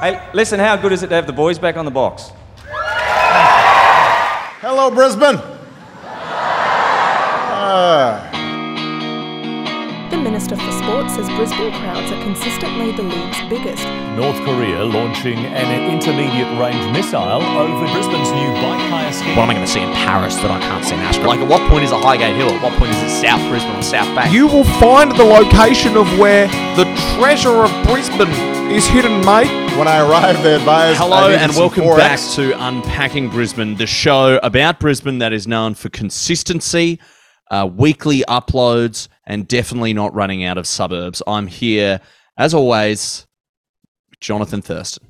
Hey, 0.00 0.20
listen, 0.34 0.60
how 0.60 0.76
good 0.76 0.92
is 0.92 1.02
it 1.02 1.08
to 1.08 1.14
have 1.14 1.26
the 1.26 1.32
boys 1.32 1.58
back 1.58 1.78
on 1.78 1.86
the 1.86 1.90
box? 1.90 2.30
Hello, 4.60 4.90
Brisbane. 4.90 5.40
Ah. 7.58 8.25
The 10.26 10.32
Minister 10.32 10.56
for 10.56 10.72
Sport 10.72 11.08
says 11.08 11.28
Brisbane 11.38 11.70
crowds 11.70 12.10
are 12.10 12.20
consistently 12.24 12.90
the 12.90 13.04
league's 13.04 13.38
biggest. 13.48 13.86
North 14.18 14.34
Korea 14.42 14.82
launching 14.82 15.38
an 15.38 15.88
intermediate 15.88 16.50
range 16.58 16.82
missile 16.92 17.22
over 17.22 17.86
Brisbane's 17.92 18.32
new 18.32 18.50
bike 18.58 18.82
hire 18.90 19.12
scheme. 19.12 19.36
What 19.36 19.44
am 19.44 19.50
I 19.50 19.54
going 19.54 19.64
to 19.64 19.70
see 19.70 19.82
in 19.82 19.92
Paris 19.92 20.34
that 20.42 20.50
I 20.50 20.58
can't 20.58 20.84
see 20.84 20.96
in 20.96 21.00
Ashgrove? 21.02 21.26
Like, 21.26 21.38
at 21.38 21.48
what 21.48 21.62
point 21.70 21.84
is 21.84 21.92
it 21.92 22.00
Highgate 22.02 22.34
Hill? 22.34 22.50
At 22.50 22.60
what 22.60 22.76
point 22.76 22.90
is 22.90 23.02
it 23.04 23.10
South 23.22 23.38
Brisbane 23.48 23.76
or 23.76 23.82
South 23.82 24.12
Bank? 24.16 24.34
You 24.34 24.48
will 24.48 24.64
find 24.82 25.12
the 25.12 25.22
location 25.22 25.96
of 25.96 26.10
where 26.18 26.48
the 26.74 26.90
treasure 27.14 27.62
of 27.62 27.70
Brisbane 27.86 28.34
is 28.74 28.84
hidden, 28.84 29.24
mate. 29.24 29.46
When 29.78 29.86
I 29.86 30.02
arrived, 30.02 30.42
they 30.42 30.56
advised. 30.56 30.98
Hello 30.98 31.28
I 31.28 31.34
and 31.34 31.52
welcome 31.52 31.84
4X. 31.84 31.96
back 31.98 32.18
to 32.34 32.66
Unpacking 32.66 33.30
Brisbane, 33.30 33.76
the 33.76 33.86
show 33.86 34.40
about 34.42 34.80
Brisbane 34.80 35.18
that 35.18 35.32
is 35.32 35.46
known 35.46 35.74
for 35.74 35.88
consistency, 35.88 36.98
uh, 37.48 37.70
weekly 37.72 38.24
uploads, 38.28 39.06
and 39.26 39.46
definitely 39.48 39.92
not 39.94 40.14
running 40.14 40.44
out 40.44 40.58
of 40.58 40.66
suburbs. 40.66 41.22
I'm 41.26 41.46
here, 41.46 42.00
as 42.36 42.54
always, 42.54 43.26
Jonathan 44.20 44.62
Thurston. 44.62 45.08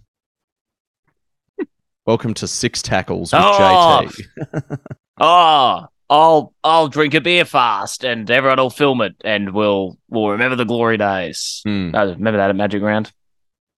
welcome 2.07 2.35
to 2.35 2.47
Six 2.47 2.83
Tackles 2.83 3.33
with 3.33 3.43
Oh. 3.45 4.07
JT. 4.07 4.79
Oh, 5.19 5.87
I'll 6.11 6.53
I'll 6.63 6.89
drink 6.89 7.15
a 7.15 7.23
beer 7.23 7.47
fast, 7.47 8.05
and 8.05 8.31
everyone 8.31 8.59
will 8.59 8.69
film 8.69 9.01
it, 9.01 9.15
and 9.25 9.55
we'll 9.55 9.97
we'll 10.11 10.29
remember 10.29 10.57
the 10.57 10.67
glory 10.67 10.99
days. 10.99 11.63
Hmm. 11.65 11.95
Uh, 11.95 12.09
remember 12.09 12.37
that 12.37 12.51
at 12.51 12.57
Magic 12.57 12.83
Round? 12.83 13.11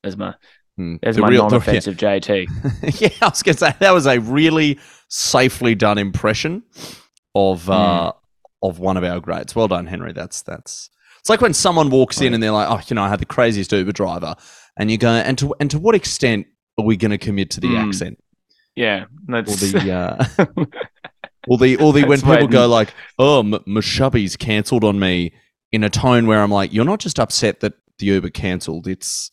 There's 0.02 0.16
my 0.16 0.34
Hmm. 0.76 0.96
there's 1.00 1.14
The 1.14 1.22
my 1.22 1.28
real- 1.28 1.42
non-offensive 1.48 1.96
JT. 1.96 2.48
yeah, 3.00 3.08
I 3.22 3.28
was 3.28 3.44
going 3.44 3.54
to 3.54 3.58
say 3.60 3.72
that 3.78 3.94
was 3.94 4.06
a 4.06 4.18
really 4.18 4.80
safely 5.08 5.76
done 5.76 5.96
impression 5.96 6.64
of 7.36 7.70
uh, 7.70 8.12
of 8.62 8.78
one 8.78 8.96
of 8.96 9.04
our 9.04 9.20
greats. 9.20 9.54
Well 9.56 9.68
done, 9.68 9.86
Henry. 9.86 10.12
That's 10.12 10.42
that's. 10.42 10.90
It's 11.20 11.28
like 11.28 11.40
when 11.40 11.54
someone 11.54 11.90
walks 11.90 12.20
in 12.20 12.32
and 12.34 12.42
they're 12.42 12.52
like, 12.52 12.68
"Oh, 12.70 12.80
you 12.88 12.94
know, 12.94 13.02
I 13.02 13.08
had 13.08 13.20
the 13.20 13.26
craziest 13.26 13.72
Uber 13.72 13.92
driver," 13.92 14.34
and 14.78 14.90
you 14.90 14.98
go, 14.98 15.08
"And 15.10 15.36
to 15.38 15.54
and 15.60 15.70
to 15.70 15.78
what 15.78 15.94
extent 15.94 16.46
are 16.78 16.84
we 16.84 16.96
going 16.96 17.10
to 17.10 17.18
commit 17.18 17.50
to 17.50 17.60
the 17.60 17.68
Mm. 17.68 17.88
accent 17.88 18.18
Yeah, 18.76 19.04
or 19.28 19.42
that's 19.42 19.60
the 19.72 19.90
uh, 19.92 20.24
or 21.48 21.58
the 21.58 21.76
or 21.76 21.92
the 21.92 22.04
when 22.04 22.20
people 22.20 22.46
go 22.48 22.66
like, 22.68 22.94
"Oh, 23.18 23.40
M- 23.40 23.52
Mushubbie's 23.66 24.36
cancelled 24.36 24.84
on 24.84 24.98
me," 24.98 25.32
in 25.72 25.82
a 25.84 25.90
tone 25.90 26.26
where 26.26 26.40
I'm 26.40 26.50
like, 26.52 26.72
"You're 26.72 26.84
not 26.84 27.00
just 27.00 27.18
upset 27.18 27.60
that 27.60 27.74
the 27.98 28.06
Uber 28.06 28.30
cancelled; 28.30 28.86
it's 28.86 29.30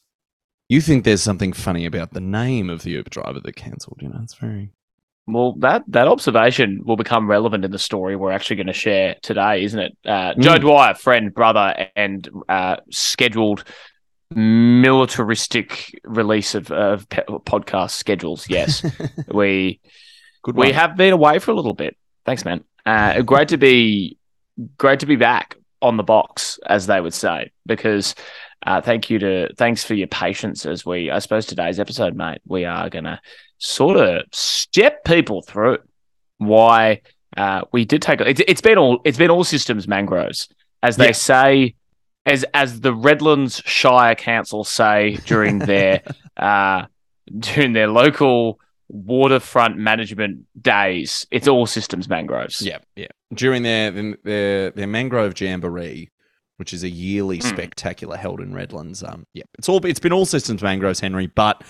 you 0.69 0.81
think 0.81 1.03
there's 1.03 1.21
something 1.21 1.53
funny 1.53 1.85
about 1.85 2.13
the 2.13 2.19
name 2.21 2.69
of 2.71 2.81
the 2.83 2.91
Uber 2.91 3.09
driver 3.11 3.39
that 3.39 3.55
cancelled." 3.55 3.99
You 4.01 4.09
know, 4.09 4.19
it's 4.23 4.33
very 4.33 4.71
well 5.27 5.53
that 5.59 5.83
that 5.87 6.07
observation 6.07 6.81
will 6.85 6.97
become 6.97 7.27
relevant 7.29 7.65
in 7.65 7.71
the 7.71 7.79
story 7.79 8.15
we're 8.15 8.31
actually 8.31 8.57
going 8.57 8.67
to 8.67 8.73
share 8.73 9.15
today, 9.21 9.63
isn't 9.63 9.79
it? 9.79 9.97
Uh, 10.05 10.33
Mm. 10.35 10.41
Joe 10.41 10.57
Dwyer, 10.57 10.93
friend, 10.93 11.33
brother, 11.33 11.87
and 11.95 12.29
uh, 12.49 12.77
scheduled 12.91 13.63
militaristic 14.31 15.99
release 16.03 16.55
of, 16.55 16.71
of 16.71 17.07
pe- 17.09 17.23
podcast 17.25 17.91
schedules. 17.91 18.49
Yes, 18.49 18.85
we 19.27 19.79
good. 20.43 20.55
we 20.55 20.71
have 20.71 20.95
been 20.95 21.13
away 21.13 21.39
for 21.39 21.51
a 21.51 21.55
little 21.55 21.73
bit. 21.73 21.95
Thanks, 22.25 22.45
man. 22.45 22.63
Uh, 22.85 23.21
great 23.21 23.49
to 23.49 23.57
be 23.57 24.17
great 24.77 24.99
to 25.01 25.05
be 25.05 25.15
back 25.15 25.55
on 25.81 25.97
the 25.97 26.03
box, 26.03 26.59
as 26.65 26.87
they 26.87 27.01
would 27.01 27.13
say. 27.13 27.51
Because 27.65 28.15
uh, 28.65 28.81
thank 28.81 29.09
you 29.09 29.19
to 29.19 29.53
thanks 29.55 29.83
for 29.83 29.93
your 29.95 30.07
patience 30.07 30.65
as 30.65 30.85
we. 30.85 31.09
I 31.11 31.19
suppose 31.19 31.45
today's 31.45 31.79
episode, 31.79 32.15
mate, 32.15 32.39
we 32.47 32.65
are 32.65 32.89
gonna 32.89 33.21
sort 33.57 33.97
of 33.97 34.23
step 34.31 35.03
people 35.05 35.41
through 35.41 35.77
why 36.37 37.01
uh, 37.37 37.61
we 37.71 37.85
did 37.85 38.01
take 38.01 38.21
it. 38.21 38.39
It's 38.47 38.61
been 38.61 38.77
all 38.77 38.99
it's 39.05 39.17
been 39.17 39.29
all 39.29 39.43
systems 39.43 39.87
mangroves, 39.87 40.47
as 40.83 40.97
they 40.97 41.07
Yeah. 41.07 41.11
say. 41.13 41.75
As, 42.27 42.43
as 42.55 42.81
the 42.81 42.91
Redlands 42.91 43.61
Shire 43.65 44.15
Council 44.15 44.63
say 44.63 45.17
during 45.27 45.59
their 45.59 46.01
uh, 46.37 46.85
during 47.37 47.73
their 47.73 47.87
local 47.87 48.59
waterfront 48.89 49.77
management 49.77 50.45
days. 50.59 51.27
It's 51.29 51.47
all 51.47 51.67
systems 51.67 52.09
mangroves. 52.09 52.61
Yeah, 52.63 52.79
yeah. 52.95 53.07
During 53.33 53.61
their 53.61 53.91
their 54.23 54.71
their 54.71 54.87
mangrove 54.87 55.39
jamboree, 55.39 56.09
which 56.57 56.73
is 56.73 56.83
a 56.83 56.89
yearly 56.89 57.37
Hmm. 57.37 57.47
spectacular 57.47 58.17
held 58.17 58.41
in 58.41 58.53
Redlands. 58.55 59.03
Um, 59.03 59.25
yeah, 59.33 59.43
it's 59.59 59.69
all 59.69 59.85
it's 59.85 59.99
been 59.99 60.13
all 60.13 60.25
systems 60.25 60.63
mangroves, 60.63 60.99
Henry. 60.99 61.27
But 61.27 61.63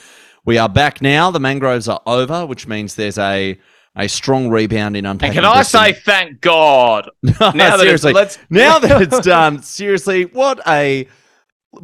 we 0.46 0.58
are 0.58 0.70
back 0.70 1.02
now. 1.02 1.32
The 1.32 1.40
mangroves 1.40 1.88
are 1.88 2.02
over, 2.06 2.46
which 2.46 2.68
means 2.68 2.96
there's 2.96 3.18
a 3.18 3.60
a 3.98 4.10
strong 4.10 4.50
rebound 4.50 4.98
in 4.98 5.06
And 5.06 5.20
can 5.20 5.46
I 5.46 5.64
say 5.64 5.94
thank 5.94 6.42
God? 6.42 7.10
now 7.24 7.52
that 7.52 7.80
seriously, 7.80 8.14
let's 8.14 8.38
now 8.50 8.78
that 8.80 9.02
it's 9.02 9.20
done, 9.22 9.62
seriously, 9.62 10.26
what 10.26 10.60
a 10.68 11.08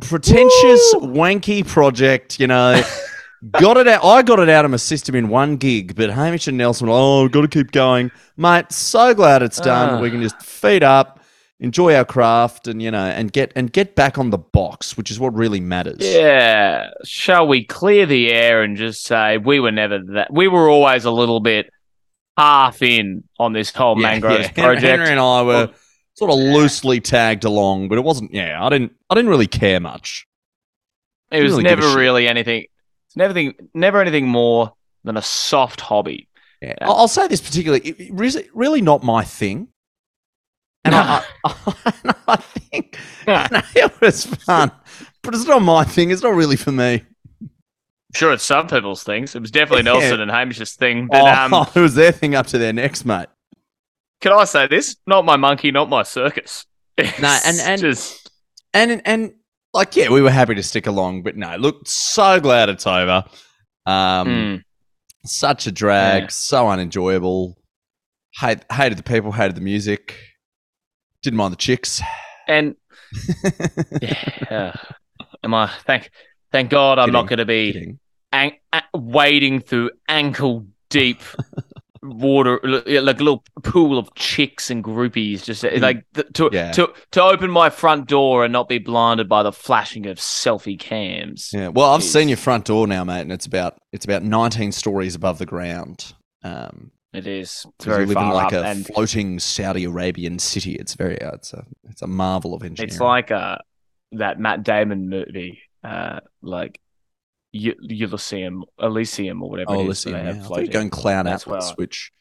pretentious, 0.02 0.94
wanky 0.96 1.66
project, 1.66 2.40
you 2.40 2.48
know. 2.48 2.82
got 3.52 3.78
it 3.78 3.88
out. 3.88 4.04
I 4.04 4.22
got 4.22 4.40
it 4.40 4.50
out 4.50 4.66
of 4.66 4.72
my 4.72 4.78
system 4.78 5.16
in 5.16 5.30
one 5.30 5.58
gig, 5.58 5.96
but 5.96 6.10
Hamish 6.10 6.48
and 6.48 6.58
Nelson 6.58 6.88
oh, 6.90 7.28
got 7.28 7.42
to 7.42 7.48
keep 7.48 7.72
going. 7.72 8.12
Mate, 8.38 8.72
so 8.72 9.14
glad 9.14 9.42
it's 9.42 9.60
done. 9.60 9.96
Ah. 9.96 10.02
we 10.02 10.12
can 10.12 10.22
just 10.22 10.42
feed 10.42 10.84
up, 10.84 11.21
enjoy 11.62 11.96
our 11.96 12.04
craft, 12.04 12.68
and, 12.68 12.82
you 12.82 12.92
know, 12.92 13.06
and 13.06 13.32
get 13.32 13.54
and 13.56 13.72
get 13.72 13.96
back 13.96 14.18
on 14.18 14.30
the 14.32 14.38
box, 14.38 14.98
which 14.98 15.10
is 15.10 15.20
what 15.20 15.34
really 15.34 15.62
matters. 15.62 15.98
yeah. 16.00 16.90
Shall 17.06 17.48
we 17.48 17.64
clear 17.64 18.06
the 18.06 18.32
air 18.34 18.62
and 18.64 18.76
just 18.76 19.04
say 19.04 19.38
we 19.38 19.60
were 19.62 19.72
never 19.72 20.00
that? 20.16 20.34
We 20.34 20.48
were 20.50 20.68
always 20.70 21.06
a 21.06 21.12
little 21.12 21.40
bit 21.40 21.70
half 22.38 22.82
in 22.82 23.24
on 23.40 23.54
this 23.54 23.72
whole 23.72 23.96
Yeah, 23.98 24.08
mangroves 24.10 24.48
yeah. 24.58 24.64
Project. 24.66 24.86
Henry 24.86 25.10
and 25.10 25.20
I 25.20 25.44
were 25.44 25.70
sort 26.16 26.32
of 26.32 26.38
loosely 26.38 27.00
tagged 27.00 27.46
along, 27.46 27.88
but 27.90 27.98
it 27.98 28.04
wasn't. 28.04 28.34
Yeah, 28.34 28.64
I 28.64 28.70
didn't. 28.70 28.94
I 29.10 29.16
didn't 29.16 29.30
really 29.30 29.48
care 29.48 29.80
much. 29.80 30.28
it 31.32 31.42
was 31.44 31.52
really 31.54 31.64
never 31.64 31.82
shit. 31.84 31.96
really 31.98 32.28
anything. 32.28 32.66
It's 33.08 33.16
never 33.16 33.34
thing, 33.34 33.54
never 33.74 34.02
anything 34.02 34.28
more 34.28 34.74
than 35.04 35.18
a 35.18 35.22
soft 35.22 35.82
hobby. 35.82 36.28
Yeah. 36.62 36.76
Yeah. 36.80 36.90
I'll 36.90 37.08
say 37.08 37.28
this 37.28 37.42
particularly, 37.42 37.82
it- 37.88 38.00
it 38.00 38.14
really, 38.14 38.48
really 38.54 38.82
not 38.82 39.04
my 39.04 39.24
thing. 39.24 39.68
And 40.84 40.96
I, 40.96 41.24
I, 41.46 42.14
I 42.28 42.36
think 42.38 42.98
it 43.26 44.02
was 44.02 44.26
fun, 44.26 44.72
but 45.22 45.36
it's 45.36 45.46
not 45.46 45.62
my 45.62 45.84
thing. 45.84 46.10
It's 46.12 46.24
not 46.24 46.34
really 46.34 46.56
for 46.56 46.72
me. 46.72 47.04
Sure, 48.16 48.34
it's 48.34 48.44
some 48.44 48.68
people's 48.68 49.04
things. 49.04 49.36
It 49.36 49.42
was 49.42 49.52
definitely 49.52 49.86
Yeah. 49.86 50.00
Nelson 50.00 50.22
and 50.22 50.32
Hamish's 50.32 50.74
thing. 50.74 51.08
But 51.08 51.22
oh, 51.22 51.58
um, 51.58 51.68
it 51.76 51.80
was 51.80 51.96
their 51.96 52.12
thing 52.12 52.36
up 52.36 52.48
to 52.48 52.58
their 52.58 52.74
necks, 52.74 53.06
mate. 53.06 53.28
can 54.22 54.34
I 54.34 54.44
say 54.46 54.68
this? 54.68 54.98
Not 55.08 55.24
my 55.24 55.38
monkey, 55.38 55.72
not 55.72 55.90
my 55.90 56.04
circus. 56.04 56.66
No, 57.22 57.40
and- 57.46 57.60
and- 57.60 57.82
just 57.82 58.30
And 58.74 59.02
and 59.06 59.34
like, 59.74 59.96
yeah, 59.96 60.10
we 60.10 60.22
were 60.22 60.30
happy 60.32 60.56
to 60.56 60.64
stick 60.64 60.86
along, 60.88 61.24
but 61.24 61.38
no, 61.38 61.56
look, 61.56 61.88
so 61.88 62.40
glad 62.42 62.68
it's 62.70 62.86
over. 62.86 63.24
Um, 63.86 64.28
mm, 64.28 64.64
such 65.26 65.66
a 65.68 65.72
drag, 65.72 66.24
Yeah. 66.24 66.28
so 66.30 66.68
unenjoyable. 66.70 67.58
Hate, 68.36 68.60
hated 68.72 68.98
the 68.98 69.04
people, 69.04 69.32
hated 69.32 69.56
the 69.56 69.62
music. 69.62 70.16
Didn't 71.24 71.38
mind 71.38 71.52
the 71.54 71.58
chicks. 71.58 72.02
and 72.48 72.76
yeah, 74.02 74.76
am 75.44 75.54
I? 75.54 75.68
Thank, 75.86 76.10
thank 76.52 76.70
God, 76.70 77.00
I'm 77.00 77.12
not 77.12 77.28
going 77.28 77.40
to 77.40 77.46
be 77.46 77.74
Kidding. 77.74 78.00
an- 78.32 78.54
a- 78.74 78.84
wading 78.98 79.62
through 79.62 79.92
ankle 80.08 80.66
deep 80.90 81.22
water, 82.04 82.60
like 82.64 83.20
a 83.20 83.24
little 83.24 83.44
pool 83.64 83.98
of 84.00 84.14
chicks 84.16 84.70
and 84.72 84.84
groupies, 84.84 85.44
just 85.44 85.64
uh, 85.66 85.70
like 85.78 86.04
to. 86.34 86.50
Yeah. 86.52 86.72
to 86.72 86.94
to 87.12 87.22
open 87.24 87.52
my 87.52 87.70
front 87.70 88.08
door 88.08 88.44
and 88.44 88.52
not 88.54 88.68
be 88.70 88.80
blinded 88.80 89.28
by 89.30 89.44
the 89.44 89.52
flashing 89.52 90.08
of 90.08 90.18
selfie 90.18 90.80
cams. 90.80 91.52
Yeah, 91.54 91.68
well, 91.70 91.92
I've 91.92 92.04
seen 92.04 92.28
your 92.30 92.38
front 92.38 92.66
door 92.66 92.88
now, 92.88 93.04
mate, 93.04 93.22
and 93.22 93.32
it's 93.32 93.46
about 93.46 93.78
it's 93.92 94.06
about 94.06 94.24
19 94.24 94.72
stories 94.72 95.16
above 95.16 95.38
the 95.38 95.46
ground. 95.46 96.14
Um, 96.44 96.92
It 97.14 97.28
is. 97.28 97.66
It's 97.76 97.86
very 97.86 98.04
you 98.04 98.08
live 98.08 98.18
in 98.18 98.30
like 98.30 98.54
a 98.54 98.64
and 98.64 98.86
floating 98.86 99.40
Saudi 99.40 99.84
Arabian 99.84 100.40
city. 100.40 100.76
It's 100.76 100.94
very 100.96 101.22
uh, 101.22 101.32
it's 101.34 101.54
a 101.54 101.66
it's 101.90 102.02
a 102.02 102.08
marvel 102.08 102.54
of 102.54 102.64
engineering. 102.64 102.90
It's 102.90 103.02
like 103.02 103.32
uh, 103.32 103.58
that 104.14 104.40
Matt 104.40 104.64
Damon 104.64 105.10
movie, 105.10 105.60
uh, 105.84 106.22
like 106.42 106.80
U- 107.52 107.76
Elysium, 107.90 108.64
Elysium, 108.80 109.44
or 109.44 109.50
whatever. 109.50 109.72
oh, 109.72 109.82
it 109.82 109.90
is 109.90 110.06
yeah. 110.06 110.18
have 110.20 110.36
I 110.36 110.40
you 110.40 110.44
floating. 110.46 110.70
going 110.72 110.90
Cloud 110.90 111.26
That's 111.26 111.44
Atlas, 111.44 111.72
I- 111.72 111.74
which 111.74 112.12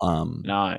um 0.00 0.42
No, 0.46 0.78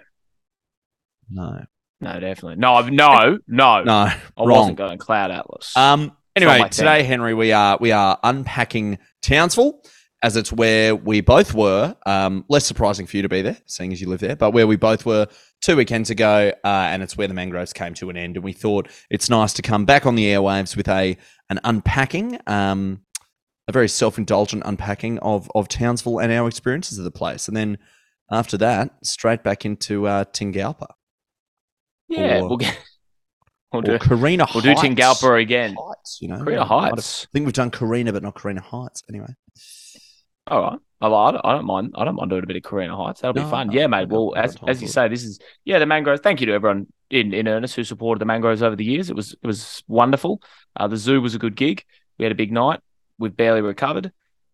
no 1.30 1.62
no, 2.02 2.20
definitely, 2.20 2.56
no, 2.58 2.82
no, 2.82 3.38
no, 3.48 3.84
no 3.84 3.94
I 3.94 4.20
wrong. 4.38 4.50
wasn't 4.50 4.78
going 4.78 4.98
Cloud 4.98 5.32
Atlas. 5.32 5.78
Um. 5.78 6.18
Anyway, 6.36 6.68
today, 6.70 7.02
thing. 7.02 7.06
Henry, 7.10 7.36
we 7.36 7.52
are 7.52 7.78
we 7.80 7.92
are 7.92 8.18
unpacking 8.24 8.98
Townsville, 9.22 9.80
as 10.24 10.36
it's 10.38 10.52
where 10.52 10.96
we 10.96 11.22
both 11.22 11.54
were. 11.54 11.96
Um, 12.06 12.46
less 12.50 12.66
surprising 12.66 13.06
for 13.06 13.18
you 13.18 13.24
to 13.24 13.30
be 13.30 13.42
there, 13.44 13.58
seeing 13.68 13.92
as 13.94 14.02
you 14.02 14.08
live 14.10 14.22
there, 14.22 14.36
but 14.36 14.52
where 14.52 14.66
we 14.66 14.78
both 14.78 15.06
were 15.06 15.28
two 15.62 15.75
weekends 15.75 16.10
ago, 16.10 16.52
uh, 16.64 16.68
and 16.68 17.04
it's 17.04 17.16
where 17.18 17.28
the 17.28 17.34
mangroves 17.34 17.74
came 17.74 17.94
to 17.96 18.10
an 18.10 18.18
end. 18.18 18.38
And 18.38 18.44
we 18.44 18.54
thought 18.54 18.90
it's 19.12 19.30
nice 19.30 19.54
to 19.54 19.62
come 19.62 19.86
back 19.86 20.06
on 20.06 20.16
the 20.16 20.25
airwaves 20.25 20.75
with 20.75 20.88
a 20.88 21.18
an 21.50 21.60
unpacking. 21.64 22.40
Um, 22.48 23.02
a 23.68 23.72
very 23.72 23.88
self-indulgent 23.88 24.64
unpacking 24.66 25.20
of 25.20 25.50
of 25.56 25.68
Townsville 25.70 26.20
and 26.20 26.31
our 26.34 26.48
experiences 26.48 26.98
of 26.98 27.04
the 27.04 27.12
place, 27.12 27.48
and 27.48 27.56
then 27.56 27.78
after 28.31 28.58
that, 28.58 28.92
straight 29.04 29.44
back 29.44 29.66
into 29.66 30.08
uh, 30.08 30.26
Tingalpa 30.26 30.88
Yeah, 32.10 32.40
Or- 32.40 32.48
we'll 32.50 32.58
get. 32.58 32.78
We'll 33.72 33.81
do, 33.81 33.98
Carina 33.98 34.46
we'll 34.54 34.62
do 34.62 34.76
Tingalpa 34.76 35.42
again. 35.42 35.76
Heights, 35.80 36.19
you 36.22 36.28
know, 36.28 36.38
Carina 36.44 36.64
Heights. 36.64 37.26
I 37.28 37.28
think 37.34 37.46
we've 37.48 37.54
done 37.54 37.72
Carina, 37.72 38.14
but 38.14 38.22
not 38.22 38.36
Carina 38.36 38.62
Heights. 38.62 39.02
Anyway, 39.10 39.34
All 40.48 40.62
right. 40.62 40.80
I, 41.01 41.07
I 41.07 41.31
don't, 41.31 41.42
I 41.45 41.54
don't 41.54 41.66
mind. 41.66 41.94
I 41.95 42.06
don't 42.06 42.16
mind 42.16 42.30
doing 42.30 42.44
a 42.44 42.48
bit 42.48 42.56
of 42.56 42.63
Carina 42.63 42.95
Heights. 42.95 43.22
That'll 43.22 43.36
No, 43.36 43.45
be 43.45 43.51
fun. 43.51 43.68
no, 43.68 43.74
yeah, 43.74 43.88
mate. 43.88 44.07
Well, 44.10 44.34
as 44.38 44.57
as 44.68 44.81
you 44.81 44.88
say, 44.88 45.07
this 45.07 45.24
is 45.24 45.40
yeah 45.66 45.80
the 45.80 45.86
mangroves. 45.86 46.22
Thank 46.22 46.40
you 46.40 46.48
to 46.48 46.54
everyone 46.54 46.88
in 47.10 47.34
in 47.34 47.48
earnest 47.48 47.75
who 47.75 47.84
supported 47.84 48.19
the 48.19 48.25
mangroves 48.25 48.62
over 48.62 48.75
the 48.75 48.86
years. 48.86 49.10
It 49.10 49.16
was 49.16 49.34
it 49.34 49.45
was 49.48 49.84
wonderful. 49.88 50.42
Uh, 50.75 50.88
the 50.88 50.98
zoo 50.98 51.22
was 51.22 51.36
a 51.36 51.40
good 51.40 51.56
gig. 51.56 51.84
We 52.18 52.24
had 52.24 52.31
a 52.31 52.36
big 52.36 52.51
night. 52.51 52.80
We've 53.18 53.36
barely 53.36 53.62
recovered, 53.62 54.12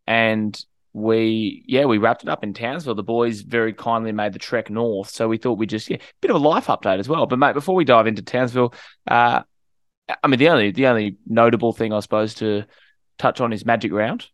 and 0.07 0.59
we 0.91 1.63
yeah 1.67 1.85
we 1.85 1.99
wrapped 1.99 2.23
it 2.23 2.29
up 2.29 2.43
in 2.43 2.53
Townsville. 2.53 2.95
The 2.95 3.03
boys 3.03 3.41
very 3.41 3.73
kindly 3.73 4.11
made 4.11 4.33
the 4.33 4.39
trek 4.39 4.69
north, 4.71 5.09
so 5.11 5.27
we 5.27 5.37
thought 5.37 5.59
we'd 5.59 5.69
just 5.69 5.89
yeah 5.89 5.97
bit 6.19 6.31
of 6.31 6.35
a 6.35 6.39
life 6.47 6.65
update 6.65 6.97
as 6.99 7.07
well. 7.07 7.27
But 7.27 7.37
mate, 7.39 7.53
before 7.53 7.75
we 7.75 7.85
dive 7.85 8.07
into 8.07 8.23
Townsville, 8.23 8.73
uh, 9.07 9.43
I 10.23 10.27
mean 10.27 10.39
the 10.39 10.49
only 10.49 10.71
the 10.71 10.87
only 10.87 11.17
notable 11.27 11.73
thing 11.73 11.93
I 11.93 11.99
suppose 11.99 12.33
to 12.35 12.65
touch 13.19 13.39
on 13.39 13.53
is 13.53 13.65
Magic 13.65 13.91
Round, 13.91 14.27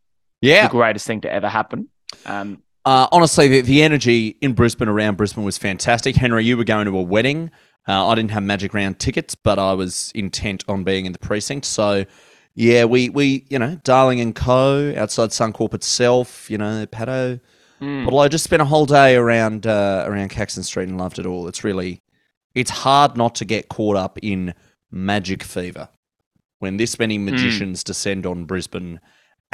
yeah. 0.46 0.68
the 0.68 0.72
greatest 0.72 1.08
thing 1.08 1.22
to 1.22 1.32
ever 1.32 1.50
happen. 1.50 1.90
Um, 2.26 2.62
Uh, 2.86 3.08
honestly, 3.12 3.48
the, 3.48 3.62
the 3.62 3.82
energy 3.82 4.38
in 4.42 4.54
Brisbane 4.54 4.88
around 4.88 5.18
Brisbane 5.18 5.44
was 5.44 5.58
fantastic. 5.58 6.16
Henry, 6.16 6.46
you 6.46 6.56
were 6.56 6.64
going 6.64 6.86
to 6.86 6.98
a 6.98 7.02
wedding. 7.02 7.50
Uh, 7.88 8.08
I 8.08 8.16
didn't 8.16 8.32
have 8.32 8.44
Magic 8.44 8.74
Round 8.74 9.00
tickets, 9.00 9.34
but 9.36 9.58
I 9.58 9.74
was 9.74 10.12
intent 10.14 10.64
on 10.68 10.84
being 10.84 11.06
in 11.06 11.12
the 11.12 11.20
precinct. 11.20 11.66
So, 11.66 12.06
yeah, 12.54 12.86
we 12.86 13.10
we 13.10 13.46
you 13.50 13.60
know 13.60 13.80
Darling 13.84 14.22
and 14.22 14.36
Co 14.36 14.94
outside 14.96 15.30
Suncorp 15.32 15.74
itself. 15.74 16.50
You 16.50 16.58
know, 16.58 16.86
Paddo. 16.86 17.40
mm. 17.82 18.06
But 18.06 18.18
I 18.18 18.28
just 18.28 18.44
spent 18.44 18.62
a 18.62 18.66
whole 18.66 18.86
day 18.86 19.16
around 19.16 19.66
uh, 19.68 20.04
around 20.08 20.30
Caxton 20.30 20.64
Street 20.64 20.88
and 20.88 20.98
loved 20.98 21.20
it 21.20 21.26
all. 21.26 21.48
It's 21.48 21.64
really, 21.64 22.02
it's 22.54 22.72
hard 22.72 23.18
not 23.18 23.36
to 23.36 23.46
get 23.46 23.68
caught 23.70 23.98
up 23.98 24.20
in 24.22 24.54
magic 24.92 25.44
fever 25.44 25.90
when 26.60 26.78
this 26.78 26.98
many 26.98 27.18
magicians 27.18 27.84
descend 27.84 28.26
on 28.26 28.46
Brisbane, 28.46 29.00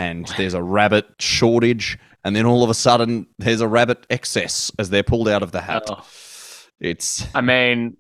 and 0.02 0.28
there's 0.38 0.56
a 0.56 0.64
rabbit 0.64 1.06
shortage, 1.20 1.98
and 2.24 2.36
then 2.36 2.46
all 2.46 2.64
of 2.64 2.70
a 2.70 2.74
sudden 2.74 3.28
there's 3.38 3.62
a 3.62 3.68
rabbit 3.68 4.06
excess 4.10 4.72
as 4.80 4.90
they're 4.90 5.04
pulled 5.04 5.28
out 5.28 5.44
of 5.44 5.52
the 5.52 5.62
hat. 5.62 5.84
Oh. 5.88 6.06
It's 6.80 7.28
I 7.36 7.42
mean, 7.42 7.98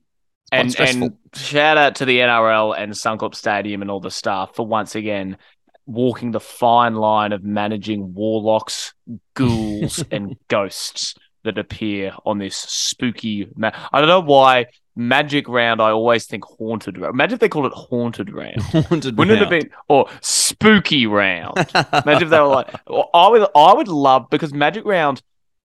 and 0.52 0.80
and 0.80 1.18
shout 1.36 1.78
out 1.78 1.96
to 1.96 2.06
the 2.06 2.20
NRL 2.20 2.76
and 2.78 2.92
Suncorp 2.94 3.36
Stadium 3.36 3.84
and 3.84 3.92
all 3.92 4.00
the 4.00 4.10
staff 4.10 4.56
for 4.56 4.66
once 4.66 4.96
again 4.96 5.38
walking 5.86 6.32
the 6.32 6.40
fine 6.40 6.96
line 6.96 7.32
of 7.34 7.44
managing 7.44 8.14
warlocks, 8.14 8.94
ghouls, 9.36 10.04
and 10.12 10.36
ghosts 10.48 11.16
that 11.44 11.58
appear 11.58 12.14
on 12.26 12.40
this 12.40 12.56
spooky. 12.56 13.48
map. 13.56 13.76
I 13.92 14.00
don't 14.00 14.08
know 14.08 14.22
why 14.22 14.68
Magic 14.96 15.48
Round. 15.48 15.82
I 15.82 15.92
always 15.92 16.26
think 16.26 16.44
haunted. 16.44 16.98
round. 16.98 17.14
Imagine 17.14 17.36
if 17.36 17.40
they 17.40 17.50
called 17.50 17.66
it 17.68 17.74
haunted 17.74 18.32
round. 18.34 18.62
haunted. 18.62 19.18
Wouldn't 19.18 19.38
it 19.38 19.40
have 19.42 19.50
been 19.50 19.70
or 19.88 20.08
spooky 20.22 21.08
round? 21.08 21.58
Imagine 21.76 22.24
if 22.24 22.30
they 22.30 22.40
were 22.40 22.48
like, 22.48 22.74
I 23.14 23.28
would, 23.30 23.48
I 23.56 23.74
would 23.74 23.88
love 23.88 24.30
because 24.30 24.54
Magic 24.54 24.86
Round, 24.86 25.22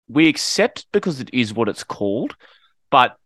we 0.07 0.27
accept 0.27 0.85
because 0.91 1.19
it 1.19 1.29
is 1.33 1.53
what 1.53 1.67
it's 1.69 1.83
called, 1.83 2.35
but 2.91 3.17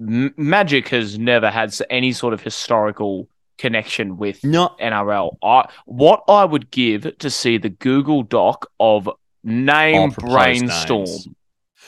M- 0.00 0.32
Magic 0.36 0.88
has 0.90 1.18
never 1.18 1.50
had 1.50 1.74
any 1.90 2.12
sort 2.12 2.32
of 2.34 2.40
historical 2.40 3.28
connection 3.58 4.16
with 4.16 4.44
No, 4.44 4.76
NRL. 4.80 5.36
I 5.42 5.68
what 5.86 6.22
I 6.28 6.44
would 6.44 6.70
give 6.70 7.18
to 7.18 7.28
see 7.30 7.58
the 7.58 7.70
Google 7.70 8.22
Doc 8.22 8.70
of 8.78 9.10
name 9.42 10.12
Oh, 10.16 10.28
brainstorm. 10.28 11.04
names. 11.06 11.28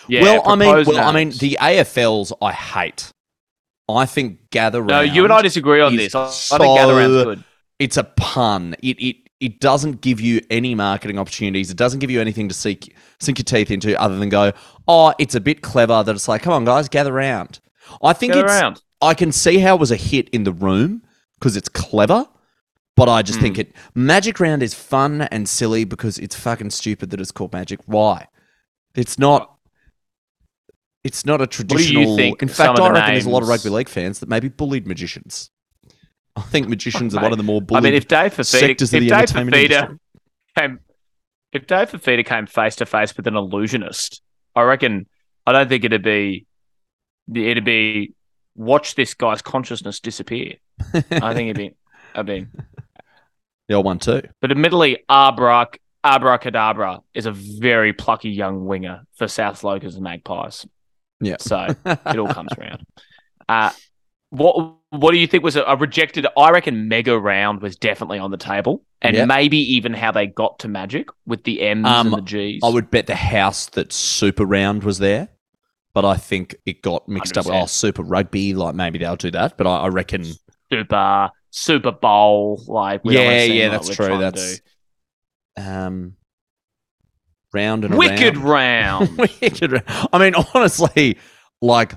Yeah, 0.09 0.23
well, 0.23 0.43
I 0.49 0.57
mean, 0.57 0.85
well, 0.87 0.99
I 1.09 1.13
mean, 1.13 1.31
the 1.31 1.57
AFLs 1.61 2.33
I 2.43 2.51
hate. 2.53 3.13
I 3.97 4.07
think 4.07 4.51
gather 4.51 4.81
Round. 4.81 4.89
no, 4.89 5.01
you 5.01 5.25
and 5.25 5.33
I 5.33 5.43
disagree 5.43 5.81
on 5.81 5.97
this. 5.97 6.15
I, 6.15 6.25
I 6.27 6.29
think 6.59 6.79
Gather 6.79 6.95
Round's 6.95 7.15
so- 7.15 7.25
good. 7.25 7.45
it's 7.79 7.97
a 7.97 8.05
pun. 8.05 8.75
It 8.83 9.01
it 9.01 9.17
it 9.41 9.61
doesn't 9.61 10.01
give 10.03 10.21
you 10.21 10.41
any 10.51 10.75
marketing 10.75 11.19
opportunities. 11.19 11.71
It 11.71 11.77
doesn't 11.77 12.01
give 12.01 12.11
you 12.11 12.21
anything 12.21 12.49
to 12.49 12.55
sink 12.55 12.93
sink 13.21 13.39
your 13.39 13.45
teeth 13.45 13.71
into 13.71 13.99
other 14.01 14.19
than 14.19 14.29
go, 14.29 14.53
oh, 14.89 15.15
it's 15.19 15.35
a 15.35 15.41
bit 15.41 15.63
clever 15.63 16.03
that 16.03 16.15
it's 16.15 16.29
like, 16.29 16.43
come 16.43 16.53
on, 16.53 16.65
guys, 16.65 16.89
gather 16.89 17.13
round. 17.13 17.61
I 18.03 18.13
think 18.13 18.33
Gather 18.35 18.45
it's. 18.47 18.61
Round. 18.61 18.83
I 19.03 19.15
can 19.15 19.33
see 19.33 19.59
how 19.59 19.77
it 19.77 19.81
was 19.81 19.91
a 19.91 19.97
hit 19.97 20.29
in 20.29 20.45
the 20.45 20.53
room 20.53 21.03
because 21.39 21.57
it's 21.57 21.71
clever, 21.71 22.27
but 22.97 23.09
I 23.09 23.23
just 23.23 23.39
Hmm. 23.39 23.45
think 23.45 23.59
it 23.59 23.75
Magic 23.95 24.39
Round 24.41 24.63
is 24.63 24.75
fun 24.75 25.23
and 25.23 25.49
silly 25.49 25.85
because 25.85 26.19
it's 26.19 26.37
fucking 26.37 26.71
stupid 26.71 27.09
that 27.11 27.21
it's 27.21 27.33
called 27.33 27.53
Magic. 27.55 27.81
Why? 27.87 28.27
It's 28.95 29.19
not. 29.19 29.57
It's 31.03 31.25
not 31.25 31.41
a 31.41 31.47
traditional. 31.47 32.17
think 32.17 32.43
in 32.43 32.49
fact, 32.49 32.79
I 32.79 32.91
reckon 32.91 33.13
there's 33.15 33.27
a 33.27 33.31
lot 33.31 33.43
of 33.43 33.49
rugby 33.49 33.71
league 33.71 33.89
fans 33.89 34.21
that 34.21 34.29
maybe 34.29 34.49
bullied 34.49 34.87
magicians. 34.87 35.51
I 36.37 36.43
think 36.43 36.69
magicians 36.69 37.15
are 37.15 37.19
Mate, 37.19 37.23
one 37.25 37.33
of 37.33 37.39
the 37.39 37.45
more 37.45 37.61
bullied. 37.63 37.79
I 37.85 37.85
mean, 37.85 37.95
if 37.95 38.07
Dave 38.07 38.35
Fifita, 38.35 38.71
if 38.71 38.91
Dave 38.91 39.11
Fifita 39.11 39.99
came, 40.57 40.81
if 41.53 41.67
Dave 41.67 41.91
Fifita 41.91 42.25
came 42.25 42.47
face 42.47 42.77
to 42.77 42.87
face 42.87 43.17
with 43.17 43.27
an 43.27 43.35
illusionist, 43.37 44.23
I 44.55 44.63
reckon 44.63 45.07
I 45.47 45.53
don't 45.53 45.69
think 45.69 45.85
it'd 45.85 46.03
be, 46.03 46.47
it'd 47.35 47.65
be 47.65 48.13
watch 48.55 48.95
this 48.95 49.15
guy's 49.15 49.43
consciousness 49.43 50.01
disappear. 50.01 50.55
I 50.95 51.35
think 51.35 51.51
it'd 51.51 51.57
be, 51.57 51.75
I 52.15 52.23
mean, 52.23 52.51
The 53.69 53.75
old 53.75 53.87
one 53.87 53.99
too. 53.99 54.23
but 54.41 54.51
admittedly, 54.51 54.99
Abrac, 55.11 55.79
Abracadabra 56.05 57.01
is 57.15 57.27
a 57.27 57.33
very 57.33 57.93
plucky 57.93 58.31
young 58.31 58.67
winger 58.67 59.03
for 59.15 59.29
South 59.29 59.65
Locust 59.65 59.97
and 59.97 60.05
Magpies. 60.05 60.67
Yeah. 61.21 61.37
So 61.41 61.67
it 61.87 62.19
all 62.19 62.29
comes 62.29 62.51
around. 62.59 62.85
Uh, 63.49 63.71
what 64.31 64.77
what 64.91 65.11
do 65.13 65.19
you 65.19 65.27
think 65.27 65.43
was 65.45 65.57
a, 65.57 65.63
a 65.63 65.77
rejected? 65.77 66.27
I 66.37 66.51
reckon 66.51 66.89
Mega 66.89 67.19
Round 67.19 67.61
was 67.63 67.77
definitely 67.77 68.19
on 68.19 68.31
the 68.31 68.37
table, 68.37 68.85
and 69.03 69.17
Yep. 69.17 69.29
maybe 69.29 69.59
even 69.75 69.93
how 69.93 70.13
they 70.13 70.27
got 70.27 70.59
to 70.61 70.69
Magic 70.69 71.09
with 71.27 71.43
the 71.45 71.61
M's 71.63 71.87
Um, 71.87 72.09
and 72.09 72.17
the 72.17 72.23
G's. 72.23 72.61
I 72.65 72.69
would 72.69 72.91
bet 72.91 73.07
the 73.07 73.15
house 73.17 73.67
that 73.71 73.93
Super 73.93 74.45
Round 74.45 74.85
was 74.85 74.99
there, 74.99 75.29
but 75.95 76.05
I 76.05 76.17
think 76.17 76.55
it 76.65 76.81
got 76.83 77.09
mixed 77.09 77.37
up 77.37 77.47
with 77.47 77.55
100%. 77.55 77.63
oh 77.63 77.67
Super 77.67 78.03
Rugby. 78.03 78.55
Like 78.55 78.75
maybe 78.75 78.99
they'll 78.99 79.17
do 79.17 79.31
that, 79.33 79.57
but 79.57 79.67
I, 79.67 79.79
I 79.81 79.89
reckon 79.89 80.25
Super 80.73 81.31
Super 81.51 81.91
Bowl, 81.93 82.63
like 82.69 83.05
we 83.05 83.15
yeah, 83.17 83.43
yeah, 83.43 83.69
like 83.69 83.83
that's 83.83 83.97
true. 83.97 84.19
That's 84.19 84.61
um, 85.57 86.15
round 87.53 87.85
and. 87.85 87.97
Wicked 87.97 88.37
around. 88.37 89.17
Round. 89.19 89.19
Wicked 89.41 89.73
round. 89.73 90.09
I 90.13 90.19
mean, 90.19 90.35
honestly, 90.55 91.19
like 91.61 91.95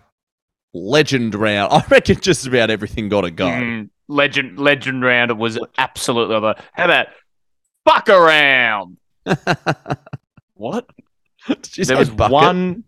legend 0.74 1.36
round. 1.36 1.72
I 1.74 1.84
reckon 1.90 2.20
just 2.20 2.48
about 2.48 2.70
everything 2.70 3.10
got 3.10 3.26
a 3.26 3.32
go. 3.32 3.48
Mm, 3.48 3.90
legend 4.08 4.60
Legend 4.60 5.04
Round 5.04 5.32
It 5.32 5.38
was 5.38 5.60
absolutely 5.78 6.36
other. 6.36 6.56
How 6.74 6.86
about 6.86 7.08
Fuck 7.86 8.10
Around? 8.10 8.98
What? 10.56 10.88
Did 11.48 11.78
you 11.78 11.86
there 11.86 11.98
was 11.98 12.10
bucket? 12.10 12.32
one. 12.32 12.84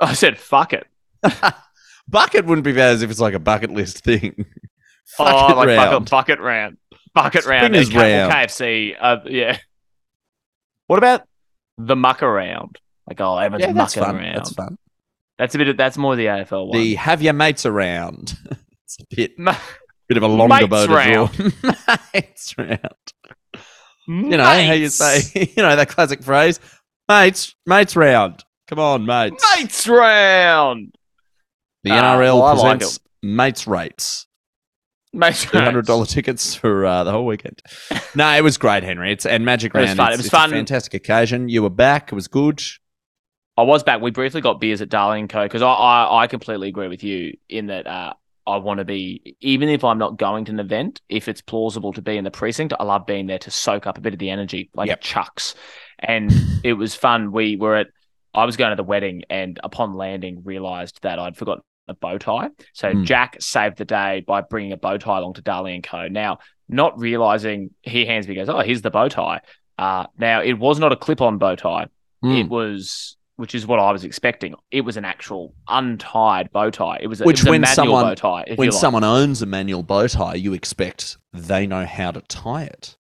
I 0.00 0.14
said 0.14 0.38
fuck 0.38 0.72
it. 0.72 0.86
bucket. 2.08 2.46
Wouldn't 2.46 2.64
be 2.64 2.72
bad 2.72 2.94
as 2.94 3.02
if 3.02 3.10
it's 3.10 3.20
like 3.20 3.34
a 3.34 3.38
bucket 3.38 3.70
list 3.70 4.02
thing. 4.02 4.34
oh, 5.18 5.24
Fuck 5.24 5.50
it 5.50 5.56
like 5.56 5.68
round. 5.68 6.10
bucket 6.10 6.10
bucket 6.10 6.40
round, 6.40 6.78
bucket 7.14 7.46
round. 7.46 7.76
Okay, 7.76 7.96
round. 7.96 8.32
KFC. 8.32 8.96
Uh, 8.98 9.18
yeah. 9.26 9.58
What 10.86 10.98
about 10.98 11.22
the 11.86 11.96
muck 11.96 12.22
around? 12.22 12.78
Like 13.06 13.20
oh, 13.20 13.38
everyone's 13.38 13.66
Yeah, 13.68 13.72
mucking 13.72 14.02
fun. 14.02 14.16
around. 14.16 14.34
That's 14.36 14.52
fun. 14.52 14.78
That's 15.38 15.54
a 15.54 15.58
bit. 15.58 15.68
Of, 15.68 15.76
that's 15.76 15.96
more 15.98 16.16
the 16.16 16.26
AFL 16.26 16.68
one. 16.68 16.78
The 16.78 16.94
have 16.96 17.22
your 17.22 17.32
mates 17.32 17.64
around. 17.66 18.36
it's 18.84 18.98
a 19.00 19.16
bit, 19.16 19.36
bit 20.08 20.16
of 20.16 20.22
a 20.22 20.26
longer 20.28 20.54
Mates 20.54 20.68
bow 20.68 20.86
to 20.86 20.92
round. 20.92 21.54
mates 22.14 22.54
round. 22.58 22.78
You 24.06 24.36
know 24.36 24.44
how 24.44 24.72
you 24.72 24.88
say, 24.88 25.20
you 25.56 25.62
know 25.62 25.76
that 25.76 25.88
classic 25.88 26.22
phrase, 26.22 26.58
mates, 27.08 27.54
mates 27.66 27.94
round. 27.96 28.44
Come 28.66 28.78
on, 28.80 29.06
mates. 29.06 29.42
mates 29.56 29.86
round. 29.88 30.94
The 31.84 31.92
Ah, 31.92 32.16
NRL 32.16 32.18
well, 32.20 32.42
I 32.42 32.52
like 32.54 32.78
presents 32.80 33.00
mates 33.22 33.66
rates. 33.66 34.26
Mates 35.12 35.44
Two 35.44 35.58
hundred 35.58 35.86
dollar 35.86 36.06
tickets 36.06 36.54
for 36.54 36.86
uh, 36.86 37.02
the 37.04 37.10
whole 37.10 37.26
weekend. 37.26 37.60
no, 38.14 38.30
it 38.36 38.42
was 38.42 38.58
great, 38.58 38.82
Henry. 38.84 39.12
It's 39.12 39.26
and 39.26 39.44
Magic 39.44 39.74
It 39.74 39.80
was 39.80 39.94
fun. 39.94 40.08
It's, 40.12 40.20
It 40.20 40.22
was 40.24 40.30
fun. 40.30 40.50
fantastic 40.50 40.94
occasion. 40.94 41.48
You 41.48 41.62
were 41.62 41.70
back. 41.70 42.12
It 42.12 42.14
was 42.14 42.28
good. 42.28 42.62
I 43.56 43.62
was 43.62 43.82
back. 43.82 44.00
We 44.00 44.10
briefly 44.10 44.40
got 44.40 44.60
beers 44.60 44.80
at 44.80 44.88
Darling 44.88 45.28
Co. 45.28 45.42
because 45.44 45.62
I, 45.62 45.70
I 45.72 46.22
I 46.22 46.26
completely 46.28 46.68
agree 46.68 46.88
with 46.88 47.02
you 47.02 47.36
in 47.48 47.66
that 47.66 47.86
uh, 47.86 48.14
I 48.46 48.56
want 48.58 48.78
to 48.78 48.84
be 48.84 49.36
even 49.40 49.68
if 49.68 49.82
I'm 49.84 49.98
not 49.98 50.16
going 50.16 50.44
to 50.46 50.52
an 50.52 50.60
event, 50.60 51.00
if 51.08 51.28
it's 51.28 51.40
plausible 51.42 51.92
to 51.94 52.02
be 52.02 52.16
in 52.16 52.24
the 52.24 52.30
precinct, 52.30 52.72
I 52.78 52.84
love 52.84 53.04
being 53.06 53.26
there 53.26 53.38
to 53.40 53.50
soak 53.50 53.86
up 53.86 53.98
a 53.98 54.00
bit 54.00 54.12
of 54.12 54.18
the 54.20 54.30
energy, 54.30 54.70
like 54.74 54.88
Yep. 54.88 55.00
chucks. 55.02 55.54
And 55.98 56.32
it 56.64 56.74
was 56.74 56.94
fun. 56.94 57.32
We 57.32 57.56
were 57.56 57.76
at 57.76 57.88
I 58.32 58.44
was 58.44 58.56
going 58.56 58.70
to 58.70 58.76
the 58.76 58.84
wedding, 58.84 59.24
and 59.28 59.58
upon 59.64 59.94
landing, 59.94 60.42
realised 60.44 61.00
that 61.02 61.18
I'd 61.18 61.36
forgotten 61.36 61.62
a 61.90 61.94
bow 61.94 62.18
tie. 62.18 62.48
So 62.72 62.92
Hmm. 62.92 63.04
Jack 63.04 63.36
saved 63.40 63.76
the 63.78 63.84
day 63.84 64.24
by 64.26 64.40
bringing 64.40 64.72
a 64.72 64.76
bow 64.76 64.96
tie 64.98 65.18
along 65.18 65.34
to 65.34 65.42
Darling 65.42 65.74
and 65.76 65.84
Co. 65.84 66.08
Now, 66.08 66.38
not 66.68 66.98
realising, 66.98 67.70
he 67.82 68.06
hands 68.06 68.26
me, 68.28 68.34
goes, 68.34 68.48
"Oh, 68.48 68.60
here's 68.60 68.82
the 68.82 68.90
bow 68.90 69.08
tie." 69.08 69.40
Uh, 69.78 70.06
now 70.18 70.40
it 70.42 70.54
was 70.58 70.78
not 70.78 70.92
a 70.92 70.96
clip-on 70.96 71.38
bow 71.38 71.56
tie. 71.56 71.86
Hmm. 72.22 72.32
It 72.32 72.48
was, 72.48 73.16
which 73.36 73.54
is 73.54 73.66
what 73.66 73.78
I 73.80 73.90
was 73.92 74.04
expecting. 74.04 74.54
It 74.70 74.82
was 74.82 74.96
an 74.98 75.04
actual 75.06 75.54
untied 75.68 76.52
bow 76.52 76.70
tie. 76.70 76.98
It 77.00 77.06
was 77.06 77.20
a, 77.20 77.24
Which 77.24 77.40
it 77.40 77.44
was 77.44 77.50
when 77.50 77.60
manual 77.62 77.74
someone- 77.74 78.04
bow 78.04 78.14
tie. 78.14 78.44
When 78.56 78.68
like. 78.68 78.78
someone 78.78 79.04
owns 79.04 79.40
a 79.42 79.46
manual 79.46 79.82
bow 79.82 80.06
tie, 80.06 80.34
you 80.34 80.52
expect 80.52 81.16
they 81.32 81.66
know 81.66 81.86
how 81.86 82.10
to 82.10 82.20
tie 82.22 82.64
it. 82.64 82.96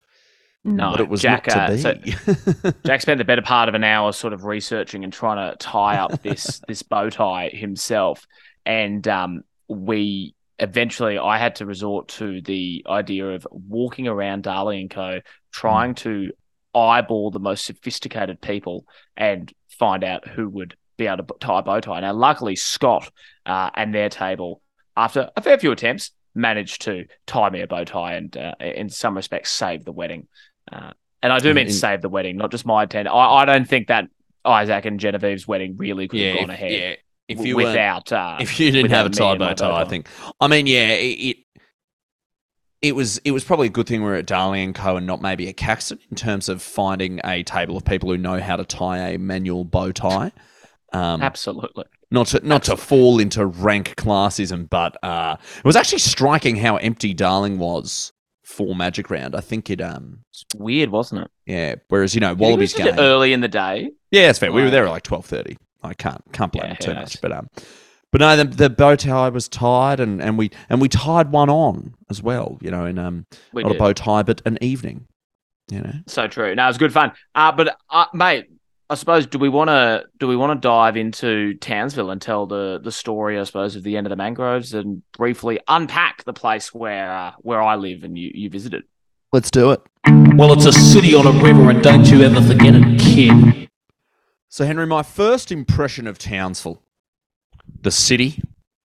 no, 0.66 0.90
but 0.92 1.00
it 1.00 1.08
was 1.08 1.20
Jack, 1.22 1.46
not 1.46 1.56
uh, 1.56 1.66
to 1.68 1.78
so 1.78 1.94
be. 1.94 2.72
Jack 2.86 3.02
spent 3.02 3.18
the 3.18 3.24
better 3.24 3.42
part 3.42 3.68
of 3.68 3.74
an 3.74 3.84
hour 3.84 4.12
sort 4.12 4.32
of 4.32 4.44
researching 4.44 5.04
and 5.04 5.12
trying 5.12 5.36
to 5.50 5.56
tie 5.58 5.96
up 5.98 6.22
this 6.22 6.60
this 6.66 6.82
bow 6.82 7.08
tie 7.10 7.50
himself, 7.50 8.26
and 8.66 9.06
um, 9.09 9.42
we 9.68 10.35
eventually 10.59 11.18
I 11.18 11.38
had 11.38 11.56
to 11.56 11.66
resort 11.66 12.09
to 12.09 12.40
the 12.40 12.85
idea 12.88 13.30
of 13.30 13.47
walking 13.50 14.06
around 14.06 14.42
Darling 14.42 14.83
and 14.83 14.90
Co, 14.90 15.21
trying 15.52 15.94
to 15.97 16.30
eyeball 16.75 17.30
the 17.30 17.40
most 17.40 17.64
sophisticated 17.64 18.40
people 18.40 18.85
and 19.16 19.52
find 19.68 20.04
out 20.04 20.28
who 20.28 20.49
would 20.49 20.76
be 20.97 21.06
able 21.06 21.25
to 21.25 21.35
tie 21.40 21.61
a 21.61 21.62
bow 21.62 21.80
tie. 21.80 22.00
Now, 22.00 22.12
luckily, 22.12 22.56
Scott 22.56 23.11
uh, 23.47 23.71
and 23.75 23.94
their 23.94 24.09
table, 24.09 24.61
after 24.97 25.30
a 25.37 25.42
fair 25.42 25.59
few 25.59 25.73
attempts, 25.73 26.12
managed 26.35 26.83
to 26.83 27.06
tie 27.26 27.50
me 27.50 27.61
a 27.61 27.66
bow 27.66 27.85
tie 27.85 28.14
and, 28.14 28.37
uh, 28.37 28.54
in 28.61 28.88
some 28.88 29.16
respects, 29.16 29.50
save 29.50 29.85
the 29.85 29.92
wedding. 29.92 30.26
Uh, 30.71 30.90
and 31.23 31.33
I 31.33 31.38
do 31.38 31.54
mean 31.54 31.66
in- 31.66 31.73
save 31.73 32.02
the 32.02 32.09
wedding, 32.09 32.37
not 32.37 32.50
just 32.50 32.66
my 32.66 32.85
attend. 32.85 33.09
I, 33.09 33.12
I 33.12 33.44
don't 33.44 33.68
think 33.68 33.88
that 33.88 34.06
Isaac 34.44 34.85
and 34.85 35.00
Genevieve's 35.00 35.49
wedding 35.49 35.76
really 35.76 36.06
could 36.09 36.21
have 36.21 36.38
gone 36.40 36.50
ahead 36.50 36.99
if 37.28 37.45
you 37.45 37.57
without 37.57 38.12
uh, 38.12 38.38
if 38.40 38.59
you 38.61 38.71
didn't 38.71 38.90
have 38.90 39.07
a 39.07 39.11
tie 39.11 39.37
bow 39.37 39.54
tie, 39.54 39.83
I 39.83 39.85
think. 39.85 40.09
I 40.40 40.49
mean, 40.49 40.66
yeah, 40.66 40.88
it, 40.88 41.04
it 41.12 41.37
it 42.83 42.95
was 42.95 43.19
it 43.19 43.31
was 43.31 43.45
probably 43.45 43.69
a 43.69 43.71
good 43.71 43.87
thing 43.87 44.00
we 44.00 44.07
we're 44.07 44.16
at 44.16 44.26
Darling 44.26 44.62
and 44.64 44.75
Co 44.75 44.97
and 44.97 45.07
not 45.07 45.23
maybe 45.23 45.49
at 45.49 45.57
Caxton 45.57 45.99
in 46.11 46.16
terms 46.16 46.49
of 46.49 46.61
finding 46.61 47.21
a 47.25 47.43
table 47.43 47.76
of 47.76 47.85
people 47.85 48.11
who 48.11 48.19
know 48.19 48.40
how 48.40 48.57
to 48.57 48.64
tie 48.64 48.99
a 49.11 49.19
manual 49.19 49.64
bow 49.64 49.90
tie. 49.90 50.33
Um, 50.93 51.23
Absolutely. 51.23 51.85
not 52.11 52.26
to 52.28 52.47
not 52.47 52.62
to 52.64 52.76
fall 52.76 53.19
into 53.19 53.47
rank 53.47 53.95
classism, 53.97 54.69
but 54.69 54.97
uh, 55.02 55.37
it 55.59 55.64
was 55.64 55.76
actually 55.76 55.99
striking 56.00 56.57
how 56.57 56.76
empty 56.76 57.14
Darling 57.14 57.59
was 57.59 58.12
for 58.45 58.76
Magic 58.76 59.11
Round. 59.11 59.35
I 59.35 59.40
think 59.40 59.71
it 59.71 59.81
um 59.81 60.19
It's 60.31 60.45
weird, 60.54 60.90
wasn't 60.90 61.23
it? 61.23 61.31
yeah. 61.47 61.75
Whereas 61.88 62.14
you 62.14 62.21
know 62.21 62.35
Wallabies 62.35 62.75
game 62.75 62.99
early 62.99 63.33
in 63.33 63.40
the 63.40 63.49
day. 63.49 63.90
yeah, 64.11 64.28
it's 64.28 64.38
fair. 64.38 64.52
We 64.52 64.62
were 64.62 64.71
there 64.71 64.85
at 64.87 64.90
like 64.90 65.02
twelve 65.04 65.25
thirty. 65.25 65.57
I 65.84 65.94
can't 65.94 66.22
can't 66.32 66.50
blame 66.52 66.66
Yeah, 66.66 66.72
it 66.72 66.80
too 66.80 66.94
knows? 66.94 67.02
much, 67.02 67.20
but 67.20 67.32
um, 67.32 67.48
but 68.10 68.20
no, 68.20 68.36
the, 68.36 68.44
the 68.44 68.70
bow 68.70 68.94
tie 68.96 69.28
was 69.28 69.48
tied, 69.48 70.00
and, 70.00 70.22
and 70.22 70.38
we 70.38 70.50
and 70.68 70.80
we 70.80 70.88
tied 70.88 71.30
one 71.32 71.50
on 71.50 71.94
as 72.10 72.22
well. 72.22 72.58
You 72.60 72.70
know, 72.70 72.84
in 72.86 72.98
um, 72.98 73.26
We 73.52 73.62
not 73.62 73.70
did. 73.70 73.76
a 73.76 73.78
bow 73.78 73.92
tie, 73.92 74.22
but 74.22 74.40
an 74.44 74.58
evening. 74.60 75.06
You 75.70 75.80
know, 75.80 75.92
So 76.06 76.26
true. 76.28 76.54
No, 76.54 76.64
it 76.64 76.66
was 76.68 76.78
good 76.78 76.92
fun. 76.92 77.12
Uh, 77.34 77.50
but 77.50 77.76
uh, 77.90 78.04
mate, 78.12 78.46
I 78.90 78.94
suppose 78.96 79.26
do 79.26 79.38
we 79.38 79.48
want 79.48 79.68
to 79.68 80.04
do 80.20 80.28
we 80.28 80.36
want 80.36 80.60
to 80.60 80.66
dive 80.68 80.96
into 80.96 81.54
Townsville 81.54 82.10
and 82.10 82.20
tell 82.20 82.46
the 82.46 82.78
the 82.82 82.92
story, 82.92 83.38
I 83.38 83.44
suppose, 83.44 83.74
of 83.74 83.82
the 83.82 83.96
end 83.96 84.06
of 84.06 84.10
the 84.10 84.16
mangroves 84.16 84.74
and 84.74 85.02
briefly 85.16 85.58
unpack 85.66 86.22
the 86.24 86.34
place 86.34 86.72
where 86.74 87.10
uh, 87.12 87.32
where 87.38 87.62
I 87.62 87.76
live 87.76 88.04
and 88.04 88.16
you 88.18 88.30
you 88.34 88.50
visited. 88.50 88.84
let's 89.32 89.50
do 89.50 89.70
it. 89.72 89.80
Well, 90.36 90.52
it's 90.52 90.66
a 90.66 90.72
city 90.72 91.14
on 91.14 91.26
a 91.26 91.32
river, 91.42 91.70
and 91.70 91.82
don't 91.82 92.04
you 92.10 92.22
ever 92.22 92.42
forget 92.42 92.74
it, 92.76 93.00
kid. 93.00 93.68
So, 94.54 94.64
Henry, 94.64 94.87
my 94.87 95.02
first 95.02 95.50
impression 95.50 96.06
of 96.06 96.16
Townsville, 96.16 96.80
the 97.82 97.90
city, 97.90 98.40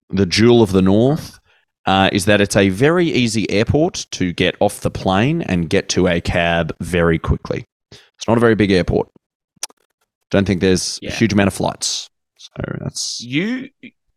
the 0.10 0.26
jewel 0.26 0.64
of 0.64 0.72
the 0.72 0.82
north, 0.82 1.40
uh, 1.86 2.10
is 2.12 2.26
that 2.26 2.42
it's 2.42 2.56
a 2.56 2.70
very 2.70 3.06
easy 3.06 3.48
airport 3.52 4.08
to 4.14 4.34
get 4.34 4.56
off 4.62 4.82
the 4.82 4.90
plane 4.90 5.44
and 5.44 5.70
get 5.70 5.88
to 5.90 6.08
a 6.08 6.22
cab 6.22 6.76
very 6.80 7.20
quickly. 7.20 7.66
It's 7.92 8.28
not 8.28 8.36
a 8.38 8.40
very 8.40 8.56
big 8.56 8.72
airport. 8.72 9.10
Don't 10.32 10.48
think 10.48 10.60
there's 10.60 10.98
Yeah. 11.04 11.12
a 11.12 11.14
huge 11.14 11.34
amount 11.34 11.50
of 11.50 11.54
flights. 11.54 12.10
So 12.40 12.50
that's 12.80 13.22
You, 13.22 13.70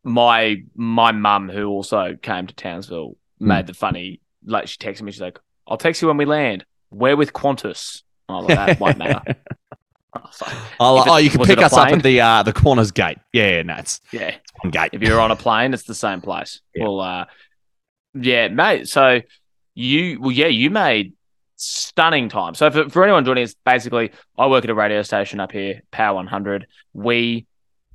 my 0.04 0.56
my 0.74 1.12
mum, 1.12 1.50
who 1.50 1.68
also 1.68 2.16
came 2.22 2.46
to 2.46 2.54
Townsville, 2.54 3.18
Hmm. 3.40 3.48
made 3.48 3.66
the 3.66 3.74
funny. 3.74 4.20
Like 4.42 4.68
she 4.68 4.78
texted 4.78 5.02
me, 5.02 5.12
she's 5.12 5.20
like, 5.20 5.38
"I'll 5.66 5.76
text 5.76 6.00
you 6.00 6.08
when 6.08 6.16
we 6.16 6.24
land. 6.24 6.64
We're 6.90 7.14
with 7.14 7.34
Qantas." 7.34 8.04
Oh, 8.26 8.46
that 8.46 8.80
won't 8.80 8.96
matter. 9.04 9.36
Oh. 10.14 11.04
Oh, 11.08 11.16
you 11.16 11.30
can 11.30 11.42
pick 11.42 11.58
us 11.58 11.72
up 11.72 11.88
at 11.90 12.02
the 12.02 12.20
uh, 12.20 12.42
the 12.42 12.52
corners 12.52 12.90
gate. 12.90 13.18
Yeah, 13.32 13.48
yeah, 13.56 13.62
no, 13.62 13.76
it's 13.76 14.00
Yeah. 14.12 14.36
one 14.62 14.70
gate. 14.70 14.90
If 14.92 15.02
you're 15.02 15.20
on 15.20 15.30
a 15.30 15.36
plane, 15.36 15.72
it's 15.74 15.84
the 15.84 15.94
same 15.94 16.20
place. 16.20 16.60
Yeah. 16.74 16.84
Well, 16.84 17.00
uh, 17.00 17.24
yeah, 18.14 18.48
mate. 18.48 18.88
So 18.88 19.20
you, 19.74 20.20
well, 20.20 20.30
yeah, 20.32 20.48
you 20.48 20.70
made 20.70 21.14
stunning 21.56 22.28
time. 22.28 22.54
So 22.54 22.70
for, 22.70 22.90
for 22.90 23.04
anyone 23.04 23.24
joining 23.24 23.44
us, 23.44 23.54
basically, 23.64 24.10
I 24.36 24.46
work 24.48 24.64
at 24.64 24.70
a 24.70 24.74
radio 24.74 25.02
station 25.02 25.40
up 25.40 25.52
here, 25.52 25.82
Power 25.90 26.16
100. 26.16 26.66
We 26.92 27.46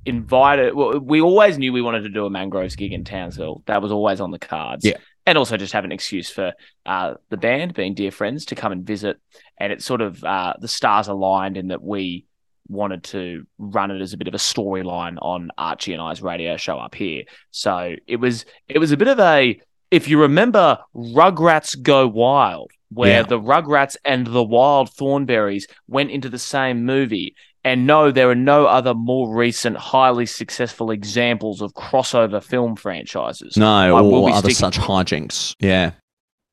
invited, 0.04 0.74
well, 0.74 0.98
we 0.98 1.20
always 1.20 1.58
knew 1.58 1.72
we 1.72 1.82
wanted 1.82 2.02
to 2.02 2.08
do 2.08 2.26
a 2.26 2.30
mangroves 2.30 2.74
gig 2.76 2.92
in 2.92 3.04
Townsville. 3.04 3.62
That 3.66 3.82
was 3.82 3.92
always 3.92 4.20
on 4.20 4.30
the 4.30 4.38
cards. 4.38 4.84
Yeah. 4.84 4.96
And 5.28 5.36
also 5.36 5.56
just 5.58 5.74
have 5.74 5.84
an 5.84 5.92
excuse 5.92 6.30
for 6.30 6.54
uh, 6.86 7.14
the 7.28 7.36
band 7.36 7.74
being 7.74 7.94
dear 7.94 8.10
friends 8.10 8.46
to 8.46 8.54
come 8.54 8.72
and 8.72 8.84
visit. 8.86 9.18
And 9.58 9.72
it's 9.72 9.84
sort 9.84 10.00
of 10.00 10.24
uh, 10.24 10.54
the 10.58 10.68
stars 10.68 11.06
aligned 11.08 11.56
in 11.56 11.68
that 11.68 11.82
we 11.82 12.24
wanted 12.68 13.02
to 13.02 13.44
run 13.58 13.90
it 13.90 14.00
as 14.00 14.12
a 14.12 14.16
bit 14.16 14.28
of 14.28 14.34
a 14.34 14.38
storyline 14.38 15.16
on 15.20 15.50
Archie 15.58 15.92
and 15.92 16.00
I's 16.02 16.22
radio 16.22 16.56
show 16.56 16.78
up 16.78 16.94
here. 16.94 17.24
So 17.50 17.94
it 18.06 18.16
was 18.16 18.46
it 18.68 18.78
was 18.78 18.90
a 18.92 18.96
bit 18.96 19.08
of 19.08 19.20
a 19.20 19.60
if 19.90 20.08
you 20.08 20.20
remember 20.20 20.78
Rugrats 20.94 21.80
Go 21.82 22.06
Wild, 22.08 22.70
where 22.90 23.20
Yeah. 23.20 23.22
the 23.22 23.40
Rugrats 23.40 23.96
and 24.04 24.26
the 24.26 24.42
Wild 24.44 24.90
Thornberrys 24.90 25.64
went 25.88 26.10
into 26.10 26.28
the 26.28 26.38
same 26.38 26.84
movie. 26.84 27.34
And 27.64 27.86
no, 27.86 28.10
there 28.10 28.30
are 28.30 28.34
no 28.34 28.66
other 28.66 28.94
more 28.94 29.34
recent, 29.34 29.76
highly 29.76 30.26
successful 30.26 30.90
examples 30.90 31.60
of 31.60 31.74
crossover 31.74 32.42
film 32.42 32.76
franchises. 32.76 33.56
No, 33.56 33.66
I 33.66 34.00
or 34.00 34.26
be 34.26 34.32
other 34.32 34.50
sticking- 34.50 34.54
such 34.54 34.78
hijinks. 34.78 35.54
Yeah. 35.58 35.92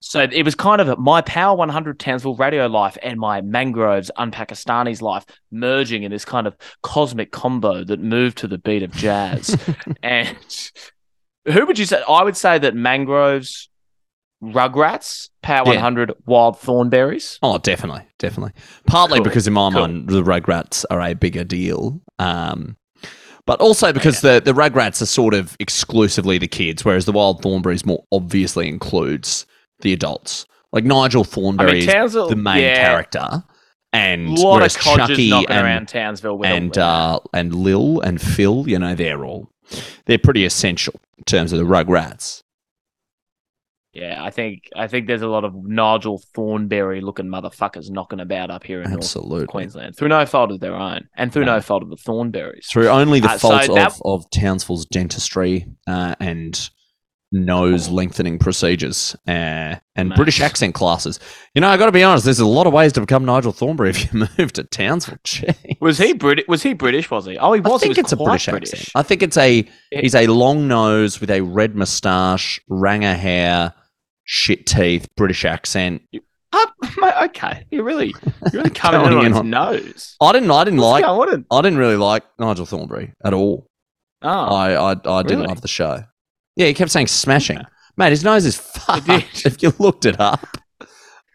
So 0.01 0.21
it 0.21 0.43
was 0.45 0.53
kind 0.53 0.81
of 0.81 1.00
my 1.00 1.21
Power 1.21 1.57
100 1.57 2.00
Townsville 2.00 2.35
radio 2.35 2.67
life 2.67 2.95
and 3.01 3.19
my 3.19 3.41
Mangroves 3.41 4.12
Unpakistani's 4.17 5.01
life 5.01 5.25
merging 5.51 6.03
in 6.03 6.12
this 6.12 6.24
kind 6.25 6.45
of 6.45 6.55
cosmic 6.83 7.31
combo 7.31 7.83
that 7.83 8.00
moved 8.00 8.38
to 8.39 8.47
the 8.47 8.59
beat 8.59 8.83
of 8.83 8.91
jazz. 8.91 9.57
and 10.03 10.38
who 11.45 11.65
would 11.65 11.79
you 11.79 11.85
say? 11.85 12.03
I 12.07 12.24
would 12.24 12.38
say 12.38 12.59
that 12.59 12.75
Mangroves, 12.75 13.67
Rugrats, 14.43 15.29
Power 15.41 15.65
Yeah. 15.67 15.75
100, 15.75 16.13
Wild 16.25 16.55
Thornberrys. 16.59 17.39
Oh, 17.41 17.57
definitely, 17.57 18.03
definitely. 18.19 18.51
Partly 18.85 19.19
Cool, 19.19 19.23
because 19.25 19.47
in 19.47 19.53
my 19.53 19.71
cool. 19.71 19.81
mind 19.81 20.09
the 20.09 20.23
Rugrats 20.23 20.85
are 20.89 21.01
a 21.01 21.13
bigger 21.13 21.43
deal, 21.43 22.01
um, 22.19 22.77
but 23.45 23.59
also 23.61 23.93
because 23.93 24.21
the 24.21 24.41
the 24.43 24.53
Rugrats 24.53 25.01
are 25.01 25.05
sort 25.07 25.33
of 25.33 25.55
exclusively 25.59 26.37
the 26.37 26.47
kids, 26.47 26.83
whereas 26.85 27.05
the 27.05 27.11
Wild 27.11 27.41
Thornberries 27.41 27.85
more 27.85 28.03
obviously 28.11 28.67
includes 28.67 29.45
the 29.81 29.93
adults. 29.93 30.45
Like 30.71 30.83
Nigel 30.83 31.23
Thornberry 31.23 31.79
is 31.79 31.85
Townsville- 31.85 32.29
the 32.29 32.35
main 32.35 32.61
yeah. 32.61 32.75
character, 32.75 33.43
and 33.93 34.37
A 34.37 34.41
lot 34.41 34.55
whereas 34.55 34.75
of 34.75 34.81
Chuckie 34.81 35.29
knocking 35.29 35.49
and 35.51 35.65
around 35.65 35.87
Townsville 35.87 36.37
with 36.37 36.49
and 36.49 36.77
uh, 36.77 37.19
and 37.33 37.55
Lil 37.55 38.01
and 38.01 38.21
Phil, 38.21 38.67
you 38.67 38.77
know, 38.77 38.93
they're 38.95 39.23
all 39.23 39.49
they're 40.05 40.17
pretty 40.17 40.43
essential 40.45 40.99
in 41.17 41.23
terms 41.23 41.53
of 41.53 41.59
the 41.59 41.65
Rugrats. 41.65 42.43
Yeah, 43.95 44.21
I 44.23 44.29
think 44.29 44.69
I 44.75 44.87
think 44.87 45.07
there's 45.07 45.21
a 45.21 45.27
lot 45.27 45.43
of 45.45 45.53
Nigel 45.55 46.21
Thornberry 46.35 47.01
looking 47.01 47.27
motherfuckers 47.27 47.89
knocking 47.89 48.19
about 48.19 48.51
up 48.51 48.63
here 48.63 48.81
in 48.81 48.91
North 48.91 49.47
Queensland 49.47 49.95
through 49.97 50.09
no 50.09 50.25
fault 50.25 50.51
of 50.51 50.59
their 50.59 50.75
own 50.75 51.07
and 51.15 51.31
through 51.33 51.45
No. 51.45 51.55
no 51.55 51.61
fault 51.61 51.81
of 51.81 51.89
the 51.89 51.97
Thornberries. 51.97 52.67
through 52.71 52.89
only 52.89 53.19
the 53.21 53.29
Uh, 53.29 53.37
so 53.37 53.49
fault 53.49 53.75
that- 53.75 53.87
of, 53.87 54.01
of 54.05 54.29
Townsville's 54.31 54.85
dentistry 54.85 55.65
uh, 55.87 56.13
and 56.19 56.69
nose 57.31 57.89
lengthening 57.89 58.37
procedures 58.39 59.15
uh, 59.27 59.75
and 59.95 60.09
Mate. 60.09 60.15
British 60.15 60.39
accent 60.39 60.73
classes. 60.73 61.19
You 61.53 61.61
know, 61.61 61.67
I 61.67 61.75
got 61.75 61.87
to 61.87 61.91
be 61.91 62.03
honest. 62.03 62.23
There's 62.23 62.39
a 62.39 62.45
lot 62.45 62.65
of 62.67 62.71
ways 62.71 62.93
to 62.93 63.01
become 63.01 63.25
Nigel 63.25 63.51
Thornberry 63.51 63.89
if 63.89 64.13
you 64.13 64.27
move 64.37 64.53
to 64.53 64.63
Townsville. 64.63 65.17
Jeez. 65.25 65.81
Was 65.81 65.97
he 65.97 66.13
British? 66.13 66.45
Was 66.47 66.63
he 66.63 66.73
British? 66.73 67.09
Was 67.11 67.25
he? 67.25 67.37
Oh, 67.37 67.51
he 67.53 67.61
I 67.63 67.67
was. 67.67 67.81
he 67.81 67.87
think 67.87 67.97
was 67.97 68.05
it's 68.05 68.13
a 68.13 68.15
quite 68.17 68.45
British, 68.45 68.73
accent. 68.73 68.89
I 68.95 69.03
think 69.03 69.21
it's 69.23 69.37
a 69.37 69.65
he's 69.91 70.15
a 70.15 70.27
long 70.27 70.67
nose 70.67 71.19
with 71.19 71.29
a 71.31 71.41
red 71.41 71.75
moustache, 71.75 72.59
ranger 72.69 73.15
hair, 73.15 73.73
shit 74.25 74.65
teeth, 74.65 75.08
British 75.15 75.46
accent. 75.46 76.01
Mate, 76.98 77.13
okay, 77.24 77.65
you 77.70 77.84
really, 77.84 78.08
you 78.08 78.13
really 78.53 78.70
coming 78.70 79.01
in 79.05 79.17
on 79.17 79.25
his 79.25 79.38
on- 79.38 79.50
nose. 79.50 80.15
I 80.22 80.32
didn't. 80.32 80.51
I 80.51 80.63
didn't 80.63 80.79
What's 80.79 81.03
like. 81.03 81.46
I 81.51 81.62
didn't 81.62 81.79
really 81.79 81.98
like 81.98 82.24
Nigel 82.39 82.65
Thornberry 82.65 83.13
at 83.24 83.34
all. 83.34 83.67
Oh, 84.22 84.29
I 84.29 84.74
I, 84.74 84.91
I 84.91 85.22
didn't 85.24 85.39
really? 85.39 85.48
love 85.48 85.62
the 85.62 85.67
show. 85.67 86.03
Yeah, 86.55 86.67
he 86.67 86.74
kept 86.74 86.91
saying 86.91 87.08
smashing. 87.08 87.60
Mate, 87.98 88.12
his 88.12 88.24
nose 88.24 88.46
is 88.46 88.58
fucked. 88.60 89.46
If 89.46 89.62
you 89.62 89.74
looked 89.79 90.05
it 90.05 90.20
up, 90.20 90.46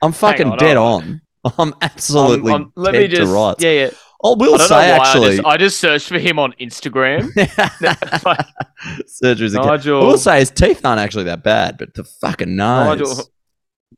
I'm 0.02 0.12
fucking 0.12 0.48
on, 0.52 0.58
dead 0.58 0.76
hold 0.76 1.02
on. 1.02 1.20
I'm 1.58 1.74
absolutely 1.80 2.52
Um, 2.52 2.62
um, 2.62 2.72
let 2.76 2.92
me 2.94 3.06
just, 3.08 3.32
yeah, 3.60 3.70
yeah. 3.70 3.90
I 4.22 4.28
will 4.36 4.54
I 4.54 4.58
don't 4.58 4.68
say 4.68 4.74
know 4.74 4.98
why. 4.98 5.08
actually, 5.08 5.26
I, 5.28 5.36
just, 5.36 5.46
I 5.46 5.56
just 5.56 5.80
searched 5.80 6.08
for 6.08 6.18
him 6.18 6.38
on 6.38 6.52
Instagram. 6.60 7.30
surgery's 9.06 9.54
a 9.54 9.58
Nigel- 9.58 10.02
I 10.02 10.06
will 10.06 10.18
say 10.18 10.38
his 10.40 10.50
teeth 10.50 10.84
aren't 10.84 11.00
actually 11.00 11.24
that 11.24 11.42
bad, 11.42 11.78
but 11.78 11.94
the 11.94 12.04
fucking 12.04 12.54
nose. 12.54 12.98
Nigel, 12.98 13.30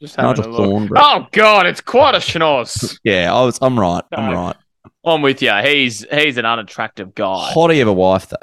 Just 0.01 0.17
having 0.17 0.31
Nigel 0.37 0.47
a 0.47 0.49
look. 0.51 0.67
Thornberry. 0.69 1.01
Oh 1.03 1.27
God, 1.33 1.67
it's 1.67 1.81
quite 1.81 2.15
a 2.15 2.19
schnoz. 2.19 2.99
Yeah, 3.05 3.35
I 3.35 3.45
was. 3.45 3.59
I'm 3.61 3.79
right. 3.79 4.05
I'm 4.13 4.33
right. 4.33 4.57
I'm 5.05 5.23
with 5.23 5.43
you. 5.43 5.53
He's 5.65 6.07
he's 6.11 6.37
an 6.39 6.45
unattractive 6.45 7.15
guy. 7.15 7.53
Hottie 7.55 7.83
of 7.83 7.89
a 7.89 7.93
wife 7.93 8.29
though. 8.29 8.37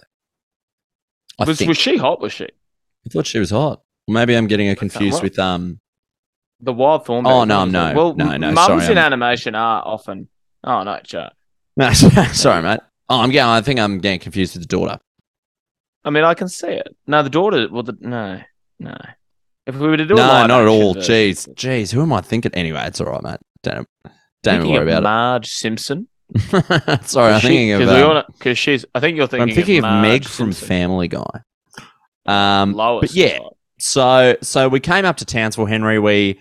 I 1.40 1.46
was 1.46 1.58
think. 1.58 1.70
was 1.70 1.78
she 1.78 1.96
hot? 1.98 2.20
Was 2.20 2.34
she 2.34 2.44
I 2.46 3.10
thought 3.10 3.26
she 3.26 3.40
was 3.40 3.52
hot. 3.52 3.82
Maybe 4.08 4.36
I'm 4.36 4.48
getting 4.48 4.68
her 4.68 4.76
confused 4.76 5.24
with 5.24 5.40
um. 5.40 5.80
the 6.60 6.74
wild 6.74 7.06
thorn? 7.06 7.26
Oh, 7.26 7.46
no, 7.46 7.64
no, 7.64 7.94
Well, 7.96 8.16
no, 8.16 8.36
no, 8.36 8.52
Mums 8.52 8.68
sorry, 8.68 8.86
in 8.92 8.98
I'm- 8.98 9.06
animation 9.06 9.56
are 9.56 9.82
often. 9.86 10.28
Oh 10.64 10.84
no, 10.84 11.00
sure. 11.06 11.30
No, 11.78 11.92
sorry, 11.94 12.62
mate. 12.62 12.80
Oh, 13.10 13.20
I'm 13.22 13.32
getting. 13.32 13.50
I 13.50 13.62
think 13.62 13.80
I'm 13.80 14.00
getting 14.00 14.20
confused 14.20 14.56
with 14.56 14.64
the 14.64 14.68
daughter. 14.68 15.00
I 16.04 16.10
mean, 16.10 16.24
I 16.24 16.34
can 16.34 16.48
see 16.48 16.68
it. 16.68 16.96
No, 17.08 17.24
the 17.24 17.30
daughter. 17.30 17.68
Well, 17.72 17.84
the, 17.84 17.98
no, 18.00 18.42
no. 18.80 18.96
If 19.66 19.76
we 19.76 19.88
were 19.88 19.98
to 19.98 20.06
do 20.06 20.16
no, 20.16 20.48
not 20.48 20.50
at 20.62 20.68
all. 20.68 20.96
Jeez, 20.96 21.48
jeez. 21.54 21.92
Who 21.92 22.02
am 22.02 22.14
I 22.14 22.22
thinking? 22.22 22.52
Anyway, 22.54 22.82
it's 22.86 23.00
all 23.02 23.08
right, 23.08 23.22
mate. 23.22 23.38
Don't 23.64 23.88
don't 24.44 24.68
worry 24.68 24.78
of 24.78 24.88
about 24.88 25.04
Marge 25.04 25.50
Simpson. 25.50 26.08
sorry, 27.04 27.34
I'm 27.34 27.40
She- 27.42 27.48
thinking 27.48 27.72
of. 27.74 27.82
'cause 27.82 28.44
we 28.44 28.50
um, 28.52 28.56
she's. 28.56 28.86
I 28.96 29.00
think 29.00 29.18
you're 29.18 29.28
thinking. 29.28 29.50
I'm 29.50 29.56
thinking 29.56 29.78
of, 29.80 29.84
Marge 29.84 30.02
Meg 30.04 30.26
from 30.26 30.52
Family 30.54 31.08
Guy. 31.08 31.42
Um, 32.26 32.74
Lois. 32.74 33.02
but 33.02 33.12
yeah, 33.16 33.40
so 33.80 34.38
so 34.42 34.70
we 34.70 34.80
came 34.80 35.06
up 35.06 35.18
to 35.18 35.26
Townsville, 35.26 35.66
Henry. 35.66 36.00
We 36.00 36.40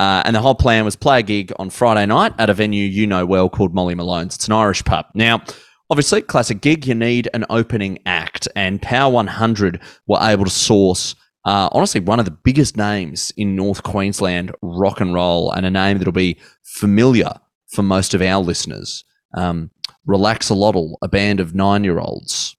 uh, 0.00 0.22
and 0.24 0.34
the 0.34 0.40
whole 0.40 0.54
plan 0.54 0.82
was 0.86 0.96
play 0.96 1.18
a 1.18 1.22
gig 1.22 1.52
on 1.58 1.68
Friday 1.68 2.06
night 2.06 2.32
at 2.38 2.48
a 2.48 2.54
venue 2.54 2.86
you 2.86 3.06
know 3.06 3.26
well 3.26 3.50
called 3.50 3.74
Molly 3.74 3.94
Malone's. 3.94 4.34
It's 4.34 4.46
an 4.46 4.54
Irish 4.54 4.82
pub. 4.82 5.04
Now, 5.12 5.42
obviously, 5.90 6.22
classic 6.22 6.62
gig. 6.62 6.86
You 6.86 6.94
need 6.94 7.28
an 7.34 7.44
opening 7.50 7.98
act, 8.06 8.48
and 8.56 8.80
Power 8.80 9.12
100 9.12 9.78
were 10.06 10.16
able 10.22 10.44
to 10.46 10.50
source. 10.50 11.14
Uh, 11.44 11.68
honestly, 11.72 12.00
one 12.00 12.18
of 12.18 12.24
the 12.24 12.30
biggest 12.30 12.78
names 12.78 13.30
in 13.36 13.54
North 13.54 13.82
Queensland 13.82 14.52
rock 14.62 15.02
and 15.02 15.12
roll, 15.12 15.52
and 15.52 15.66
a 15.66 15.70
name 15.70 15.98
that'll 15.98 16.14
be 16.14 16.38
familiar 16.62 17.34
for 17.68 17.82
most 17.82 18.14
of 18.14 18.22
our 18.22 18.42
listeners. 18.42 19.04
Um, 19.34 19.70
Relaxolotl, 20.08 20.94
a 21.02 21.08
band 21.08 21.40
of 21.40 21.54
nine-year-olds. 21.54 22.56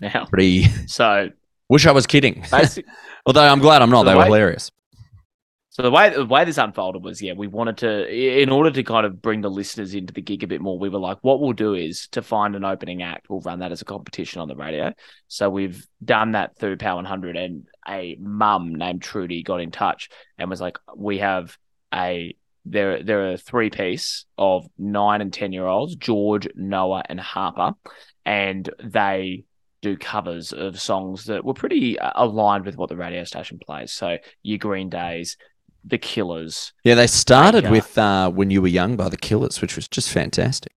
Now, 0.00 0.26
Pretty. 0.26 0.64
so 0.86 1.30
Wish 1.70 1.86
I 1.86 1.92
was 1.92 2.06
kidding. 2.06 2.44
Although 3.26 3.42
I'm 3.42 3.58
glad 3.58 3.82
I'm 3.82 3.90
not. 3.90 4.04
The 4.04 4.10
They 4.10 4.16
were 4.16 4.24
hilarious. 4.24 4.70
So 5.78 5.84
the 5.84 5.92
way 5.92 6.10
the 6.10 6.26
way 6.26 6.44
this 6.44 6.58
unfolded 6.58 7.04
was, 7.04 7.22
yeah, 7.22 7.34
we 7.34 7.46
wanted 7.46 7.76
to, 7.78 8.42
in 8.42 8.50
order 8.50 8.72
to 8.72 8.82
kind 8.82 9.06
of 9.06 9.22
bring 9.22 9.42
the 9.42 9.48
listeners 9.48 9.94
into 9.94 10.12
the 10.12 10.20
gig 10.20 10.42
a 10.42 10.48
bit 10.48 10.60
more, 10.60 10.76
we 10.76 10.88
were 10.88 10.98
like, 10.98 11.18
what 11.20 11.40
we'll 11.40 11.52
do 11.52 11.74
is 11.74 12.08
to 12.08 12.20
find 12.20 12.56
an 12.56 12.64
opening 12.64 13.00
act, 13.00 13.30
we'll 13.30 13.42
run 13.42 13.60
that 13.60 13.70
as 13.70 13.80
a 13.80 13.84
competition 13.84 14.40
on 14.40 14.48
the 14.48 14.56
radio. 14.56 14.92
So 15.28 15.48
we've 15.48 15.86
done 16.04 16.32
that 16.32 16.58
through 16.58 16.78
Power 16.78 16.96
100, 16.96 17.36
and 17.36 17.68
a 17.88 18.16
mum 18.20 18.74
named 18.74 19.02
Trudy 19.02 19.44
got 19.44 19.60
in 19.60 19.70
touch 19.70 20.08
and 20.36 20.50
was 20.50 20.60
like, 20.60 20.78
we 20.96 21.18
have 21.18 21.56
a 21.94 22.34
there 22.64 23.00
there 23.04 23.30
are 23.30 23.36
three 23.36 23.70
piece 23.70 24.26
of 24.36 24.66
nine 24.78 25.20
and 25.20 25.32
ten 25.32 25.52
year 25.52 25.66
olds, 25.66 25.94
George, 25.94 26.48
Noah, 26.56 27.04
and 27.08 27.20
Harper, 27.20 27.74
and 28.26 28.68
they 28.82 29.44
do 29.80 29.96
covers 29.96 30.52
of 30.52 30.80
songs 30.80 31.26
that 31.26 31.44
were 31.44 31.54
pretty 31.54 32.00
uh, 32.00 32.10
aligned 32.16 32.66
with 32.66 32.76
what 32.76 32.88
the 32.88 32.96
radio 32.96 33.22
station 33.22 33.60
plays. 33.64 33.92
So 33.92 34.18
your 34.42 34.58
Green 34.58 34.88
Days, 34.88 35.36
the 35.88 35.98
Killers, 35.98 36.72
Yeah, 36.84 36.94
they 36.94 37.06
started 37.06 37.64
Like, 37.64 37.70
uh, 37.70 37.72
with 37.72 37.98
uh, 37.98 38.30
"When 38.30 38.50
You 38.50 38.62
Were 38.62 38.68
Young" 38.68 38.96
by 38.96 39.08
the 39.08 39.16
Killers, 39.16 39.60
which 39.60 39.76
was 39.76 39.88
just 39.88 40.10
fantastic. 40.10 40.72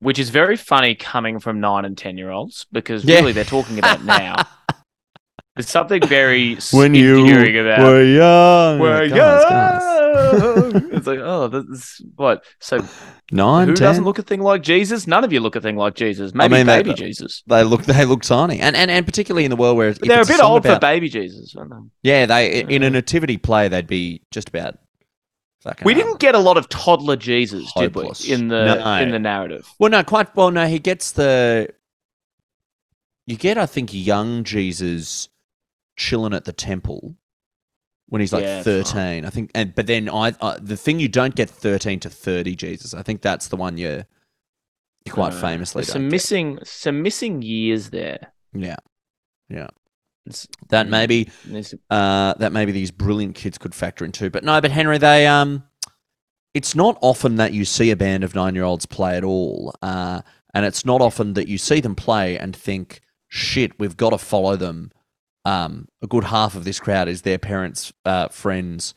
which 0.00 0.18
is 0.18 0.28
very 0.30 0.56
funny 0.56 0.94
coming 0.94 1.38
from 1.40 1.58
nine 1.60 1.84
and 1.84 1.96
ten 1.96 2.16
year 2.18 2.30
olds 2.30 2.66
because 2.70 3.04
Yeah. 3.04 3.16
really 3.16 3.32
they're 3.32 3.44
talking 3.44 3.78
about 3.78 4.04
now. 4.04 4.34
There's 5.56 5.68
something 5.70 6.06
very 6.06 6.56
When 6.72 6.94
you 6.94 7.24
about 7.56 7.80
were 7.80 8.02
young, 8.04 8.78
We're 8.78 9.04
young. 9.04 10.92
it's 10.92 11.06
like, 11.06 11.18
oh, 11.20 11.48
this 11.48 11.64
is 11.66 12.02
what? 12.14 12.44
So 12.60 12.84
Nine, 13.32 13.68
who 13.68 13.74
10? 13.74 13.82
doesn't 13.82 14.04
look 14.04 14.18
a 14.18 14.22
thing 14.22 14.40
like 14.42 14.62
Jesus? 14.62 15.06
None 15.06 15.24
of 15.24 15.32
you 15.32 15.40
look 15.40 15.56
a 15.56 15.60
thing 15.60 15.76
like 15.76 15.94
Jesus. 15.94 16.34
Maybe 16.34 16.54
mean, 16.56 16.66
they- 16.66 16.82
baby 16.82 16.94
Jesus. 16.94 17.42
They 17.46 17.64
look, 17.64 17.84
they 17.84 18.04
look 18.04 18.22
tiny, 18.22 18.60
and 18.60 18.76
and, 18.76 18.90
and 18.90 19.06
particularly 19.06 19.44
in 19.46 19.50
the 19.50 19.56
world 19.56 19.76
where 19.78 19.92
they're 19.94 20.22
a 20.22 20.26
bit 20.26 20.36
song 20.36 20.50
old 20.52 20.64
about- 20.66 20.74
for 20.74 20.80
baby 20.80 21.08
Jesus. 21.08 21.54
aren't 21.56 21.70
they? 21.70 22.10
Yeah, 22.10 22.26
they 22.26 22.60
in 22.62 22.82
a 22.82 22.90
nativity 22.90 23.38
play, 23.38 23.68
they'd 23.68 23.86
be 23.86 24.22
just 24.30 24.48
about. 24.50 24.78
We 25.82 25.94
didn't 25.94 26.20
get 26.20 26.36
a 26.36 26.38
lot 26.38 26.58
of 26.58 26.68
toddler 26.68 27.16
Jesus, 27.16 27.72
did 27.76 27.92
we? 27.96 28.08
In 28.28 28.46
the 28.48 28.76
No. 28.76 28.96
in 28.98 29.10
the 29.10 29.18
narrative. 29.18 29.66
Well, 29.80 29.90
no, 29.90 30.04
quite. 30.04 30.36
Well, 30.36 30.52
no, 30.52 30.66
he 30.68 30.78
gets 30.78 31.10
the. 31.12 31.68
You 33.26 33.36
get, 33.36 33.58
I 33.58 33.66
think, 33.66 33.90
young 33.92 34.44
Jesus 34.44 35.28
chilling 35.96 36.32
at 36.34 36.44
the 36.44 36.52
temple 36.52 37.16
when 38.08 38.20
he's 38.20 38.32
like 38.32 38.42
Yeah, 38.42 38.62
that's 38.62 38.64
thirteen. 38.90 39.24
I 39.24 39.30
think, 39.30 39.50
and 39.54 39.74
but 39.74 39.86
then 39.86 40.08
I, 40.08 40.34
uh, 40.40 40.58
the 40.60 40.76
thing 40.76 41.00
you 41.00 41.08
don't 41.08 41.34
get 41.34 41.50
thirteen 41.50 41.98
to 42.00 42.10
thirty 42.10 42.54
Jesus. 42.54 42.94
I 42.94 43.02
think 43.02 43.22
that's 43.22 43.48
the 43.48 43.56
one 43.56 43.78
you, 43.78 44.04
you 45.04 45.12
quite 45.12 45.32
Uh, 45.32 45.40
famously 45.40 45.82
some 45.84 46.02
get. 46.02 46.10
missing 46.10 46.58
some 46.64 47.02
missing 47.02 47.42
years 47.42 47.90
there. 47.90 48.32
Yeah, 48.52 48.76
yeah. 49.48 49.68
It's- 50.26 50.46
That 50.70 50.86
Mm. 50.86 50.90
maybe 50.90 51.30
uh, 51.90 52.34
that 52.34 52.52
maybe 52.52 52.72
these 52.72 52.90
brilliant 52.90 53.34
kids 53.36 53.58
could 53.58 53.74
factor 53.74 54.04
into. 54.04 54.28
But 54.30 54.44
no, 54.44 54.60
but 54.60 54.70
Henry, 54.72 54.98
they 54.98 55.26
um, 55.26 55.62
it's 56.54 56.74
not 56.74 56.98
often 57.00 57.36
that 57.36 57.52
you 57.52 57.64
see 57.64 57.90
a 57.90 57.96
band 57.96 58.24
of 58.24 58.34
nine 58.34 58.54
year 58.54 58.64
olds 58.64 58.86
play 58.86 59.16
at 59.16 59.24
all, 59.24 59.74
uh, 59.82 60.22
and 60.54 60.64
it's 60.64 60.84
not 60.84 61.00
often 61.00 61.34
that 61.34 61.48
you 61.48 61.58
see 61.58 61.80
them 61.80 61.94
play 61.94 62.36
and 62.38 62.56
think, 62.56 63.02
shit, 63.28 63.78
we've 63.78 63.96
got 63.96 64.10
to 64.10 64.18
follow 64.18 64.56
them. 64.56 64.90
Um, 65.46 65.86
a 66.02 66.08
good 66.08 66.24
half 66.24 66.56
of 66.56 66.64
this 66.64 66.80
crowd 66.80 67.08
is 67.08 67.22
their 67.22 67.38
parents, 67.38 67.92
uh, 68.04 68.28
friends, 68.28 68.94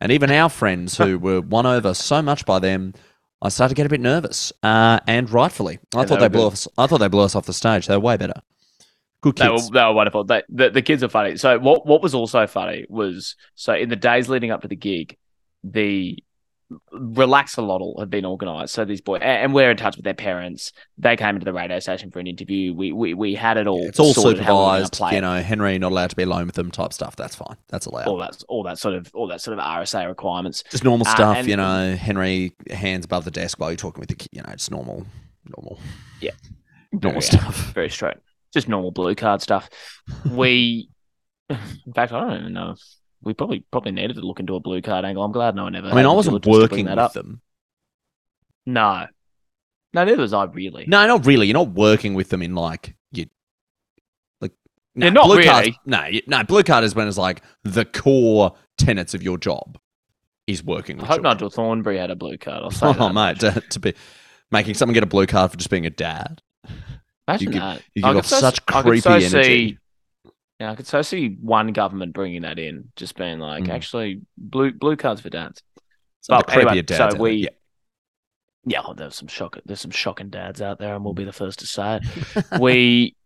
and 0.00 0.10
even 0.10 0.30
our 0.30 0.48
friends 0.48 0.96
who 0.96 1.18
were 1.26 1.42
won 1.42 1.66
over 1.66 1.92
so 1.94 2.22
much 2.22 2.46
by 2.46 2.58
them. 2.58 2.94
I 3.42 3.50
started 3.50 3.70
to 3.74 3.76
get 3.76 3.86
a 3.86 3.90
bit 3.90 4.00
nervous, 4.00 4.52
uh, 4.62 5.00
and 5.06 5.30
rightfully. 5.30 5.78
I 5.94 6.04
Yeah, 6.04 6.06
thought 6.06 6.20
they 6.20 6.28
they 6.28 6.28
blew 6.28 6.44
good. 6.44 6.52
us. 6.54 6.68
I 6.78 6.86
thought 6.86 6.98
they 6.98 7.08
blew 7.08 7.22
us 7.24 7.34
off 7.34 7.46
the 7.46 7.52
stage. 7.52 7.86
They 7.86 7.96
were 7.96 8.00
way 8.00 8.16
better. 8.16 8.40
Good 9.22 9.36
They 9.36 9.48
were, 9.48 9.56
kids. 9.56 9.70
they 9.70 9.82
were 9.82 9.92
wonderful. 9.92 10.24
They, 10.24 10.42
the, 10.48 10.70
the 10.70 10.82
kids 10.82 11.02
are 11.02 11.08
funny. 11.08 11.36
So 11.36 11.58
what 11.58 11.86
what 11.86 12.02
was 12.02 12.14
also 12.14 12.46
funny 12.46 12.86
was 12.88 13.36
so 13.54 13.74
in 13.74 13.88
the 13.90 13.96
days 13.96 14.28
leading 14.28 14.50
up 14.50 14.62
to 14.62 14.68
the 14.68 14.76
gig, 14.76 15.16
the 15.64 16.18
Relaxolotl 16.92 17.98
have 17.98 18.10
been 18.10 18.24
organised. 18.24 18.74
So 18.74 18.84
these 18.84 19.00
boys, 19.00 19.20
and 19.22 19.52
we're 19.54 19.70
in 19.70 19.76
touch 19.76 19.96
with 19.96 20.04
their 20.04 20.14
parents. 20.14 20.72
They 20.98 21.16
came 21.16 21.34
into 21.34 21.44
the 21.44 21.52
radio 21.52 21.78
station 21.80 22.10
for 22.10 22.18
an 22.20 22.26
interview. 22.26 22.74
We 22.74 22.92
we, 22.92 23.14
we 23.14 23.34
had 23.34 23.56
it 23.56 23.66
all. 23.66 23.84
It's 23.86 23.98
all 23.98 24.12
sorted 24.14 24.42
how 24.42 24.54
we 24.54 24.60
were 24.60 24.66
gonna 24.66 24.84
supervised. 24.86 25.14
You 25.14 25.20
know, 25.20 25.42
Henry 25.42 25.78
not 25.78 25.92
allowed 25.92 26.10
to 26.10 26.16
be 26.16 26.22
alone 26.22 26.46
with 26.46 26.54
them 26.54 26.70
type 26.70 26.92
stuff. 26.92 27.16
That's 27.16 27.34
fine. 27.34 27.56
That's 27.68 27.86
allowed. 27.86 28.06
all 28.06 28.18
that 28.18 28.42
all 28.48 28.62
that 28.64 28.78
sort 28.78 28.94
of 28.94 29.10
all 29.14 29.26
that 29.28 29.40
sort 29.40 29.58
of 29.58 29.64
RSA 29.64 30.06
requirements. 30.08 30.62
just 30.70 30.84
normal 30.84 31.06
Uh, 31.06 31.10
stuff. 31.14 31.36
and- 31.38 31.48
you 31.48 31.56
know, 31.56 31.96
Henry 31.96 32.52
hands 32.70 33.04
above 33.04 33.24
the 33.24 33.30
desk 33.30 33.58
while 33.58 33.70
you're 33.70 33.76
talking 33.76 34.00
with 34.00 34.08
the 34.08 34.14
kid. 34.14 34.28
You 34.32 34.42
know, 34.42 34.50
it's 34.52 34.70
normal, 34.70 35.06
normal, 35.56 35.78
Yeah. 36.20 36.30
normal 36.92 37.12
Very, 37.12 37.16
uh, 37.16 37.20
stuff. 37.40 37.56
very 37.74 37.90
straight. 37.90 38.16
Just 38.52 38.68
normal 38.68 38.90
blue 38.90 39.14
card 39.14 39.42
stuff. 39.42 39.68
We, 40.30 40.88
in 41.48 41.92
fact, 41.94 42.12
I 42.12 42.20
don't 42.20 42.40
even 42.40 42.52
know. 42.52 42.70
if- 42.72 42.99
We 43.22 43.34
probably 43.34 43.64
probably 43.70 43.92
needed 43.92 44.16
to 44.16 44.22
look 44.22 44.40
into 44.40 44.54
a 44.54 44.60
blue 44.60 44.80
card 44.82 45.04
angle. 45.04 45.22
I'm 45.22 45.32
glad 45.32 45.54
no 45.54 45.64
one 45.64 45.74
ever. 45.76 45.88
I 45.88 45.94
mean, 45.94 46.06
I 46.06 46.12
wasn't 46.12 46.42
diligence 46.42 46.44
to 46.70 46.74
bring 46.74 46.86
working 46.86 46.86
that 46.86 46.96
with 46.96 47.04
up. 47.04 47.12
them. 47.12 47.40
No, 48.66 49.06
no, 49.94 50.04
neither 50.04 50.20
was 50.22 50.32
I 50.32 50.44
really. 50.44 50.84
No, 50.86 51.06
not 51.06 51.26
really. 51.26 51.46
You're 51.46 51.54
not 51.54 51.70
working 51.70 52.14
with 52.14 52.28
them 52.30 52.42
in 52.42 52.54
like 52.54 52.94
you, 53.12 53.26
like. 54.40 54.52
No, 54.94 55.10
not 55.10 55.26
blue 55.26 55.42
card- 55.44 55.64
really. 55.66 55.78
no, 55.86 56.04
you- 56.06 56.22
no. 56.26 56.44
Blue 56.44 56.62
card 56.62 56.84
is 56.84 56.94
when 56.94 57.08
it's 57.08 57.18
like 57.18 57.42
the 57.64 57.84
core 57.84 58.54
tenets 58.78 59.14
of 59.14 59.22
your 59.22 59.38
job 59.38 59.78
is 60.46 60.62
working. 60.64 61.00
I 61.00 61.06
hope. 61.06 61.22
Nigel 61.22 61.50
Thornberry 61.50 61.98
had 61.98 62.10
a 62.10 62.16
blue 62.16 62.38
card. 62.38 62.62
I'll 62.62 62.70
say 62.70 62.86
Oh, 62.88 62.92
that 62.92 63.12
mate, 63.14 63.40
to, 63.40 63.60
to 63.60 63.80
be 63.80 63.94
making 64.50 64.74
someone 64.74 64.94
get 64.94 65.02
a 65.02 65.06
blue 65.06 65.26
card 65.26 65.50
for 65.50 65.56
just 65.56 65.70
being 65.70 65.86
a 65.86 65.90
dad. 65.90 66.40
Imagine 67.28 67.46
you 67.48 67.52
give- 67.52 67.62
that. 67.62 67.82
you 67.94 68.02
I 68.04 68.08
give 68.08 68.14
could 68.14 68.18
off 68.20 68.26
so- 68.26 68.40
such 68.40 68.60
I 68.68 68.82
could 68.82 69.02
so 69.02 69.10
creepy 69.10 69.24
energy. 69.26 69.42
See, 69.42 69.78
yeah, 70.60 70.70
I 70.70 70.74
could 70.76 70.86
so 70.86 71.00
see 71.02 71.36
one 71.40 71.68
government 71.72 72.12
bringing 72.12 72.42
that 72.42 72.58
in, 72.58 72.92
just 72.94 73.16
being 73.16 73.38
like, 73.38 73.64
Mm. 73.64 73.70
actually, 73.70 74.20
blue 74.36 74.72
blue 74.72 74.96
cards 74.96 75.22
for 75.22 75.30
dads. 75.30 75.62
Some 76.20 76.38
But 76.38 76.54
anyway, 76.54 76.82
dads 76.82 76.98
so 76.98 77.04
out 77.04 77.18
we- 77.18 77.32
Yeah. 77.32 77.48
Yeah, 78.66 78.82
oh, 78.84 78.92
there's 78.92 79.14
some 79.16 79.26
shock. 79.26 79.58
There's 79.64 79.80
some 79.80 79.90
shocking 79.90 80.28
dads 80.28 80.60
out 80.60 80.78
there, 80.78 80.94
and 80.94 81.02
we'll 81.02 81.14
be 81.14 81.24
the 81.24 81.32
first 81.32 81.60
to 81.60 81.66
say 81.66 82.00
it. 82.02 82.44
we, 82.60 83.16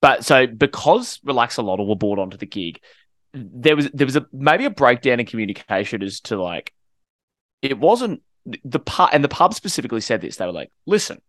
but 0.00 0.24
so 0.24 0.46
because 0.46 1.18
Relaxolotl 1.26 1.84
were 1.84 1.96
brought 1.96 2.20
onto 2.20 2.36
the 2.36 2.46
gig, 2.46 2.80
there 3.34 3.74
was 3.74 3.90
there 3.92 4.06
was 4.06 4.14
a 4.14 4.24
maybe 4.32 4.66
a 4.66 4.70
breakdown 4.70 5.18
in 5.18 5.26
communication 5.26 6.00
as 6.04 6.20
to 6.20 6.40
like, 6.40 6.72
it 7.60 7.76
wasn't 7.76 8.22
the 8.64 8.78
pub 8.78 9.10
and 9.12 9.24
the 9.24 9.28
pub 9.28 9.52
specifically 9.52 10.00
said 10.00 10.20
this. 10.20 10.36
They 10.36 10.46
were 10.46 10.52
like, 10.52 10.70
listen, 10.86 11.20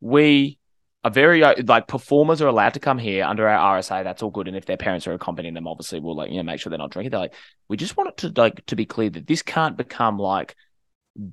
we 0.00 0.58
are 1.04 1.10
very 1.10 1.44
uh, 1.44 1.54
like 1.66 1.86
performers 1.86 2.40
are 2.40 2.46
allowed 2.48 2.74
to 2.74 2.80
come 2.80 2.98
here 2.98 3.24
under 3.24 3.46
our 3.46 3.78
RSA. 3.78 4.02
That's 4.04 4.22
all 4.22 4.30
good, 4.30 4.48
and 4.48 4.56
if 4.56 4.64
their 4.64 4.76
parents 4.78 5.06
are 5.06 5.12
accompanying 5.12 5.54
them, 5.54 5.66
obviously 5.68 6.00
we'll 6.00 6.16
like 6.16 6.30
you 6.30 6.38
know 6.38 6.42
make 6.42 6.60
sure 6.60 6.70
they're 6.70 6.78
not 6.78 6.90
drinking. 6.90 7.10
They're 7.10 7.20
like, 7.20 7.34
we 7.68 7.76
just 7.76 7.96
want 7.96 8.08
it 8.10 8.16
to 8.18 8.32
like 8.40 8.64
to 8.66 8.76
be 8.76 8.86
clear 8.86 9.10
that 9.10 9.26
this 9.26 9.42
can't 9.42 9.76
become 9.76 10.18
like 10.18 10.56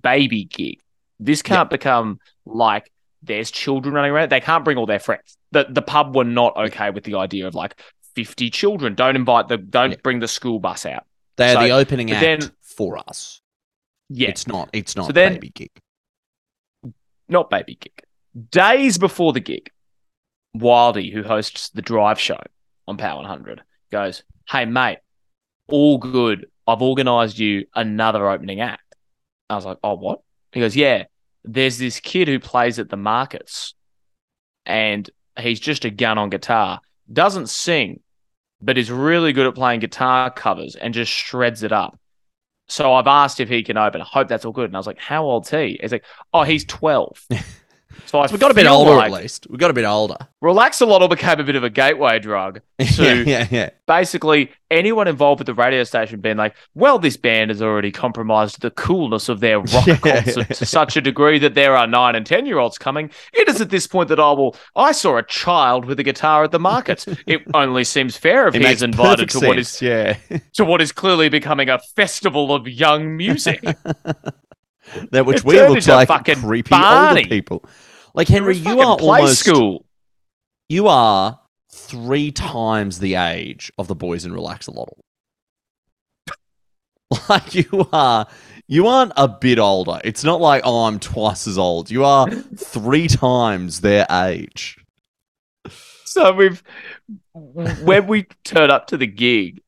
baby 0.01 0.43
gig. 0.45 0.79
This 1.19 1.41
can't 1.41 1.69
become 1.69 2.19
like 2.45 2.91
there's 3.23 3.49
children 3.51 3.93
running 3.95 4.11
around. 4.11 4.29
They 4.31 4.39
can't 4.41 4.65
bring 4.65 4.77
all 4.77 4.85
their 4.85 4.99
friends. 4.99 5.37
The 5.51 5.67
the 5.69 5.81
pub 5.81 6.15
were 6.15 6.23
not 6.25 6.57
okay 6.57 6.89
with 6.89 7.03
the 7.05 7.15
idea 7.15 7.47
of 7.47 7.55
like 7.55 7.79
50 8.15 8.49
children. 8.49 8.93
Don't 8.95 9.15
invite 9.15 9.47
the 9.47 9.57
don't 9.57 9.91
Yeah. 9.91 9.97
bring 10.03 10.19
the 10.19 10.27
school 10.27 10.59
bus 10.59 10.85
out. 10.85 11.05
They're 11.37 11.53
So- 11.53 11.61
the 11.63 11.71
opening 11.71 12.11
act 12.11 12.21
then- 12.21 12.51
for 12.61 12.97
us. 12.97 13.41
Yeah, 14.09 14.29
It's 14.29 14.47
not. 14.47 14.69
It's 14.73 14.95
not 14.95 15.07
So 15.07 15.13
then- 15.13 15.33
baby 15.33 15.51
gig. 15.53 15.69
not 17.29 17.49
baby 17.49 17.75
gig. 17.79 17.93
Days 18.49 18.97
before 18.97 19.33
the 19.33 19.39
gig, 19.39 19.69
Wildy, 20.55 21.11
who 21.11 21.23
hosts 21.23 21.69
the 21.69 21.81
drive 21.81 22.19
show 22.19 22.39
on 22.87 22.97
Power 22.97 23.17
100, 23.17 23.61
goes, 23.91 24.23
Hey, 24.47 24.65
mate, 24.65 24.99
all 25.67 25.97
good. 25.97 26.47
I've 26.67 26.81
organized 26.81 27.39
you 27.39 27.65
another 27.75 28.29
opening 28.29 28.61
act. 28.61 28.95
I 29.49 29.55
was 29.55 29.65
like, 29.65 29.79
Oh, 29.83 29.95
what? 29.95 30.21
He 30.51 30.59
goes, 30.59 30.75
Yeah, 30.75 31.05
there's 31.43 31.77
this 31.77 31.99
kid 31.99 32.27
who 32.27 32.39
plays 32.39 32.79
at 32.79 32.89
the 32.89 32.97
markets 32.97 33.73
and 34.65 35.09
he's 35.39 35.59
just 35.59 35.85
a 35.85 35.89
gun 35.89 36.17
on 36.17 36.29
guitar, 36.29 36.79
doesn't 37.11 37.49
sing, 37.49 37.99
but 38.61 38.77
is 38.77 38.91
really 38.91 39.33
good 39.33 39.47
at 39.47 39.55
playing 39.55 39.79
guitar 39.79 40.29
covers 40.29 40.75
and 40.75 40.93
just 40.93 41.11
shreds 41.11 41.63
it 41.63 41.71
up. 41.71 41.99
So 42.67 42.93
I've 42.93 43.07
asked 43.07 43.41
if 43.41 43.49
he 43.49 43.63
can 43.63 43.75
open. 43.75 44.01
I 44.01 44.05
hope 44.05 44.29
that's 44.29 44.45
all 44.45 44.53
good. 44.53 44.65
And 44.69 44.75
I 44.75 44.79
was 44.79 44.87
like, 44.87 44.99
How 44.99 45.25
old's 45.25 45.49
he? 45.49 45.77
He's 45.81 45.91
like, 45.91 46.05
Oh, 46.33 46.43
he's 46.43 46.63
12. 46.65 47.27
So 48.05 48.25
So 48.25 48.33
we 48.33 48.39
got 48.39 48.51
a 48.51 48.53
bit 48.53 48.67
older 48.67 48.91
like 48.95 49.11
at 49.11 49.21
least. 49.21 49.47
We 49.49 49.57
got 49.57 49.71
a 49.71 49.73
bit 49.73 49.85
older. 49.85 50.17
Relaxolotl 50.43 51.09
became 51.09 51.39
a 51.39 51.43
bit 51.43 51.55
of 51.55 51.63
a 51.63 51.69
gateway 51.69 52.19
drug 52.19 52.61
to 52.79 53.03
yeah, 53.03 53.13
yeah, 53.13 53.47
yeah. 53.51 53.69
basically 53.87 54.51
anyone 54.71 55.07
involved 55.07 55.39
with 55.39 55.45
the 55.45 55.53
radio 55.53 55.83
station 55.83 56.19
being 56.19 56.37
like, 56.37 56.55
well, 56.73 56.97
this 56.97 57.15
band 57.17 57.51
has 57.51 57.61
already 57.61 57.91
compromised 57.91 58.61
the 58.61 58.71
coolness 58.71 59.29
of 59.29 59.39
their 59.39 59.59
rock 59.59 59.85
Yeah. 59.87 59.97
concert 59.97 60.49
to 60.55 60.65
such 60.65 60.97
a 60.97 61.01
degree 61.01 61.37
that 61.39 61.53
there 61.55 61.75
are 61.75 61.85
nine 61.87 62.15
and 62.15 62.25
ten 62.25 62.45
year 62.45 62.57
olds 62.57 62.77
coming. 62.77 63.11
It 63.33 63.47
is 63.49 63.61
at 63.61 63.69
this 63.69 63.85
point 63.87 64.09
that 64.09 64.19
I 64.19 64.31
will. 64.31 64.55
I 64.75 64.91
saw 64.93 65.17
a 65.17 65.23
child 65.23 65.85
with 65.85 65.99
a 65.99 66.03
guitar 66.03 66.43
at 66.43 66.51
the 66.51 66.59
market. 66.59 67.05
it 67.27 67.41
only 67.53 67.83
seems 67.83 68.17
fair 68.17 68.47
if 68.47 68.55
It 68.55 68.61
he 68.61 68.67
is 68.67 68.81
invited 68.81 69.29
to 69.29 69.39
perfect 69.39 69.47
what 69.47 69.59
is 69.59 69.81
yeah. 69.81 70.17
to 70.53 70.65
what 70.65 70.81
is 70.81 70.91
clearly 70.91 71.29
becoming 71.29 71.69
a 71.69 71.79
festival 71.95 72.53
of 72.53 72.67
young 72.67 73.15
music. 73.15 73.63
That 75.11 75.25
which 75.25 75.43
we 75.43 75.61
look 75.61 75.85
like 75.87 76.07
fucking 76.07 76.41
creepy 76.41 76.69
Barney. 76.69 77.21
older 77.21 77.29
people. 77.29 77.65
Like 78.13 78.27
Henry, 78.27 78.57
you 78.57 78.79
are 78.79 78.97
almost 78.99 79.39
school. 79.39 79.85
you 80.69 80.87
are 80.87 81.39
three 81.71 82.31
times 82.31 82.99
the 82.99 83.15
age 83.15 83.71
of 83.77 83.87
the 83.87 83.95
boys 83.95 84.25
in 84.25 84.31
Relaxolotl. 84.31 84.99
Like 87.27 87.55
you 87.55 87.89
are 87.91 88.25
you 88.67 88.87
aren't 88.87 89.11
a 89.17 89.27
bit 89.27 89.59
older. 89.59 89.99
It's 90.05 90.23
not 90.23 90.39
like, 90.39 90.61
oh, 90.63 90.85
I'm 90.85 90.97
twice 90.97 91.45
as 91.45 91.57
old. 91.57 91.91
You 91.91 92.05
are 92.05 92.29
three 92.31 93.09
times 93.09 93.81
their 93.81 94.05
age. 94.09 94.77
So 96.05 96.31
we've 96.31 96.63
when 97.33 98.07
we 98.07 98.27
turn 98.45 98.71
up 98.71 98.87
to 98.87 98.97
the 98.97 99.07
gig 99.07 99.61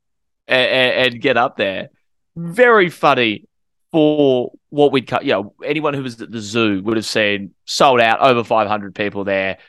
and, 0.47 1.13
and 1.13 1.21
get 1.21 1.35
up 1.35 1.57
there, 1.57 1.89
very 2.37 2.89
funny 2.89 3.45
for 3.91 4.53
what 4.73 4.91
we'd 4.91 5.05
cut. 5.05 5.23
you 5.23 5.31
know, 5.31 5.53
anyone 5.63 5.93
who 5.93 6.01
was 6.01 6.19
at 6.19 6.31
the 6.31 6.39
zoo 6.39 6.81
would 6.81 6.97
have 6.97 7.05
seen 7.05 7.53
sold 7.65 7.99
out 7.99 8.21
over 8.21 8.43
500 8.43 8.95
people 8.95 9.23
there. 9.23 9.59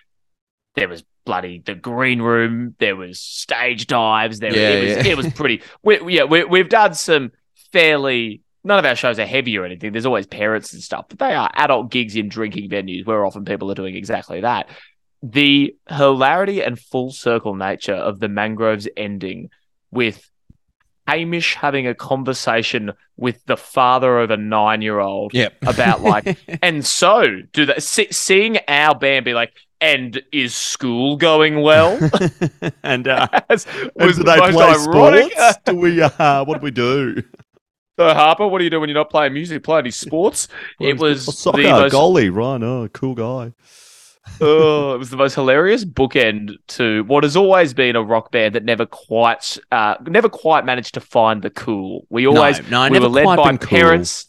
There 0.77 0.89
was 0.89 1.05
bloody 1.27 1.63
the 1.63 1.75
green 1.75 2.23
room. 2.23 2.75
There 2.79 2.97
was 2.97 3.21
stage 3.21 3.87
dives. 3.87 4.41
There 4.41 4.57
Yeah, 4.57 4.69
it, 4.71 4.97
was, 4.97 5.07
yeah. 5.07 5.13
it 5.13 5.17
was 5.19 5.31
pretty. 5.35 5.63
We, 5.83 6.15
yeah, 6.15 6.25
we, 6.25 6.45
we've 6.45 6.71
done 6.71 6.95
some 6.95 7.33
fairly. 7.71 8.41
None 8.65 8.79
of 8.79 8.87
our 8.87 8.97
shows 8.97 9.19
are 9.19 9.27
heavy 9.27 9.59
or 9.59 9.67
anything. 9.67 9.93
There's 9.93 10.07
always 10.07 10.27
parents 10.27 10.73
and 10.73 10.83
stuff, 10.83 11.05
but 11.11 11.19
they 11.19 11.35
are 11.35 11.51
adult 11.53 11.91
gigs 11.91 12.17
in 12.17 12.31
drinking 12.31 12.71
venues 12.71 13.05
where 13.05 13.27
often 13.27 13.45
people 13.45 13.71
are 13.71 13.75
doing 13.75 13.95
exactly 13.95 14.41
that 14.41 14.71
the 15.23 15.75
hilarity 15.89 16.63
and 16.63 16.79
full 16.79 17.11
circle 17.11 17.55
nature 17.55 17.95
of 17.95 18.21
the 18.21 18.29
mangroves 18.29 18.87
ending 18.97 19.49
with 19.91 20.31
Hamish 21.07 21.55
having 21.55 21.87
a 21.87 21.95
conversation 21.95 22.93
with 23.17 23.45
the 23.47 23.57
father 23.57 24.21
of 24.21 24.31
a 24.31 24.37
nine 24.37 24.83
year 24.83 25.01
old 25.01 25.35
Yep. 25.35 25.55
about 25.67 26.01
like, 26.03 26.39
and 26.63 26.85
so 26.85 27.25
do 27.53 27.67
that. 27.67 27.83
See, 27.83 28.09
seeing 28.11 28.59
our 28.69 28.95
band 28.95 29.25
be 29.25 29.35
like, 29.35 29.53
and 29.81 30.23
is 30.33 30.55
school 30.55 31.17
going 31.17 31.61
well? 31.61 31.99
and 32.83 33.07
uh, 33.07 33.29
As- 33.51 33.67
and 33.67 34.07
was 34.07 34.17
do 34.17 34.23
the 34.25 34.33
they 34.33 34.39
play 34.53 34.65
ironic. 34.65 35.33
sports? 35.33 35.59
do 35.67 35.77
we 35.77 36.01
uh, 36.03 36.45
what 36.45 36.61
do 36.61 36.65
we 36.65 36.71
do? 36.71 37.23
So 37.99 38.13
Harper, 38.13 38.49
what 38.49 38.59
do 38.59 38.65
you 38.65 38.71
do 38.71 38.81
when 38.81 38.89
you're 38.89 38.99
not 38.99 39.11
playing 39.11 39.35
music? 39.35 39.63
Play 39.63 39.79
any 39.81 39.91
sports? 39.93 40.49
it 40.81 40.99
was 40.99 41.39
soccer 41.39 41.63
the 41.63 41.69
most 41.71 41.95
goalie, 41.95 42.35
right? 42.35 42.61
Oh, 42.63 42.89
cool 42.93 43.15
guy. 43.15 43.53
Oh, 44.41 44.95
it 44.95 44.99
was 44.99 45.11
the 45.11 45.17
most 45.17 45.35
hilarious 45.35 45.85
bookend 45.85 46.53
to 46.69 47.05
what 47.05 47.25
has 47.25 47.37
always 47.37 47.75
been 47.75 47.97
a 47.97 48.03
rock 48.03 48.31
band 48.31 48.55
that 48.55 48.65
never 48.65 48.87
quite, 48.87 49.59
uh, 49.73 49.97
never 50.07 50.29
quite 50.29 50.65
managed 50.65 50.95
to 50.95 51.01
find 51.01 51.43
the 51.43 51.51
cool. 51.51 52.07
We 52.11 52.27
always, 52.27 52.59
no, 52.71 52.81
I 52.81 52.89
we 52.89 52.95
never 52.95 53.07
were 53.07 53.25
led 53.25 53.37
by 53.37 53.51
been 53.51 53.59
cool. 53.59 53.69
parents. 53.69 54.27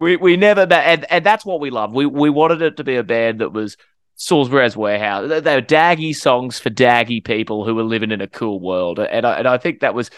We 0.00 0.16
we 0.16 0.36
never, 0.36 0.62
and 0.72 1.10
and 1.10 1.24
that's 1.24 1.44
what 1.44 1.60
we 1.60 1.70
love. 1.70 1.92
We 1.94 2.06
we 2.06 2.28
wanted 2.28 2.60
it 2.60 2.76
to 2.78 2.84
be 2.84 2.96
a 2.96 3.04
band 3.04 3.40
that 3.40 3.52
was 3.52 3.76
Salisbury's 4.16 4.76
Warehouse. 4.76 5.28
They, 5.28 5.40
they 5.40 5.54
were 5.54 5.62
daggy 5.62 6.14
songs 6.14 6.58
for 6.58 6.70
daggy 6.70 7.24
people 7.24 7.64
who 7.64 7.74
were 7.74 7.84
living 7.84 8.10
in 8.10 8.20
a 8.20 8.26
cool 8.26 8.60
world, 8.60 8.98
and 8.98 9.24
I, 9.24 9.38
and 9.38 9.46
I 9.46 9.58
think 9.58 9.80
that 9.80 9.94
was 9.94 10.10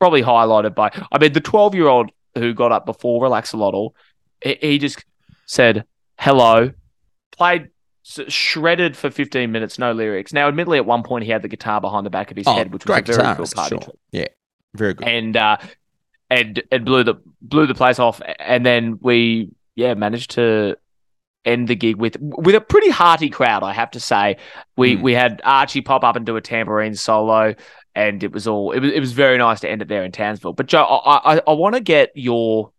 probably 0.00 0.22
highlighted 0.22 0.74
by. 0.74 0.90
I 1.12 1.18
mean, 1.18 1.32
the 1.32 1.40
twelve 1.40 1.74
year 1.74 1.86
old 1.86 2.10
who 2.34 2.52
got 2.52 2.72
up 2.72 2.84
before 2.84 3.22
Relaxolotl, 3.22 3.90
he, 4.42 4.58
he 4.60 4.78
just 4.78 5.04
said 5.46 5.84
hello, 6.18 6.72
played 7.30 7.68
shredded 8.02 8.96
for 8.96 9.10
15 9.10 9.50
minutes, 9.52 9.78
no 9.78 9.92
lyrics. 9.92 10.32
Now, 10.32 10.48
admittedly, 10.48 10.78
at 10.78 10.86
one 10.86 11.02
point 11.02 11.24
he 11.24 11.30
had 11.30 11.42
the 11.42 11.48
guitar 11.48 11.80
behind 11.80 12.06
the 12.06 12.10
back 12.10 12.30
of 12.30 12.36
his 12.36 12.46
Oh, 12.46 12.54
head, 12.54 12.72
which 12.72 12.86
was 12.86 12.98
a 12.98 13.02
very 13.02 13.16
cool 13.36 13.44
guitarist, 13.44 13.54
party 13.54 13.68
sure. 13.76 13.80
trick. 13.80 13.96
Yeah, 14.12 14.26
very 14.74 14.94
good. 14.94 15.06
and 15.08 15.36
uh, 15.36 15.56
and 16.30 16.62
and 16.72 16.84
blew 16.84 17.04
the 17.04 17.14
blew 17.42 17.66
the 17.66 17.74
place 17.74 17.98
off. 17.98 18.20
And 18.38 18.64
then 18.64 18.98
we 19.02 19.50
yeah 19.76 19.94
managed 19.94 20.32
to 20.32 20.76
end 21.44 21.68
the 21.68 21.76
gig 21.76 21.96
with 21.96 22.16
with 22.20 22.54
a 22.54 22.60
pretty 22.60 22.90
hearty 22.90 23.28
crowd, 23.30 23.62
I 23.62 23.72
have 23.72 23.90
to 23.92 24.00
say. 24.00 24.36
We 24.76 24.96
Mm. 24.96 25.02
we 25.02 25.12
had 25.14 25.40
Archie 25.44 25.80
pop 25.82 26.04
up 26.04 26.16
and 26.16 26.24
do 26.26 26.36
a 26.36 26.40
tambourine 26.40 26.94
solo. 26.94 27.54
And 27.94 28.22
it 28.22 28.32
was 28.32 28.46
all 28.46 28.72
it 28.72 28.80
was. 28.80 28.92
It 28.92 29.00
was 29.00 29.12
very 29.12 29.38
nice 29.38 29.60
to 29.60 29.68
end 29.70 29.82
it 29.82 29.88
there 29.88 30.04
in 30.04 30.12
Townsville. 30.12 30.52
But 30.52 30.66
Joe, 30.66 30.84
I 30.84 31.36
I, 31.36 31.42
I 31.48 31.52
want 31.52 31.74
to 31.74 31.80
get 31.80 32.12
your 32.14 32.70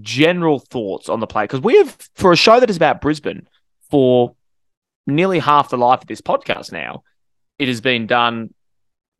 general 0.00 0.58
thoughts 0.58 1.08
on 1.08 1.20
the 1.20 1.26
play 1.26 1.44
because 1.44 1.60
we 1.60 1.76
have 1.78 1.96
for 2.14 2.32
a 2.32 2.36
show 2.36 2.58
that 2.60 2.68
is 2.68 2.76
about 2.76 3.00
Brisbane 3.00 3.46
for 3.94 4.34
nearly 5.06 5.38
half 5.38 5.70
the 5.70 5.78
life 5.78 6.00
of 6.00 6.08
this 6.08 6.20
podcast 6.20 6.72
now. 6.72 7.04
It 7.60 7.68
has 7.68 7.80
been 7.80 8.08
done 8.08 8.52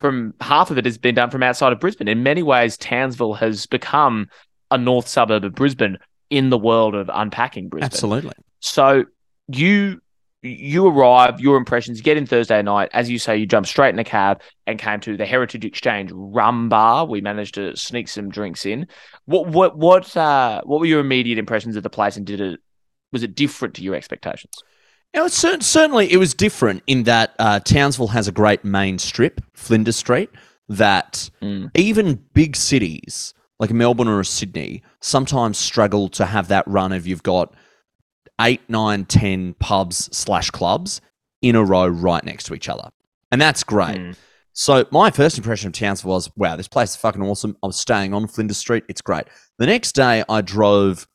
from 0.01 0.33
half 0.41 0.69
of 0.69 0.77
it 0.77 0.83
has 0.83 0.97
been 0.97 1.15
done 1.15 1.29
from 1.29 1.43
outside 1.43 1.71
of 1.71 1.79
Brisbane. 1.79 2.09
In 2.09 2.23
many 2.23 2.43
ways, 2.43 2.75
Townsville 2.75 3.35
has 3.35 3.67
become 3.67 4.27
a 4.69 4.77
north 4.77 5.07
suburb 5.07 5.45
of 5.45 5.55
Brisbane 5.55 5.97
in 6.29 6.49
the 6.49 6.57
world 6.57 6.93
of 6.93 7.09
unpacking 7.13 7.69
Brisbane. 7.69 7.85
Absolutely. 7.85 8.33
So 8.59 9.05
you 9.47 10.01
you 10.41 10.85
arrive, 10.87 11.39
your 11.39 11.55
impressions, 11.55 12.01
get 12.01 12.17
in 12.17 12.25
Thursday 12.25 12.61
night. 12.61 12.89
As 12.91 13.09
you 13.09 13.17
say, 13.17 13.37
you 13.37 13.45
jump 13.45 13.67
straight 13.67 13.93
in 13.93 13.99
a 13.99 14.03
cab 14.03 14.41
and 14.67 14.77
came 14.77 14.99
to 14.99 15.15
the 15.15 15.25
Heritage 15.25 15.63
Exchange 15.63 16.11
Rum 16.13 16.67
Bar. 16.67 17.05
We 17.05 17.21
managed 17.21 17.55
to 17.55 17.77
sneak 17.77 18.09
some 18.09 18.27
drinks 18.27 18.65
in. 18.65 18.87
What 19.23 19.47
what 19.47 19.77
what 19.77 20.17
uh, 20.17 20.63
what 20.65 20.81
were 20.81 20.85
your 20.85 20.99
immediate 20.99 21.39
impressions 21.39 21.77
of 21.77 21.83
the 21.83 21.89
place, 21.89 22.17
and 22.17 22.25
did 22.25 22.41
it 22.41 22.59
was 23.11 23.23
it 23.23 23.35
different 23.35 23.73
to 23.75 23.83
your 23.83 23.95
expectations? 23.95 24.53
You 25.13 25.21
know, 25.21 25.27
certainly 25.27 26.11
it 26.11 26.17
was 26.17 26.33
different 26.33 26.83
in 26.87 27.03
that 27.03 27.33
uh, 27.39 27.59
Townsville 27.61 28.07
has 28.09 28.27
a 28.27 28.31
great 28.33 28.65
main 28.65 28.99
strip, 28.99 29.39
Flinders 29.53 29.95
Street, 29.95 30.29
that 30.67 31.29
Mm. 31.41 31.69
even 31.75 32.25
big 32.33 32.55
cities 32.55 33.33
like 33.59 33.71
Melbourne 33.71 34.09
or 34.09 34.23
Sydney 34.25 34.83
sometimes 34.99 35.57
struggle 35.57 36.09
to 36.09 36.25
have 36.25 36.49
that 36.49 36.67
run 36.67 36.91
of 36.91 37.07
you've 37.07 37.23
got 37.23 37.53
eight, 38.41 38.61
nine, 38.67 39.05
ten 39.05 39.53
pubs 39.59 40.09
slash 40.15 40.49
clubs 40.49 40.99
in 41.41 41.55
a 41.55 41.63
row 41.63 41.87
right 41.87 42.23
next 42.25 42.45
to 42.45 42.53
each 42.53 42.67
other. 42.67 42.89
And 43.31 43.39
that's 43.39 43.63
great. 43.63 43.97
Mm. 43.97 44.15
So 44.51 44.85
my 44.91 45.11
first 45.11 45.37
impression 45.37 45.67
of 45.67 45.73
Townsville 45.73 46.11
was, 46.11 46.29
wow, 46.35 46.55
this 46.55 46.67
place 46.67 46.91
is 46.91 46.95
fucking 46.97 47.21
awesome. 47.21 47.55
I 47.63 47.67
was 47.67 47.77
staying 47.77 48.13
on 48.13 48.27
Flinders 48.27 48.57
Street. 48.57 48.83
It's 48.89 49.01
great. 49.01 49.25
The 49.59 49.65
next 49.65 49.93
day 49.93 50.23
I 50.27 50.41
drove 50.41 51.07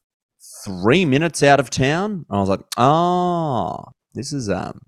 three 0.65 1.05
minutes 1.05 1.43
out 1.43 1.61
of 1.61 1.71
town. 1.71 2.27
I 2.31 2.39
was 2.39 2.49
like, 2.49 2.61
ah, 2.77 3.91
this 4.15 4.33
is 4.33 4.49
um 4.49 4.81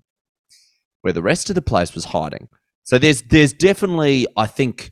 where 1.01 1.13
the 1.13 1.21
rest 1.21 1.49
of 1.49 1.55
the 1.55 1.61
place 1.61 1.93
was 1.93 2.05
hiding. 2.05 2.49
So 2.83 2.97
there's 2.97 3.21
there's 3.23 3.53
definitely, 3.53 4.27
I 4.35 4.45
think, 4.47 4.91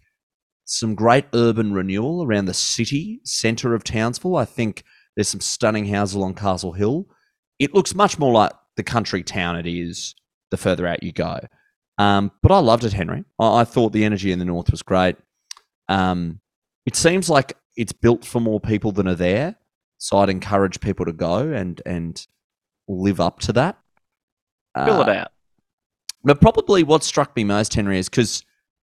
some 0.66 0.96
great 0.96 1.26
urban 1.34 1.74
renewal 1.74 2.24
around 2.24 2.46
the 2.46 2.54
city 2.54 3.20
centre 3.24 3.74
of 3.74 3.84
Townsville. 3.84 4.38
I 4.38 4.46
think 4.46 4.84
there's 5.16 5.30
some 5.30 5.42
stunning 5.42 5.86
houses 5.86 6.16
along 6.16 6.36
Castle 6.36 6.72
Hill. 6.74 7.06
It 7.60 7.74
looks 7.74 7.94
much 7.94 8.18
more 8.18 8.32
like 8.32 8.54
the 8.78 8.84
country 8.84 9.24
town 9.24 9.58
it 9.58 9.68
is 9.68 10.16
the 10.50 10.58
further 10.58 10.88
out 10.88 11.04
you 11.04 11.12
go. 11.12 11.40
Um, 11.98 12.32
but 12.42 12.52
I 12.52 12.60
loved 12.60 12.84
it, 12.84 12.94
Henry. 12.94 13.26
I, 13.38 13.62
I 13.62 13.64
thought 13.64 13.92
the 13.94 14.06
energy 14.06 14.32
in 14.32 14.40
the 14.40 14.46
north 14.46 14.72
was 14.72 14.82
great. 14.82 15.18
Um, 15.90 16.40
it 16.86 16.96
seems 16.96 17.30
like 17.30 17.54
it's 17.76 17.94
built 17.94 18.26
for 18.26 18.40
more 18.40 18.60
people 18.60 18.92
than 18.92 19.08
are 19.08 19.16
there, 19.16 19.56
so 20.04 20.18
I'd 20.18 20.30
encourage 20.30 20.80
people 20.80 21.06
to 21.06 21.14
go 21.14 21.38
and 21.52 21.80
and 21.86 22.26
live 22.88 23.20
up 23.22 23.40
to 23.42 23.54
that. 23.54 23.78
Fill 24.76 25.02
Uh, 25.02 25.04
it 25.04 25.10
out. 25.10 25.32
but 26.24 26.42
probably 26.42 26.82
what 26.84 27.04
struck 27.04 27.36
me 27.36 27.44
most, 27.44 27.74
Henry, 27.74 28.00
is 28.00 28.10
because, 28.10 28.44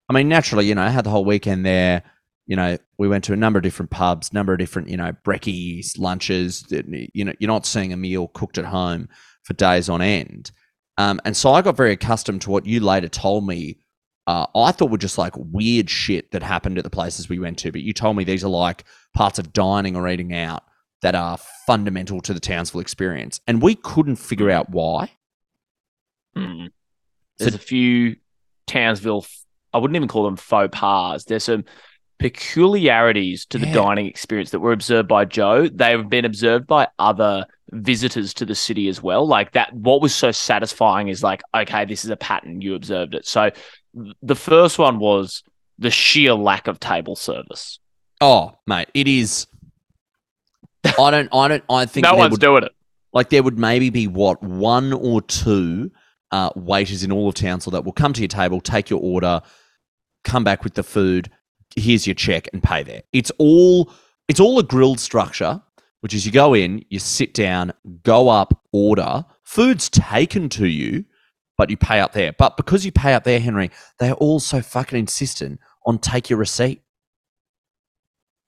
I 0.09 0.13
mean, 0.13 0.29
naturally, 0.29 0.67
you 0.67 0.75
know, 0.75 0.83
I 0.83 0.91
had 0.91 1.05
the 1.05 1.11
whole 1.11 1.25
weekend 1.25 1.65
there. 1.65 2.03
you 2.49 2.55
know, 2.55 2.79
we 2.97 3.09
went 3.09 3.25
to 3.25 3.33
a 3.33 3.37
number 3.37 3.59
of 3.59 3.65
different 3.65 3.91
pubs, 3.91 4.33
number 4.33 4.53
of 4.53 4.59
different, 4.61 4.89
you 4.89 4.97
know, 4.97 5.13
brekkies, 5.25 5.99
lunches. 5.99 6.65
You 6.71 7.25
know, 7.25 7.33
you're 7.41 7.49
not 7.49 7.67
seeing 7.67 7.93
a 7.93 7.97
meal 7.97 8.29
cooked 8.29 8.57
at 8.59 8.67
home 8.67 9.09
for 9.43 9.55
days 9.55 9.89
on 9.89 10.01
end. 10.01 10.53
Um, 10.97 11.21
and 11.25 11.37
so 11.37 11.53
I 11.53 11.61
got 11.63 11.77
very 11.77 11.91
accustomed 11.93 12.43
to 12.43 12.51
what 12.51 12.65
you 12.67 12.79
later 12.79 13.09
told 13.09 13.45
me. 13.47 13.79
Uh, 14.29 14.47
I 14.55 14.71
thought 14.71 14.91
were 14.93 14.99
just 14.99 15.19
like 15.19 15.33
weird 15.37 15.91
shit 15.91 16.31
that 16.31 16.43
happened 16.45 16.79
at 16.79 16.85
the 16.85 16.91
places 16.91 17.29
we 17.29 17.39
went 17.41 17.59
to, 17.59 17.73
but 17.73 17.81
you 17.83 17.93
told 17.93 18.17
me 18.17 18.23
these 18.25 18.45
are 18.45 18.49
like 18.49 18.85
parts 19.15 19.39
of 19.41 19.53
dining 19.53 19.97
or 19.97 20.09
eating 20.09 20.33
out 20.35 20.63
that 21.07 21.15
are 21.15 21.39
fundamental 21.69 22.21
to 22.21 22.35
the 22.35 22.41
Townsville 22.41 22.81
experience, 22.81 23.41
and 23.47 23.63
we 23.63 23.77
couldn't 23.77 24.17
figure 24.17 24.51
out 24.51 24.71
why. 24.71 25.09
Mm. 26.37 26.71
There's 27.39 27.55
a 27.55 27.61
few 27.61 28.17
Townsville. 28.67 29.25
I 29.73 29.79
wouldn't 29.79 29.95
even 29.95 30.09
call 30.09 30.25
them 30.25 30.35
faux 30.35 30.77
pas. 30.77 31.25
There's 31.25 31.45
some 31.45 31.65
peculiarities 32.19 33.47
to 33.47 33.59
the 33.59 33.69
Yeah. 33.69 33.75
dining 33.75 34.07
experience 34.07 34.51
that 34.51 34.59
were 34.59 34.73
observed 34.73 35.07
by 35.07 35.27
Joe. 35.27 35.69
They've 35.69 36.09
been 36.09 36.25
observed 36.25 36.67
by 36.67 36.89
other 36.99 37.47
visitors 37.71 38.35
to 38.35 38.45
the 38.45 38.57
city 38.57 38.89
as 38.89 39.01
well. 39.01 39.29
Like 39.29 39.53
that, 39.53 39.73
what 39.75 40.03
was 40.03 40.13
so 40.13 40.33
satisfying 40.33 41.07
is 41.07 41.23
like, 41.23 41.41
okay, 41.55 41.85
this 41.85 42.05
is 42.05 42.11
a 42.11 42.17
pattern. 42.17 42.63
You 42.63 42.75
observed 42.75 43.15
it. 43.15 43.29
So 43.29 43.53
the 44.23 44.35
first 44.35 44.77
one 44.77 44.99
was 44.99 45.45
the 45.79 45.93
sheer 45.93 46.35
lack 46.35 46.67
of 46.67 46.81
table 46.81 47.15
service. 47.15 47.79
Oh, 48.21 48.57
mate, 48.67 48.89
it 48.93 49.07
is. 49.07 49.47
I 50.99 51.11
don't. 51.11 51.29
I 51.33 51.49
don't. 51.49 51.65
I 51.69 51.87
think 51.87 52.05
no 52.05 52.15
one's 52.15 52.33
would, 52.33 52.41
doing 52.41 52.65
it. 52.65 52.73
like 53.13 53.31
there 53.31 53.43
would 53.43 53.59
maybe 53.59 53.91
be 53.91 54.07
what 54.07 54.43
one 54.43 54.93
or 54.93 55.23
two 55.23 55.91
uh, 56.31 56.51
waiters 56.57 57.03
in 57.03 57.13
all 57.13 57.29
of 57.29 57.35
Townsville 57.35 57.73
that 57.73 57.85
will 57.85 57.93
come 57.93 58.13
to 58.13 58.21
your 58.21 58.29
table, 58.29 58.61
take 58.61 58.91
your 58.91 59.01
order, 59.01 59.43
come 60.25 60.45
back 60.45 60.65
with 60.65 60.75
the 60.75 60.83
food. 60.83 61.31
Here's 61.75 62.07
your 62.07 62.15
check 62.15 62.49
and 62.53 62.63
pay 62.63 62.83
there. 62.83 63.03
It's 63.13 63.31
all. 63.39 63.93
It's 64.29 64.41
all 64.41 64.59
a 64.59 64.65
grilled 64.65 64.99
structure, 64.99 65.63
which 66.01 66.13
is 66.13 66.27
you 66.27 66.33
go 66.33 66.53
in, 66.53 66.85
you 66.91 66.99
sit 66.99 67.33
down, 67.33 67.73
go 68.03 68.29
up, 68.29 68.61
order. 68.73 69.25
Food's 69.45 69.89
taken 69.89 70.49
to 70.49 70.67
you, 70.67 71.05
but 71.57 71.71
you 71.71 71.77
pay 71.77 72.01
up 72.01 72.13
there. 72.13 72.33
But 72.33 72.57
because 72.57 72.85
you 72.85 72.91
pay 72.91 73.15
up 73.15 73.23
there, 73.23 73.39
Henry, 73.39 73.71
they're 74.01 74.15
all 74.15 74.41
so 74.41 74.63
fucking 74.63 74.99
insistent 74.99 75.61
on 75.87 75.99
take 75.99 76.29
your 76.29 76.41
receipt. 76.41 76.83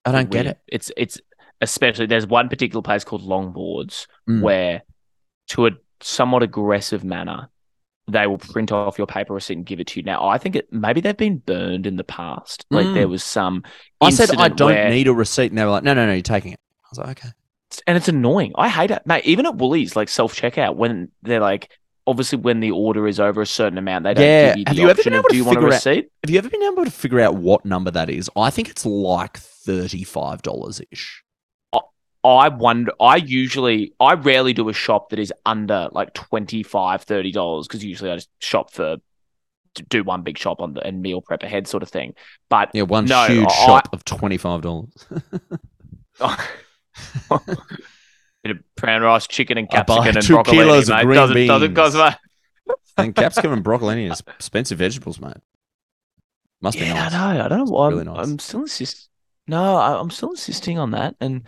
I 0.05 0.13
don't 0.13 0.31
get 0.31 0.47
it. 0.47 0.59
It's 0.67 0.91
it's 0.97 1.21
especially 1.61 2.07
there's 2.07 2.27
one 2.27 2.49
particular 2.49 2.83
place 2.83 3.05
called 3.05 3.23
Longboards 3.23 4.07
Mm. 4.29 4.43
where, 4.43 4.83
to 5.49 5.67
a 5.67 5.71
somewhat 6.01 6.43
aggressive 6.43 7.03
manner, 7.05 7.49
they 8.11 8.27
will 8.27 8.39
print 8.39 8.73
off 8.73 8.97
your 8.99 9.07
paper 9.07 9.35
receipt 9.35 9.57
and 9.57 9.67
give 9.67 9.81
it 9.81 9.87
to 9.89 10.01
you. 10.01 10.05
Now, 10.05 10.27
I 10.27 10.39
think 10.39 10.57
it 10.57 10.73
maybe 10.73 11.01
they've 11.01 11.17
been 11.17 11.39
burned 11.39 11.87
in 11.87 11.97
the 11.97 12.05
past. 12.05 12.65
Like 12.71 12.87
Mm. 12.87 12.95
there 12.95 13.09
was 13.09 13.23
some. 13.25 13.65
I 14.01 14.11
said 14.11 14.31
I 14.37 14.49
don't 14.49 14.73
where- 14.73 14.91
need 14.91 15.09
a 15.09 15.13
receipt, 15.13 15.51
and 15.51 15.59
they 15.59 15.65
were 15.65 15.71
like, 15.71 15.83
"No, 15.85 15.95
no, 15.95 16.07
no, 16.07 16.13
you're 16.13 16.23
taking 16.23 16.53
it." 16.53 16.61
I 16.85 16.89
was 16.91 16.99
like, 16.99 17.19
"Okay." 17.25 17.31
and 17.87 17.99
it's 17.99 18.09
annoying. 18.09 18.51
I 18.57 18.69
hate 18.71 18.91
it, 18.91 19.03
mate. 19.05 19.27
Even 19.27 19.45
at 19.45 19.57
Woolies, 19.57 19.95
like 19.95 20.09
self 20.09 20.35
checkout, 20.35 20.77
when 20.77 21.11
they're 21.23 21.39
like, 21.41 21.69
obviously, 22.07 22.39
when 22.39 22.61
the 22.61 22.71
order 22.71 23.07
is 23.07 23.21
over 23.21 23.43
a 23.43 23.47
certain 23.47 23.77
amount, 23.77 24.05
they 24.05 24.15
don't 24.15 24.25
Yeah. 24.25 24.49
give 24.55 24.59
you 24.59 24.65
Have 24.69 24.77
you 24.79 24.89
ever 24.89 24.99
option 25.01 25.13
of 25.13 25.25
do 25.29 25.37
you 25.37 25.45
want 25.45 25.59
a 25.59 25.61
figure 25.61 25.69
out- 25.69 25.75
receipt? 25.75 26.09
Have 26.25 26.31
you 26.31 26.39
ever 26.39 26.49
been 26.49 26.63
able 26.63 26.85
to 26.87 26.91
figure 26.91 27.21
out 27.21 27.35
what 27.37 27.67
number 27.67 27.91
that 27.91 28.09
is? 28.09 28.31
I 28.35 28.49
think 28.49 28.71
it's 28.71 28.87
like 28.87 29.37
thirty-five 29.37 30.41
dollars 30.41 30.81
ish. 30.91 31.23
I 32.37 32.49
wonder. 32.49 32.93
I 33.01 33.17
usually, 33.17 33.93
I 34.01 34.15
rarely 34.15 34.53
do 34.53 34.69
a 34.69 34.73
shop 34.73 35.11
that 35.11 35.19
is 35.19 35.33
under 35.47 35.89
like 35.93 36.15
25 36.15 37.05
dollars 37.33 37.67
because 37.69 37.85
usually 37.85 38.11
I 38.11 38.17
just 38.17 38.31
shop 38.41 38.73
for 38.73 38.97
do 39.91 40.03
one 40.03 40.23
big 40.23 40.37
shop 40.39 40.61
on 40.61 40.75
the 40.75 40.85
and 40.85 41.01
meal 41.03 41.21
prep 41.21 41.43
ahead 41.45 41.69
sort 41.69 41.83
of 41.85 41.89
thing. 41.89 42.15
But 42.49 42.71
Yeah, 42.75 42.83
one 42.83 43.05
No, 43.05 43.27
huge 43.27 43.47
I- 43.49 43.67
shop 43.67 43.89
of 43.93 44.05
twenty-five 44.05 44.63
dollars. 44.63 44.91
bit 48.43 48.51
of 48.53 48.59
brown 48.77 49.03
rice, 49.03 49.27
chicken, 49.27 49.59
and 49.59 49.71
capsicum 49.71 50.07
and 50.17 50.23
two 50.23 50.35
broccoli. 50.35 50.57
kilos 50.59 50.89
of 50.89 50.97
mate. 50.97 51.05
green 51.05 51.15
doesn't, 51.17 51.47
doesn't 51.47 51.69
beans. 51.75 51.77
cost 51.77 51.97
much. 51.97 52.17
and 52.97 53.15
capsicum 53.15 53.53
and 53.53 53.63
broccoli 53.63 54.07
is 54.07 54.21
expensive 54.21 54.79
vegetables, 54.79 55.21
mate. 55.21 55.37
Must 56.61 56.79
be 56.79 56.85
Yeah, 56.87 56.95
nice. 56.95 57.15
I 57.15 57.35
know. 57.37 57.45
I 57.45 57.49
don't 57.49 57.59
know 57.59 57.65
why. 57.73 57.89
Really 57.91 58.01
I'm, 58.01 58.07
nice. 58.15 58.27
I'm 58.27 58.39
still 58.39 58.61
insist. 58.63 59.09
No, 59.47 59.77
I, 59.77 60.01
I'm 60.01 60.11
still 60.11 60.31
insisting 60.31 60.79
on 60.79 60.91
that, 60.93 61.15
and 61.21 61.43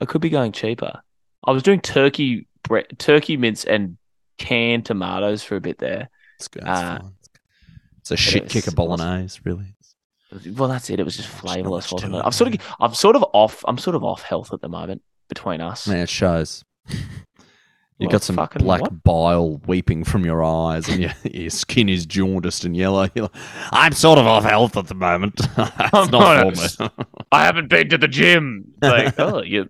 I 0.00 0.04
could 0.04 0.20
be 0.20 0.30
going 0.30 0.52
cheaper. 0.52 1.02
I 1.44 1.50
was 1.52 1.62
doing 1.62 1.80
turkey, 1.80 2.46
bre- 2.62 2.80
turkey 2.98 3.36
mince, 3.36 3.64
and 3.64 3.96
canned 4.38 4.86
tomatoes 4.86 5.42
for 5.42 5.56
a 5.56 5.60
bit 5.60 5.78
there. 5.78 6.08
It's 6.38 6.48
good. 6.48 6.64
Uh. 6.64 7.00
It's 8.00 8.10
a 8.10 8.16
shit 8.16 8.48
kick 8.48 8.66
of 8.66 8.74
bolognese, 8.74 9.40
really. 9.44 9.76
Well, 10.56 10.68
that's 10.68 10.90
it. 10.90 10.98
It 10.98 11.04
was 11.04 11.16
just 11.16 11.28
not 11.28 11.40
flavorless, 11.40 11.92
wasn't 11.92 12.14
it, 12.14 12.18
it? 12.18 12.22
I'm 12.24 12.32
sort 12.32 12.54
of, 12.54 12.60
I'm 12.80 12.94
sort 12.94 13.14
of 13.16 13.24
off. 13.32 13.64
I'm 13.68 13.78
sort 13.78 13.94
of 13.94 14.02
off 14.02 14.22
health 14.22 14.52
at 14.52 14.60
the 14.60 14.68
moment 14.68 15.02
between 15.28 15.60
us. 15.60 15.86
Man, 15.86 15.98
it 15.98 16.08
shows. 16.08 16.64
You've 16.88 18.08
Well, 18.08 18.18
got 18.18 18.22
some 18.22 18.36
black 18.36 18.80
what? 18.80 19.04
bile 19.04 19.58
weeping 19.66 20.02
from 20.02 20.24
your 20.24 20.42
eyes, 20.42 20.88
and 20.88 21.02
your, 21.02 21.12
your 21.30 21.50
skin 21.50 21.88
is 21.88 22.04
jaundiced 22.06 22.64
and 22.64 22.76
yellow. 22.76 23.08
Like, 23.14 23.30
I'm 23.70 23.92
sort 23.92 24.18
of 24.18 24.26
off 24.26 24.42
health 24.42 24.76
at 24.76 24.88
the 24.88 24.94
moment. 24.94 25.34
it's 25.56 26.10
not 26.10 26.56
for 26.74 26.82
me. 26.82 26.90
I 27.30 27.44
haven't 27.44 27.68
been 27.68 27.90
to 27.90 27.98
the 27.98 28.08
gym. 28.08 28.72
Like, 28.82 29.14
oh, 29.20 29.42
you. 29.42 29.68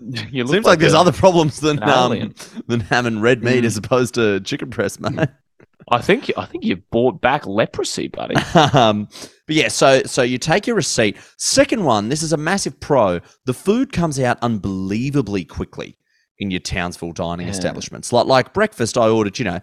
You 0.30 0.46
Seems 0.46 0.64
like, 0.64 0.78
there's 0.78 0.94
a- 0.94 0.98
other 0.98 1.12
problems 1.12 1.60
than 1.60 1.78
an 1.82 1.88
um, 1.88 2.34
than 2.66 2.80
having 2.80 3.20
red 3.20 3.42
meat 3.44 3.62
Mm. 3.64 3.66
as 3.66 3.76
opposed 3.76 4.14
to 4.14 4.40
chicken 4.40 4.70
breast, 4.70 5.00
mate. 5.00 5.28
I 5.92 6.00
think 6.00 6.30
I 6.36 6.44
think 6.46 6.64
you've 6.64 6.88
brought 6.90 7.20
back 7.20 7.46
leprosy, 7.46 8.08
buddy. 8.08 8.36
um, 8.74 9.08
but 9.46 9.56
yeah, 9.56 9.68
so 9.68 10.02
so 10.04 10.22
you 10.22 10.38
take 10.38 10.66
your 10.66 10.76
receipt. 10.76 11.16
Second 11.36 11.84
one, 11.84 12.08
this 12.10 12.22
is 12.22 12.32
a 12.32 12.36
massive 12.36 12.78
pro. 12.80 13.20
The 13.46 13.54
food 13.54 13.92
comes 13.92 14.20
out 14.20 14.38
unbelievably 14.42 15.46
quickly 15.46 15.96
in 16.38 16.50
your 16.50 16.60
Townsville 16.60 17.12
dining 17.12 17.46
Yeah. 17.46 17.52
establishments. 17.52 18.12
Like 18.12 18.26
like 18.26 18.54
breakfast, 18.54 18.96
I 18.96 19.08
ordered, 19.08 19.38
you 19.38 19.44
know, 19.46 19.60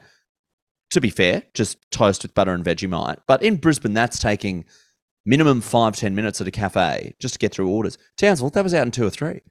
to 0.92 1.00
be 1.02 1.10
fair, 1.10 1.44
just 1.54 1.78
toast 1.92 2.24
with 2.24 2.34
butter 2.34 2.52
and 2.54 2.64
Vegemite. 2.66 3.18
But 3.28 3.42
in 3.44 3.56
Brisbane, 3.58 3.94
that's 3.94 4.20
taking 4.20 4.66
minimum 5.26 5.62
five 5.62 5.96
ten 5.96 6.14
minutes 6.16 6.42
at 6.42 6.48
a 6.48 6.52
cafe 6.52 7.16
just 7.20 7.36
to 7.36 7.40
get 7.40 7.54
through 7.54 7.70
orders. 7.70 7.98
Townsville, 8.18 8.50
that 8.50 8.64
was 8.64 8.74
out 8.74 8.86
in 8.86 8.92
two 8.92 9.06
or 9.06 9.10
three. 9.12 9.42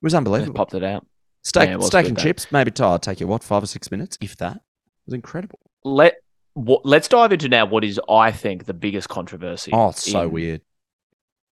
It 0.00 0.04
was 0.04 0.12
Just 0.12 0.18
unbelievable. 0.18 0.54
popped 0.54 0.74
it 0.74 0.82
out. 0.84 1.06
Steak, 1.42 1.68
Yeah, 1.68 1.76
it 1.76 1.82
steak 1.84 2.06
and 2.08 2.18
chips, 2.18 2.50
maybe 2.52 2.68
it'd 2.70 3.02
take 3.02 3.20
you 3.20 3.26
what 3.26 3.42
five 3.42 3.62
or 3.62 3.66
six 3.66 3.90
minutes, 3.90 4.18
if 4.20 4.36
that. 4.38 4.56
It 4.56 4.62
was 5.06 5.14
incredible. 5.14 5.58
Let 5.84 6.16
what, 6.54 6.84
let's 6.84 7.08
dive 7.08 7.32
into 7.32 7.48
now 7.48 7.64
what 7.66 7.84
is 7.84 7.98
I 8.08 8.32
think 8.32 8.66
the 8.66 8.74
biggest 8.74 9.08
controversy. 9.08 9.70
Oh, 9.72 9.90
it's 9.90 10.10
so 10.10 10.22
in- 10.22 10.30
weird. 10.32 10.60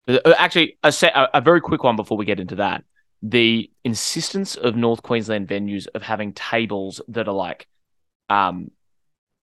Uh, 0.08 0.20
Actually, 0.38 0.78
a, 0.84 0.92
se- 0.92 1.12
a, 1.14 1.28
a 1.36 1.42
very 1.42 1.62
quick 1.62 1.84
one 1.84 1.96
before 1.96 2.18
we 2.18 2.26
get 2.26 2.40
into 2.40 2.56
that. 2.56 2.84
The 3.22 3.70
insistence 3.84 4.56
of 4.56 4.76
North 4.76 5.02
Queensland 5.02 5.48
venues 5.48 5.88
of 5.96 6.04
having 6.04 6.34
tables 6.34 7.02
that 7.10 7.28
are 7.28 7.34
like, 7.34 7.68
um, 8.30 8.70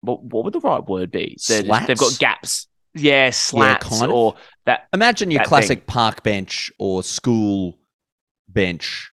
what, 0.01 0.23
what 0.23 0.45
would 0.45 0.53
the 0.55 0.61
right 0.61 0.85
word 0.87 1.11
be? 1.11 1.37
Just- 1.41 1.49
they've 1.87 1.99
got 1.99 2.19
gaps. 2.19 2.69
Yeah, 2.95 3.31
slats 3.31 4.03
of. 4.03 4.11
or 4.11 4.35
that. 4.67 4.87
Imagine 4.93 5.31
your 5.31 5.38
that 5.41 5.47
classic 5.49 5.79
thing. 5.81 5.87
park 5.87 6.23
bench 6.23 6.71
or 6.79 7.03
school 7.03 7.79
bench 8.53 9.11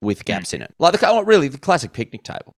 Hmm. 0.00 0.06
with 0.06 0.24
gaps 0.24 0.52
in 0.52 0.62
it. 0.62 0.74
Like 0.78 0.98
the 0.98 1.08
oh, 1.08 1.22
really 1.22 1.48
the 1.48 1.58
classic 1.58 1.92
picnic 1.92 2.22
table. 2.24 2.54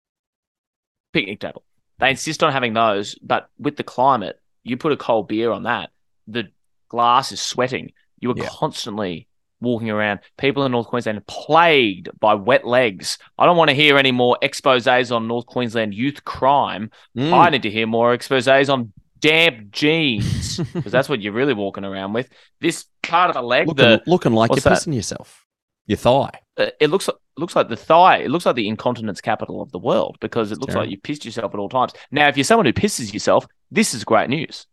picnic 1.13 1.41
table. 1.41 1.63
They 1.99 2.11
insist 2.11 2.43
on 2.43 2.53
having 2.53 2.73
those, 2.75 3.15
but 3.23 3.49
with 3.59 3.77
the 3.77 3.85
climate, 3.85 4.41
you 4.65 4.77
put 4.77 4.93
a 4.93 4.97
cold 4.97 5.29
beer 5.29 5.53
on 5.53 5.63
that, 5.65 5.91
the 6.27 6.45
glass 6.89 7.31
is 7.33 7.41
sweating. 7.41 7.93
You 8.19 8.31
are 8.33 8.35
Yeah. 8.37 8.49
constantly 8.49 9.29
walking 9.61 9.91
around. 9.91 10.21
People 10.39 10.65
in 10.65 10.73
North 10.73 10.89
Queensland 10.89 11.19
are 11.19 11.25
plagued 11.29 12.09
by 12.19 12.35
wet 12.35 12.67
legs. 12.67 13.19
I 13.39 13.47
don't 13.47 13.57
want 13.57 13.69
to 13.71 13.75
hear 13.77 13.97
any 13.97 14.11
more 14.11 14.37
exposés 14.43 15.15
on 15.15 15.29
North 15.29 15.47
Queensland 15.47 15.95
youth 15.95 16.25
crime. 16.25 16.91
Mm. 17.17 17.33
I 17.33 17.51
need 17.51 17.63
to 17.63 17.71
hear 17.71 17.87
more 17.87 18.17
exposés 18.17 18.73
on 18.73 18.93
damp 19.21 19.71
jeans 19.71 20.59
because 20.75 20.93
that's 20.93 21.09
what 21.09 21.23
you're 21.23 21.33
really 21.33 21.55
walking 21.55 21.85
around 21.85 22.13
with. 22.13 22.29
This 22.61 22.87
part 23.03 23.31
of 23.31 23.35
the 23.35 23.43
leg, 23.43 23.69
looking, 23.69 23.85
the 23.85 24.03
looking 24.07 24.33
like 24.33 24.51
you're 24.51 24.61
that? 24.61 24.73
pissing 24.79 24.95
yourself. 24.95 25.44
Your 25.87 25.99
thigh. 25.99 26.31
uh, 26.57 26.67
it 26.81 26.89
looks 26.91 27.09
looks 27.37 27.55
like 27.57 27.69
the 27.69 27.77
thigh. 27.77 28.19
It 28.19 28.31
looks 28.31 28.47
like 28.47 28.57
the 28.57 28.69
incontinence 28.69 29.21
capital 29.21 29.61
of 29.61 29.71
the 29.73 29.79
world 29.79 30.17
because 30.21 30.51
it 30.53 30.59
looks 30.59 30.73
terrible. 30.73 30.87
like 30.87 30.91
you 30.91 30.99
pissed 30.99 31.25
yourself 31.25 31.53
at 31.53 31.59
all 31.61 31.69
times. 31.69 31.93
Now, 32.11 32.29
if 32.29 32.37
you're 32.37 32.45
someone 32.45 32.65
who 32.67 32.73
pisses 32.73 33.13
yourself, 33.13 33.47
this 33.71 33.93
is 33.95 34.05
great 34.05 34.31
news. 34.31 34.67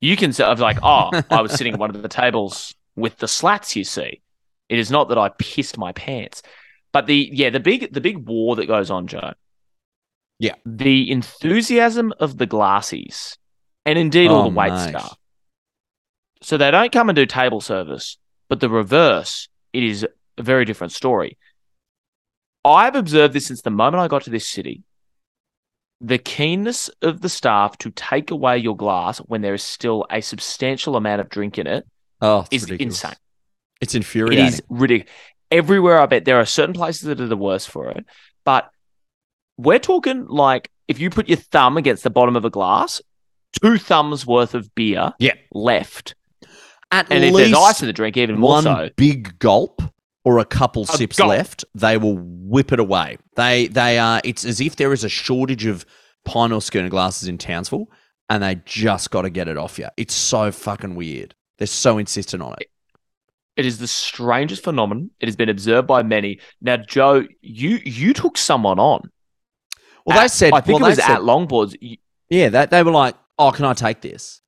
You 0.00 0.16
can 0.16 0.32
say, 0.32 0.44
"I 0.44 0.50
was 0.50 0.60
like, 0.60 0.78
oh, 0.82 1.10
I 1.30 1.40
was 1.42 1.52
sitting 1.52 1.74
at 1.74 1.78
one 1.78 1.94
of 1.94 2.02
the 2.02 2.08
tables 2.08 2.74
with 2.96 3.16
the 3.18 3.28
slats." 3.28 3.76
You 3.76 3.84
see, 3.84 4.20
it 4.68 4.78
is 4.78 4.90
not 4.90 5.08
that 5.10 5.18
I 5.18 5.28
pissed 5.38 5.78
my 5.78 5.92
pants, 5.92 6.42
but 6.92 7.06
the 7.06 7.30
yeah, 7.32 7.50
the 7.50 7.60
big 7.60 7.92
the 7.92 8.00
big 8.00 8.26
war 8.26 8.56
that 8.56 8.66
goes 8.66 8.90
on, 8.90 9.06
Joe. 9.06 9.32
Yeah. 10.40 10.56
the 10.66 11.10
enthusiasm 11.12 12.12
of 12.18 12.36
the 12.38 12.46
glassies, 12.46 13.38
and 13.86 13.96
indeed 13.98 14.28
all 14.30 14.40
Oh, 14.46 14.50
the 14.50 14.56
wait 14.56 14.70
mate. 14.72 14.88
staff. 14.88 15.16
So 16.42 16.56
they 16.56 16.70
don't 16.72 16.90
come 16.92 17.08
and 17.08 17.14
do 17.16 17.24
table 17.24 17.60
service, 17.60 18.18
but 18.48 18.58
the 18.60 18.68
reverse, 18.68 19.48
it 19.74 19.82
is 19.82 20.06
a 20.38 20.42
very 20.42 20.64
different 20.64 20.92
story. 20.92 21.36
I've 22.64 22.94
observed 22.94 23.34
this 23.34 23.46
since 23.46 23.60
the 23.60 23.70
moment 23.70 24.00
I 24.02 24.08
got 24.08 24.22
to 24.22 24.30
this 24.30 24.48
city. 24.48 24.82
The 26.00 26.18
keenness 26.18 26.88
of 27.02 27.20
the 27.20 27.28
staff 27.28 27.76
to 27.78 27.90
take 27.90 28.30
away 28.30 28.58
your 28.58 28.76
glass 28.76 29.18
when 29.18 29.42
there 29.42 29.54
is 29.54 29.62
still 29.62 30.06
a 30.10 30.20
substantial 30.22 30.96
amount 30.96 31.20
of 31.20 31.28
drink 31.28 31.58
in 31.58 31.66
it 31.66 31.86
Oh, 32.20 32.46
is 32.50 32.62
ridiculous. 32.62 33.02
insane. 33.04 33.16
It's 33.80 33.94
infuriating. 33.94 34.44
It 34.46 34.48
is 34.48 34.62
ridiculous. 34.68 35.12
Everywhere 35.50 36.00
I 36.00 36.06
bet 36.06 36.24
there 36.24 36.38
are 36.40 36.46
certain 36.46 36.74
places 36.74 37.02
that 37.02 37.20
are 37.20 37.26
the 37.26 37.36
worst 37.36 37.68
for 37.68 37.90
it, 37.90 38.04
but 38.44 38.70
we're 39.56 39.78
talking 39.78 40.26
like 40.26 40.70
if 40.88 40.98
you 40.98 41.10
put 41.10 41.28
your 41.28 41.36
thumb 41.38 41.76
against 41.76 42.02
the 42.02 42.10
bottom 42.10 42.34
of 42.34 42.44
a 42.44 42.50
glass, 42.50 43.00
two 43.62 43.78
thumbs 43.78 44.26
worth 44.26 44.54
of 44.54 44.74
beer 44.74 45.12
Yeah. 45.18 45.34
left. 45.52 46.14
At 46.90 47.10
And 47.10 47.24
if 47.24 47.34
least 47.34 47.50
there's 47.52 47.62
ice 47.64 47.80
in 47.82 47.86
the 47.86 47.92
drink, 47.92 48.16
even 48.16 48.38
more 48.38 48.50
one 48.50 48.62
so. 48.64 48.90
big 48.96 49.38
gulp 49.38 49.82
or 50.24 50.38
a 50.38 50.44
couple 50.44 50.86
sips 50.86 51.18
gulp. 51.18 51.28
left, 51.30 51.64
they 51.74 51.96
will 51.96 52.16
whip 52.18 52.72
it 52.72 52.80
away. 52.80 53.18
They 53.36 53.66
they 53.66 53.98
are. 53.98 54.20
It's 54.24 54.44
as 54.44 54.60
if 54.60 54.76
there 54.76 54.92
is 54.92 55.04
a 55.04 55.08
shortage 55.08 55.66
of 55.66 55.84
pine 56.24 56.52
or 56.52 56.62
schooner 56.62 56.88
glasses 56.88 57.28
in 57.28 57.36
Townsville, 57.38 57.88
and 58.30 58.42
they 58.42 58.60
just 58.64 59.10
got 59.10 59.22
to 59.22 59.30
get 59.30 59.48
it 59.48 59.56
off 59.58 59.78
you. 59.78 59.88
It's 59.96 60.14
so 60.14 60.50
fucking 60.52 60.94
weird. 60.94 61.34
They're 61.58 61.66
so 61.66 61.98
insistent 61.98 62.42
on 62.42 62.54
it. 62.60 62.68
It 63.56 63.66
is 63.66 63.78
the 63.78 63.86
strangest 63.86 64.64
phenomenon. 64.64 65.10
It 65.20 65.26
has 65.26 65.36
been 65.36 65.48
observed 65.48 65.86
by 65.86 66.02
many. 66.02 66.40
Now, 66.60 66.76
Joe, 66.76 67.24
you 67.40 67.80
you 67.84 68.12
took 68.12 68.36
someone 68.36 68.78
on. 68.78 69.10
Well, 70.06 70.20
they 70.20 70.28
said. 70.28 70.52
I 70.52 70.60
think 70.60 70.80
well, 70.80 70.86
it 70.86 70.90
was 70.96 70.98
said- 71.04 71.10
at 71.16 71.20
Longboards. 71.20 71.98
Yeah, 72.30 72.48
that 72.50 72.70
they 72.70 72.82
were 72.82 72.90
like, 72.90 73.14
"Oh, 73.38 73.50
can 73.52 73.64
I 73.64 73.74
take 73.74 74.00
this?" 74.00 74.40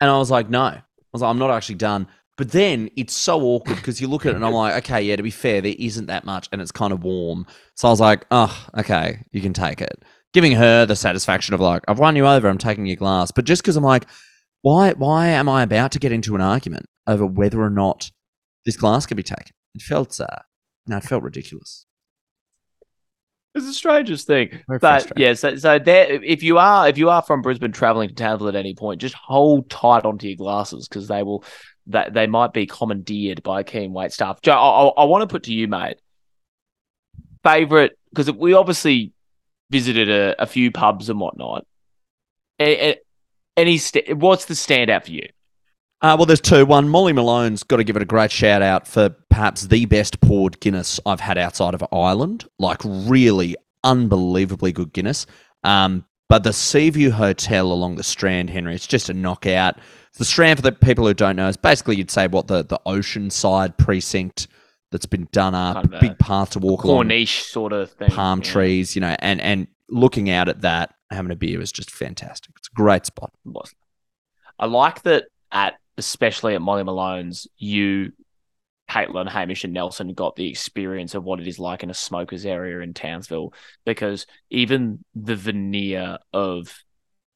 And 0.00 0.08
I 0.10 0.18
was 0.18 0.30
like, 0.30 0.48
"No." 0.48 0.78
Was 1.16 1.22
like, 1.22 1.30
"I'm 1.30 1.38
not 1.38 1.50
actually 1.50 1.76
done." 1.76 2.06
But 2.36 2.52
then 2.52 2.90
it's 2.96 3.14
so 3.14 3.40
awkward 3.40 3.76
because 3.76 4.00
you 4.00 4.08
look 4.08 4.26
at 4.26 4.32
it 4.32 4.36
and 4.36 4.44
I'm 4.44 4.52
like, 4.52 4.84
"Okay, 4.84 5.00
yeah, 5.02 5.16
to 5.16 5.22
be 5.22 5.30
fair, 5.30 5.62
there 5.62 5.74
isn't 5.78 6.06
that 6.06 6.24
much, 6.24 6.48
and 6.52 6.60
it's 6.60 6.70
kind 6.70 6.92
of 6.92 7.02
warm." 7.02 7.46
So 7.74 7.88
I 7.88 7.90
was 7.90 8.00
like, 8.00 8.26
"Oh, 8.30 8.66
okay, 8.76 9.24
you 9.32 9.40
can 9.40 9.54
take 9.54 9.80
it." 9.80 10.02
Giving 10.34 10.52
her 10.52 10.84
the 10.84 10.96
satisfaction 10.96 11.54
of 11.54 11.60
like, 11.60 11.82
"I've 11.88 11.98
won 11.98 12.14
you 12.14 12.26
over. 12.26 12.48
I'm 12.48 12.58
taking 12.58 12.84
your 12.86 12.96
glass." 12.96 13.30
But 13.30 13.46
just 13.46 13.62
because 13.62 13.76
I'm 13.76 13.84
like, 13.84 14.06
"Why? 14.60 14.92
Why 14.92 15.28
am 15.28 15.48
I 15.48 15.62
about 15.62 15.92
to 15.92 15.98
get 15.98 16.12
into 16.12 16.34
an 16.34 16.42
argument 16.42 16.86
over 17.06 17.24
whether 17.24 17.62
or 17.62 17.70
not 17.70 18.10
this 18.66 18.76
glass 18.76 19.06
can 19.06 19.16
be 19.16 19.22
taken?" 19.22 19.54
It 19.74 19.82
felt, 19.82 20.20
uh, 20.20 20.26
no, 20.86 20.98
it 20.98 21.04
felt 21.04 21.22
ridiculous. 21.22 21.85
It's 23.56 23.66
the 23.66 23.72
strangest 23.72 24.26
thing. 24.26 24.50
Very 24.68 24.78
but 24.78 25.10
yeah, 25.16 25.32
so, 25.32 25.56
so 25.56 25.78
there, 25.78 26.22
if 26.22 26.42
you 26.42 26.58
are 26.58 26.88
if 26.88 26.98
you 26.98 27.08
are 27.08 27.22
from 27.22 27.40
Brisbane 27.40 27.72
traveling 27.72 28.10
to 28.10 28.14
Townsville 28.14 28.48
at 28.48 28.54
any 28.54 28.74
point, 28.74 29.00
just 29.00 29.14
hold 29.14 29.70
tight 29.70 30.04
onto 30.04 30.28
your 30.28 30.36
glasses 30.36 30.86
because 30.86 31.08
they 31.08 31.22
will 31.22 31.42
that 31.86 32.12
they 32.12 32.26
might 32.26 32.52
be 32.52 32.66
commandeered 32.66 33.42
by 33.42 33.62
keen 33.62 33.92
wait 33.92 34.12
staff. 34.12 34.42
Joe, 34.42 34.52
I, 34.52 34.56
I, 34.56 35.02
I 35.02 35.04
want 35.04 35.22
to 35.22 35.26
put 35.26 35.44
to 35.44 35.54
you, 35.54 35.68
mate. 35.68 35.96
Favorite 37.42 37.98
because 38.10 38.30
we 38.30 38.52
obviously 38.52 39.12
visited 39.70 40.10
a, 40.10 40.42
a 40.42 40.46
few 40.46 40.70
pubs 40.70 41.08
and 41.08 41.18
whatnot. 41.18 41.66
A- 42.60 42.90
a- 42.90 43.00
Any 43.56 43.78
st- 43.78 44.16
what's 44.16 44.44
the 44.44 44.54
standout 44.54 45.06
for 45.06 45.12
you? 45.12 45.28
Uh, 46.02 46.14
well, 46.18 46.26
there's 46.26 46.40
two. 46.40 46.66
One, 46.66 46.88
Molly 46.88 47.12
Malone's 47.12 47.62
got 47.62 47.76
to 47.76 47.84
give 47.84 47.96
it 47.96 48.02
a 48.02 48.06
great 48.06 48.30
shout 48.30 48.62
out 48.62 48.86
for 48.86 49.08
perhaps 49.30 49.62
the 49.62 49.86
best 49.86 50.20
poured 50.20 50.60
Guinness 50.60 51.00
I've 51.06 51.20
had 51.20 51.38
outside 51.38 51.74
of 51.74 51.84
Ireland. 51.90 52.46
Like, 52.58 52.80
really 52.84 53.56
unbelievably 53.82 54.72
good 54.72 54.92
Guinness. 54.92 55.26
Um, 55.64 56.04
but 56.28 56.42
the 56.42 56.52
Seaview 56.52 57.10
Hotel 57.10 57.70
along 57.72 57.96
the 57.96 58.02
Strand, 58.02 58.50
Henry, 58.50 58.74
it's 58.74 58.86
just 58.86 59.08
a 59.08 59.14
knockout. 59.14 59.78
The 60.18 60.24
Strand, 60.24 60.58
for 60.58 60.62
the 60.62 60.72
people 60.72 61.06
who 61.06 61.14
don't 61.14 61.36
know, 61.36 61.48
is 61.48 61.56
basically 61.56 61.96
you'd 61.96 62.10
say 62.10 62.26
what 62.26 62.46
the, 62.48 62.62
the 62.62 62.80
oceanside 62.86 63.78
precinct 63.78 64.48
that's 64.90 65.06
been 65.06 65.28
done 65.32 65.54
up, 65.54 65.76
Kind 65.76 65.94
of 65.94 66.00
big 66.00 66.18
path 66.18 66.50
to 66.50 66.58
walk 66.58 66.84
along, 66.84 67.06
Corniche 67.06 67.42
sort 67.42 67.72
of 67.72 67.90
thing. 67.92 68.08
palm 68.08 68.40
yeah. 68.40 68.50
trees, 68.50 68.94
you 68.94 69.00
know, 69.00 69.16
and, 69.20 69.40
and 69.40 69.66
looking 69.88 70.30
out 70.30 70.48
at 70.48 70.62
that, 70.62 70.94
having 71.10 71.30
a 71.30 71.36
beer 71.36 71.60
is 71.60 71.72
just 71.72 71.90
fantastic. 71.90 72.54
It's 72.56 72.68
a 72.68 72.74
great 72.74 73.06
spot. 73.06 73.32
I 74.58 74.66
like 74.66 75.02
that 75.02 75.24
at 75.52 75.74
especially 75.98 76.54
at 76.54 76.62
Molly 76.62 76.82
Malone's, 76.82 77.46
you, 77.56 78.12
Caitlin, 78.88 79.28
Hamish, 79.28 79.64
and 79.64 79.72
Nelson 79.72 80.12
got 80.14 80.36
the 80.36 80.48
experience 80.48 81.14
of 81.14 81.24
what 81.24 81.40
it 81.40 81.46
is 81.46 81.58
like 81.58 81.82
in 81.82 81.90
a 81.90 81.94
smokers 81.94 82.46
area 82.46 82.80
in 82.80 82.94
Townsville 82.94 83.52
because 83.84 84.26
even 84.50 85.04
the 85.14 85.36
veneer 85.36 86.18
of 86.32 86.76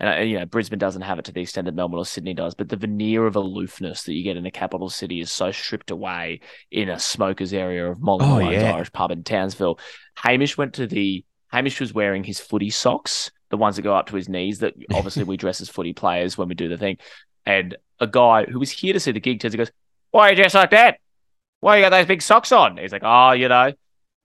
and 0.00 0.08
uh, 0.08 0.22
you 0.22 0.38
know 0.38 0.46
Brisbane 0.46 0.78
doesn't 0.78 1.02
have 1.02 1.18
it 1.18 1.26
to 1.26 1.32
the 1.32 1.42
extent 1.42 1.66
that 1.66 1.74
Melbourne 1.74 1.98
or 1.98 2.06
Sydney 2.06 2.34
does, 2.34 2.54
but 2.54 2.68
the 2.68 2.76
veneer 2.76 3.26
of 3.26 3.36
aloofness 3.36 4.04
that 4.04 4.14
you 4.14 4.24
get 4.24 4.38
in 4.38 4.46
a 4.46 4.50
capital 4.50 4.88
city 4.88 5.20
is 5.20 5.30
so 5.30 5.52
stripped 5.52 5.90
away 5.90 6.40
in 6.70 6.88
a 6.88 6.98
smokers 6.98 7.52
area 7.52 7.90
of 7.90 8.00
Molly 8.00 8.24
Oh, 8.24 8.28
Malone's 8.38 8.62
yeah. 8.62 8.72
Irish 8.72 8.92
pub 8.92 9.10
in 9.10 9.22
Townsville. 9.22 9.78
Hamish 10.16 10.56
went 10.56 10.74
to 10.74 10.86
the 10.86 11.24
Hamish 11.52 11.80
was 11.80 11.92
wearing 11.92 12.24
his 12.24 12.40
footy 12.40 12.70
socks, 12.70 13.30
the 13.50 13.56
ones 13.56 13.76
that 13.76 13.82
go 13.82 13.94
up 13.94 14.06
to 14.06 14.16
his 14.16 14.28
knees. 14.28 14.60
That 14.60 14.74
obviously 14.92 15.24
we 15.24 15.36
dress 15.36 15.60
as 15.60 15.68
footy 15.68 15.92
players 15.92 16.38
when 16.38 16.48
we 16.48 16.54
do 16.54 16.68
the 16.68 16.78
thing. 16.78 16.96
And 17.58 17.76
a 17.98 18.06
guy 18.06 18.44
who 18.44 18.58
was 18.58 18.70
here 18.70 18.92
to 18.92 19.00
see 19.00 19.12
the 19.12 19.20
gig 19.20 19.40
turns 19.40 19.54
and 19.54 19.58
goes, 19.58 19.72
"Why 20.10 20.28
are 20.28 20.30
you 20.30 20.36
dressed 20.36 20.54
like 20.54 20.70
that? 20.70 20.98
Why 21.60 21.76
you 21.76 21.82
got 21.84 21.90
those 21.90 22.06
big 22.06 22.22
socks 22.22 22.52
on?" 22.52 22.76
He's 22.76 22.92
like, 22.92 23.02
"Oh, 23.04 23.32
you 23.32 23.48
know." 23.48 23.72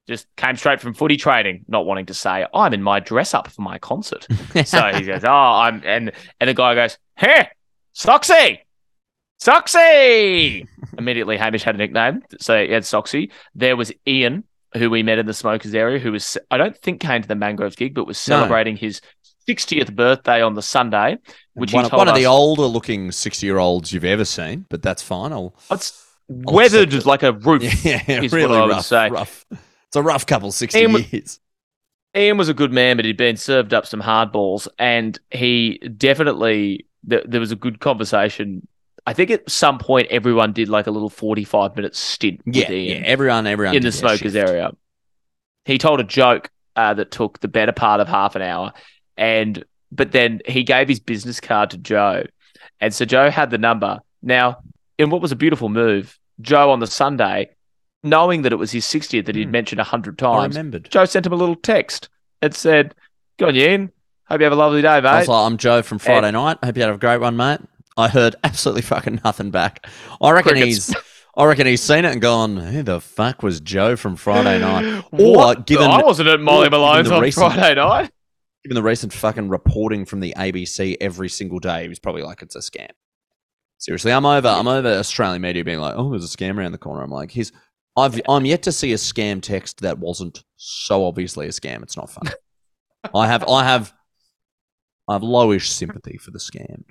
Just 0.07 0.27
came 0.35 0.55
straight 0.55 0.79
from 0.81 0.93
footy 0.93 1.17
training, 1.17 1.65
not 1.67 1.88
wanting 1.88 2.05
to 2.05 2.13
say 2.13 2.45
I'm 2.53 2.73
in 2.75 2.83
my 2.83 2.99
dress 2.99 3.33
up 3.33 3.47
for 3.47 3.63
my 3.63 3.79
concert. 3.79 4.27
so 4.65 4.93
he 4.93 5.01
goes, 5.01 5.23
"Oh, 5.23 5.31
I'm," 5.63 5.81
and 5.83 6.11
and 6.39 6.47
the 6.47 6.53
guy 6.53 6.75
goes, 6.75 6.99
"Hey, 7.15 7.47
Soxy, 7.95 8.59
Soxy!" 9.41 10.67
Immediately, 10.97 11.38
Hamish 11.38 11.63
had 11.63 11.75
a 11.75 11.77
nickname, 11.77 12.21
so 12.39 12.63
he 12.65 12.71
had 12.71 12.83
Soxy. 12.83 13.31
There 13.53 13.75
was 13.75 13.91
Ian, 14.07 14.43
who 14.75 14.89
we 14.89 15.03
met 15.03 15.17
in 15.19 15.25
the 15.25 15.33
smokers 15.33 15.73
area, 15.73 15.99
who 15.99 16.11
was 16.11 16.38
I 16.51 16.57
don't 16.57 16.77
think 16.77 17.01
came 17.01 17.21
to 17.21 17.27
the 17.27 17.35
Mangroves 17.35 17.75
gig, 17.75 17.93
but 17.95 18.05
was 18.07 18.17
No. 18.27 18.35
celebrating 18.38 18.77
his 18.77 19.01
60th 19.49 19.93
birthday 19.95 20.41
on 20.41 20.53
the 20.53 20.61
Sunday, 20.61 21.17
which 21.56 21.74
one, 21.74 21.89
told 21.89 22.00
one 22.00 22.08
of 22.08 22.15
the 22.15 22.26
older 22.26 22.63
looking 22.63 23.12
60 23.12 23.46
year 23.46 23.58
olds 23.58 23.91
you've 23.91 24.06
ever 24.06 24.26
seen, 24.26 24.65
but 24.70 24.82
that's 24.82 25.02
fine. 25.02 25.32
I'll, 25.32 25.56
it's 25.72 26.06
weathered 26.28 26.94
it. 26.94 27.06
like 27.06 27.24
a 27.24 27.34
roof. 27.34 27.63
yeah, 27.86 28.02
is 28.08 28.32
really 28.32 28.50
what 28.50 28.58
I 28.58 28.65
would 28.65 28.72
rough, 28.72 28.86
say. 28.86 29.10
rough. 29.10 29.46
It's 29.52 29.96
a 29.96 30.02
rough 30.04 30.26
couple 30.26 30.52
60 30.52 30.80
Ian 30.80 30.91
years. 31.12 31.39
Ian 32.15 32.38
was 32.38 32.50
a 32.50 32.54
good 32.54 32.72
man, 32.72 32.98
but 32.98 33.06
he'd 33.06 33.18
been 33.18 33.38
served 33.38 33.74
up 33.74 33.86
some 33.86 34.02
hardballs, 34.02 34.68
and 34.80 35.20
he 35.32 35.78
definitely 35.98 36.88
th- 37.10 37.26
there 37.28 37.39
was 37.39 37.52
a 37.52 37.56
good 37.58 37.80
conversation. 37.80 38.68
I 39.06 39.13
think 39.13 39.32
at 39.32 39.50
some 39.50 39.78
point 39.78 40.08
everyone 40.10 40.54
did 40.54 40.70
like 40.70 40.88
a 40.88 40.91
little 40.91 41.10
forty-five 41.10 41.76
minute 41.76 41.96
stint 41.96 42.41
with 42.46 42.56
Yeah, 42.56 42.72
Ian 42.72 43.04
yeah, 43.04 43.08
everyone, 43.08 43.48
everyone 43.48 43.76
in 43.76 43.84
the 43.84 43.91
smokers 43.91 44.36
area. 44.36 44.72
He 45.65 45.78
told 45.78 46.00
a 46.00 46.04
joke 46.04 46.50
uh, 46.76 46.94
that 46.94 47.12
took 47.12 47.39
the 47.39 47.48
better 47.48 47.72
part 47.72 48.00
of 48.00 48.08
half 48.08 48.36
an 48.36 48.41
hour, 48.41 48.74
and 49.18 49.63
but 49.95 50.12
then 50.12 50.41
he 50.45 50.63
gave 50.63 50.88
his 50.88 50.99
business 50.99 51.39
card 51.39 51.69
to 51.71 51.77
Joe, 51.77 52.23
and 52.81 52.93
so 52.93 53.05
Joe 53.05 53.29
had 53.29 53.49
the 53.49 53.58
number. 53.58 53.99
Now, 54.21 54.58
in 54.97 55.10
what 55.10 55.21
was 55.21 55.31
a 55.31 55.36
beautiful 55.36 55.69
move, 55.69 56.17
Joe 56.41 56.71
on 56.71 56.79
the 56.79 56.88
Sunday, 56.88 57.49
knowing 58.03 58.41
that 58.43 58.51
it 58.53 58.58
was 58.58 58.71
his 58.71 58.86
60th 58.86 59.25
that 59.25 59.36
he'd 59.36 59.45
Hmm. 59.47 59.51
mentioned 59.51 59.81
a 59.81 59.86
hundred 59.86 60.21
I 60.21 60.25
times, 60.41 60.55
remembered. 60.55 60.89
Joe 60.89 61.05
sent 61.05 61.25
him 61.25 61.34
a 61.34 61.36
little 61.38 61.55
text 61.55 62.10
and 62.41 62.53
said, 62.53 62.93
Go 63.38 63.47
on 63.47 63.55
Ian. 63.55 63.91
Hope 64.27 64.39
you 64.39 64.45
have 64.45 64.53
a 64.53 64.55
lovely 64.55 64.81
day, 64.81 65.01
mate. 65.01 65.08
I 65.10 65.19
was 65.19 65.27
like, 65.27 65.45
I'm 65.45 65.58
Joe 65.58 65.81
from 65.84 65.99
Friday 65.99 66.31
night. 66.31 66.58
Hope 66.63 66.75
you 66.77 66.84
had 66.84 66.91
a 66.91 66.97
great 66.97 67.19
one, 67.21 67.36
mate. 67.38 67.60
I 67.97 68.08
heard 68.08 68.36
absolutely 68.43 68.81
fucking 68.81 69.21
nothing 69.23 69.51
back. 69.51 69.86
I 70.21 70.31
reckon 70.31 70.53
Crickets. 70.53 70.88
he's. 70.88 70.95
I 71.38 71.43
reckon 71.45 71.67
he's 71.67 71.84
seen 71.84 72.05
it 72.05 72.13
and 72.13 72.21
gone, 72.21 72.55
who 72.55 72.81
the 72.81 73.01
fuck 73.01 73.43
was 73.43 73.60
Joe 73.60 73.95
from 73.97 74.15
Friday 74.15 74.58
night? 74.60 75.03
Or 75.12 75.36
What? 75.36 75.65
given, 75.67 75.91
I 75.91 76.01
wasn't 76.01 76.29
at 76.29 76.39
Molly 76.39 76.69
Malone's 76.69 77.12
on 77.12 77.21
recent- 77.21 77.53
Friday 77.53 77.75
night. 77.75 78.10
Given 78.65 78.73
the 78.75 78.82
recent 78.82 79.13
fucking 79.13 79.47
reporting 79.47 80.06
from 80.06 80.21
the 80.21 80.34
ABC 80.36 80.97
every 80.99 81.30
single 81.30 81.60
day, 81.60 81.84
he 81.84 81.88
was 81.89 81.99
probably 81.99 82.23
like, 82.23 82.41
it's 82.41 82.56
a 82.56 82.60
scam. 82.60 82.89
Seriously, 83.78 84.12
I'm 84.12 84.25
over. 84.25 84.47
I'm 84.47 84.67
over 84.67 84.88
Australian 84.88 85.43
media 85.43 85.63
being 85.63 85.80
like, 85.80 85.93
"Oh, 85.95 86.10
there's 86.10 86.23
a 86.34 86.36
scam 86.36 86.58
around 86.58 86.71
the 86.71 86.78
corner." 86.80 87.04
I'm 87.04 87.12
like, 87.12 87.30
"He's." 87.30 87.51
I've. 87.95 88.19
I'm 88.28 88.45
yet 88.45 88.63
to 88.63 88.71
see 88.71 88.91
a 88.93 88.95
scam 88.95 89.41
text 89.41 89.82
that 89.82 89.99
wasn't 89.99 90.43
so 90.56 91.06
obviously 91.06 91.45
a 91.45 91.49
scam. 91.49 91.84
It's 91.84 91.95
not 91.97 92.10
funny. 92.10 92.32
I 93.13 93.28
have. 93.28 93.47
I 93.47 93.63
have. 93.65 93.93
I 95.08 95.13
have 95.13 95.21
lowish 95.21 95.67
sympathy 95.67 96.17
for 96.17 96.32
the 96.32 96.39
scammed. 96.39 96.86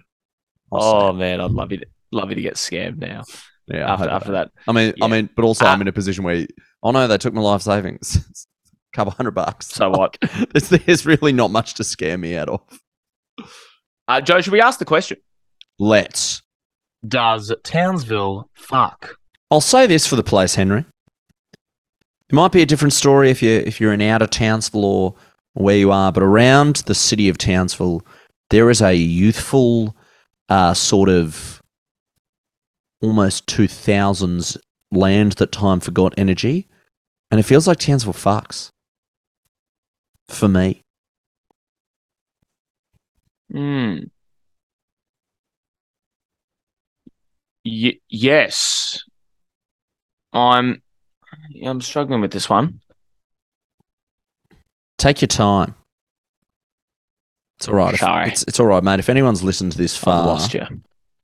I'll 0.71 1.09
Oh 1.09 1.13
man, 1.15 1.41
I'd 1.41 1.51
love 1.51 1.73
you 1.73 1.79
to 1.79 1.87
love 2.13 2.29
you 2.29 2.37
to 2.37 2.43
get 2.43 2.55
scammed 2.55 2.99
now. 2.99 3.23
yeah. 3.67 3.91
After 3.93 4.09
after 4.11 4.33
that. 4.33 4.51
I 4.69 4.73
mean, 4.73 4.93
I 5.03 5.09
mean, 5.09 5.31
but 5.35 5.45
also 5.45 5.65
Ah. 5.65 5.73
I'm 5.73 5.81
in 5.81 5.89
a 5.89 5.93
position 5.93 6.23
where, 6.23 6.47
oh 6.83 6.91
no, 6.93 7.09
they 7.09 7.19
took 7.19 7.35
my 7.35 7.41
life 7.41 7.63
savings. 7.63 8.47
It's 8.95 8.99
a 8.99 9.01
couple 9.01 9.13
hundred 9.13 9.33
bucks. 9.33 9.67
So 9.67 9.91
what? 9.91 10.17
There's, 10.53 10.69
there's 10.69 11.05
really 11.05 11.33
not 11.33 11.51
much 11.51 11.75
to 11.75 11.85
scare 11.85 12.17
me 12.17 12.37
out 12.37 12.49
of. 12.49 12.61
Uh, 14.07 14.21
Joe, 14.21 14.41
should 14.41 14.53
we 14.53 14.61
ask 14.61 14.79
the 14.79 14.85
question? 14.85 15.17
Let's. 15.81 16.43
Does 17.07 17.53
Townsville 17.65 18.49
fuck? 18.55 19.17
I'll 19.51 19.61
say 19.61 19.87
this 19.89 20.07
for 20.07 20.15
the 20.15 20.23
place, 20.23 20.55
Henry. 20.55 20.85
It 22.29 22.35
might 22.35 22.53
be 22.53 22.63
a 22.63 22.67
different 22.67 22.93
story 22.93 23.31
if 23.31 23.43
you 23.43 23.51
if 23.51 23.81
you're 23.81 23.93
in 23.93 24.01
outer 24.01 24.27
Townsville 24.27 24.85
or 24.85 25.15
where 25.55 25.77
you 25.77 25.91
are, 25.91 26.13
but 26.13 26.23
around 26.23 26.77
the 26.87 26.95
city 26.95 27.29
of 27.29 27.37
Townsville, 27.37 28.03
there 28.51 28.71
is 28.71 28.81
a 28.81 28.95
youthful 28.95 29.97
uh, 30.49 30.75
sort 30.75 31.09
of 31.09 31.63
almost 33.03 33.47
two 33.47 33.67
thousands 33.67 34.57
land 34.93 35.33
that 35.33 35.51
time 35.53 35.81
forgot 35.81 36.15
energy, 36.17 36.69
and 37.31 37.41
it 37.41 37.45
feels 37.45 37.67
like 37.67 37.79
Townsville 37.79 38.13
fucks. 38.13 38.71
For 40.29 40.49
me, 40.49 40.83
Hmm. 43.53 43.99
Y- 47.65 48.01
yes. 48.09 49.03
I'm. 50.33 50.83
I'm 51.65 51.81
struggling 51.81 52.21
with 52.21 52.33
this 52.33 52.49
one. 52.49 52.81
Take 54.99 55.21
your 55.21 55.29
time. 55.29 55.75
It's 57.59 57.69
all 57.69 57.75
right. 57.75 57.95
If- 57.95 58.01
Sorry. 58.01 58.29
It's, 58.29 58.43
it's 58.45 58.61
all 58.61 58.67
right, 58.67 58.83
mate. 58.83 58.99
If 58.99 59.09
anyone's 59.09 59.43
listened 59.43 59.73
to 59.73 59.79
this 59.79 59.95
I've 59.97 60.03
far, 60.03 60.27
lost 60.27 60.55
you. 60.55 60.63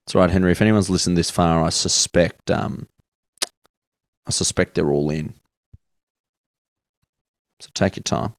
it's 0.07 0.15
all 0.15 0.21
right, 0.21 0.31
Henry. 0.31 0.53
If 0.53 0.63
anyone's 0.63 0.91
listened 0.91 1.17
this 1.17 1.31
far, 1.31 1.63
I 1.65 1.71
suspect, 1.71 2.51
um, 2.51 2.89
I 4.27 4.31
suspect 4.31 4.75
they're 4.75 4.91
all 4.93 5.11
in. 5.11 5.35
So 7.61 7.69
take 7.75 7.97
your 7.97 8.03
time. 8.05 8.35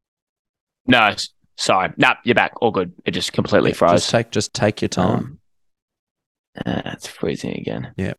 No, 0.88 1.14
sorry. 1.58 1.94
No, 1.98 2.14
you're 2.24 2.36
back. 2.36 2.54
All 2.62 2.72
good. 2.72 2.94
It 3.06 3.12
just 3.12 3.34
completely 3.34 3.72
Yeah, 3.72 3.78
froze. 3.78 4.02
Just 4.02 4.10
take, 4.12 4.32
just 4.32 4.54
take 4.54 4.82
your 4.82 4.90
time. 4.90 5.40
Um, 6.66 6.74
uh, 6.74 6.82
it's 6.94 7.08
freezing 7.08 7.58
again. 7.58 7.94
Yeah. 7.98 8.14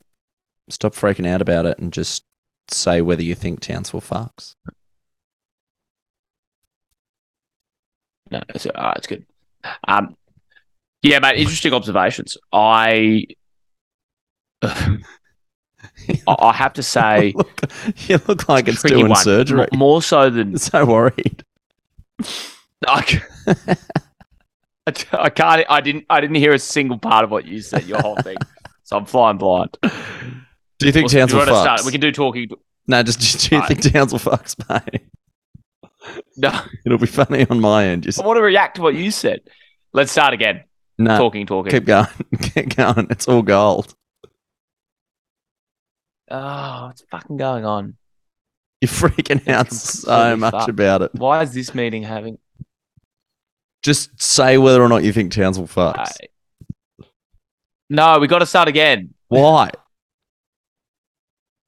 Stop 0.71 0.95
freaking 0.95 1.27
out 1.27 1.43
about 1.43 1.67
it 1.67 1.79
and 1.79 1.93
just 1.93 2.25
say 2.71 3.03
whether 3.03 3.23
you 3.23 3.35
think 3.35 3.61
Townsville 3.61 4.01
fucks. 4.01 4.55
No, 8.31 8.41
it's, 8.49 8.65
uh, 8.67 8.95
it's 8.97 9.07
good. 9.07 9.27
Um, 9.87 10.17
yeah, 11.03 11.19
mate. 11.19 11.39
Interesting 11.39 11.75
observations. 11.75 12.39
I, 12.53 13.27
I 14.63 16.53
have 16.55 16.73
to 16.75 16.83
say, 16.83 17.33
look, 17.35 17.61
you 18.09 18.19
look 18.27 18.49
like 18.49 18.69
it's 18.69 18.81
tricky 18.81 18.97
doing 18.97 19.09
one. 19.09 19.23
surgery. 19.23 19.67
More 19.73 20.01
so 20.01 20.31
than 20.31 20.57
so 20.59 20.87
worried. 20.87 21.45
I, 22.89 23.03
c- 23.03 23.21
I 25.13 25.31
can't. 25.31 25.65
I 25.69 25.81
didn't. 25.81 26.05
I 26.11 26.21
didn't 26.21 26.37
hear 26.37 26.53
a 26.53 26.59
single 26.59 26.99
part 26.99 27.25
of 27.25 27.31
what 27.31 27.47
you 27.47 27.61
said. 27.61 27.85
Your 27.85 28.01
whole 28.01 28.17
thing. 28.17 28.37
So 28.85 28.97
I'm 28.97 29.07
flying 29.07 29.39
blind. 29.39 29.77
Do 29.83 30.87
you 30.87 30.93
think 30.93 31.13
Well, 31.13 31.21
Townsville 31.27 31.41
fucks? 31.47 31.63
start? 31.63 31.85
We 31.85 31.93
can 31.93 32.01
do 32.01 32.11
talking. 32.13 32.49
No, 32.89 33.03
just, 33.03 33.21
just 33.21 33.49
do 33.49 33.55
you 33.57 33.63
Alright. 33.63 33.81
think 33.81 33.93
Townsville 33.95 34.19
fucks, 34.19 34.57
mate? 34.69 35.03
No, 36.37 36.61
It'll 36.85 36.99
be 36.99 37.07
funny 37.07 37.47
on 37.49 37.61
my 37.61 37.87
end. 37.87 38.03
Just 38.03 38.21
I 38.21 38.27
want 38.27 38.37
to 38.39 38.43
react 38.43 38.75
to 38.77 38.83
what 38.83 38.95
you 38.97 39.13
said. 39.13 39.41
Let's 39.93 40.11
start 40.11 40.35
again. 40.35 40.65
no, 40.99 41.17
talking, 41.17 41.47
talking. 41.47 41.71
keep 41.71 41.85
going, 41.85 42.09
keep 42.41 42.75
going. 42.75 43.07
It's 43.11 43.29
all 43.29 43.43
gold. 43.43 43.95
Oh, 46.31 46.87
what's 46.87 47.03
fucking 47.11 47.37
going 47.37 47.65
on? 47.65 47.97
You're 48.81 48.89
freaking 48.89 49.47
out 49.49 49.73
so 49.73 50.37
much 50.37 50.53
fucked. 50.53 50.71
about 50.71 51.03
it. 51.03 51.15
Why 51.15 51.43
is 51.43 51.53
this 51.55 51.75
meeting 51.75 52.03
having? 52.03 52.39
Just 53.83 54.21
say 54.21 54.59
whether 54.59 54.83
or 54.83 54.89
not 54.89 55.03
you 55.03 55.13
think 55.13 55.33
Townsville 55.33 55.67
fucks. 55.67 56.17
No, 57.91 58.19
we 58.19 58.27
got 58.27 58.39
to 58.39 58.47
start 58.47 58.69
again 58.69 59.13
Why? 59.29 59.71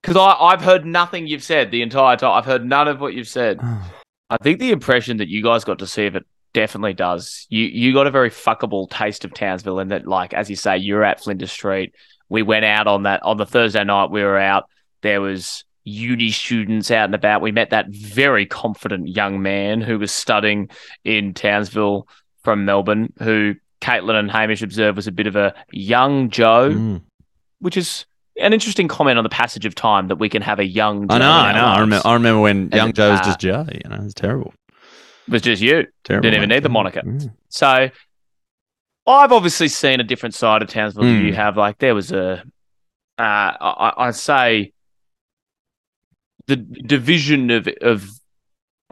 because 0.04 0.36
I've 0.40 0.60
heard 0.60 0.84
nothing 0.84 1.26
you've 1.26 1.42
said 1.42 1.70
the 1.70 1.82
entire 1.82 2.16
time. 2.16 2.32
I've 2.32 2.44
heard 2.44 2.64
none 2.64 2.88
of 2.88 3.00
what 3.00 3.14
you've 3.14 3.28
said. 3.28 3.60
I 4.30 4.36
think 4.42 4.58
the 4.58 4.70
impression 4.70 5.18
that 5.18 5.28
you 5.28 5.42
guys 5.42 5.64
got 5.64 5.78
to 5.78 5.86
see 5.86 6.06
of 6.06 6.16
it 6.16 6.26
definitely 6.52 6.94
does. 6.94 7.46
You 7.48 7.64
you 7.64 7.92
got 7.92 8.06
a 8.06 8.10
very 8.10 8.30
fuckable 8.30 8.88
taste 8.90 9.24
of 9.24 9.32
Townsville 9.32 9.80
in 9.80 9.88
that, 9.88 10.06
like 10.06 10.34
as 10.34 10.50
you 10.50 10.56
say, 10.56 10.76
you're 10.78 11.04
at 11.04 11.22
Flinders 11.22 11.52
Street. 11.52 11.94
We 12.28 12.42
went 12.42 12.64
out 12.64 12.86
on 12.86 13.04
that 13.04 13.22
on 13.22 13.36
the 13.36 13.46
Thursday 13.46 13.84
night. 13.84 14.10
We 14.10 14.22
were 14.22 14.38
out. 14.38 14.64
There 15.02 15.20
was 15.20 15.64
uni 15.84 16.30
students 16.30 16.90
out 16.90 17.04
and 17.06 17.14
about. 17.14 17.42
We 17.42 17.52
met 17.52 17.70
that 17.70 17.86
very 17.88 18.46
confident 18.46 19.08
young 19.08 19.42
man 19.42 19.80
who 19.80 19.98
was 19.98 20.10
studying 20.12 20.68
in 21.04 21.34
Townsville 21.34 22.08
from 22.42 22.64
Melbourne, 22.64 23.12
who 23.22 23.54
Caitlin 23.80 24.18
and 24.18 24.30
Hamish 24.30 24.62
observed 24.62 24.96
was 24.96 25.06
a 25.06 25.12
bit 25.12 25.26
of 25.26 25.36
a 25.36 25.54
young 25.72 26.30
Joe, 26.30 26.70
Mm. 26.70 27.02
which 27.58 27.76
is 27.76 28.06
an 28.40 28.52
interesting 28.52 28.88
comment 28.88 29.18
on 29.18 29.24
the 29.24 29.30
passage 29.30 29.64
of 29.66 29.74
time 29.74 30.08
that 30.08 30.16
we 30.16 30.28
can 30.28 30.42
have 30.42 30.58
a 30.58 30.64
young. 30.66 31.06
Joe 31.06 31.14
I 31.16 31.18
know, 31.18 31.30
I 31.30 31.52
know. 31.52 31.64
I 31.66 31.80
remember, 31.80 32.08
I 32.08 32.14
remember 32.14 32.40
when 32.40 32.70
young 32.70 32.92
Joe 32.92 33.10
was 33.12 33.20
uh, 33.20 33.24
just 33.24 33.40
Joe. 33.40 33.66
You 33.70 33.88
know, 33.90 34.02
it's 34.04 34.14
terrible. 34.14 34.52
It 35.26 35.32
was 35.32 35.42
just 35.42 35.62
you. 35.62 35.86
Terrible. 36.02 36.22
Didn't 36.22 36.36
even 36.36 36.48
need 36.48 36.62
the 36.62 36.68
moniker. 36.68 37.02
So 37.50 37.88
I've 39.06 39.32
obviously 39.32 39.68
seen 39.68 40.00
a 40.00 40.04
different 40.04 40.34
side 40.34 40.62
of 40.62 40.68
Townsville 40.68 41.04
than 41.04 41.22
Mm. 41.22 41.26
you 41.26 41.34
have. 41.34 41.56
Like 41.56 41.78
there 41.78 41.94
was 41.94 42.10
a, 42.10 42.42
uh, 43.18 43.22
I, 43.22 43.92
I'd 43.98 44.14
say 44.14 44.72
the 46.46 46.56
division 46.56 47.50
of 47.50 47.68
of 47.80 48.08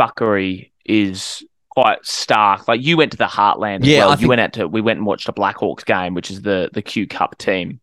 fuckery 0.00 0.70
is 0.84 1.42
quite 1.70 2.05
stark. 2.05 2.68
Like 2.68 2.82
you 2.82 2.96
went 2.96 3.12
to 3.12 3.18
the 3.18 3.26
Heartland 3.26 3.82
as 3.82 3.88
Yeah, 3.88 4.00
well. 4.00 4.09
I 4.09 4.12
you 4.12 4.16
think- 4.18 4.28
went 4.28 4.40
out 4.40 4.53
to 4.55 4.68
we 4.68 4.80
went 4.80 4.98
and 4.98 5.07
watched 5.07 5.28
a 5.28 5.32
Blackhawks 5.32 5.84
game, 5.84 6.14
which 6.14 6.30
is 6.30 6.42
the 6.42 6.70
the 6.72 6.82
Q 6.82 7.07
Cup 7.07 7.38
team. 7.38 7.80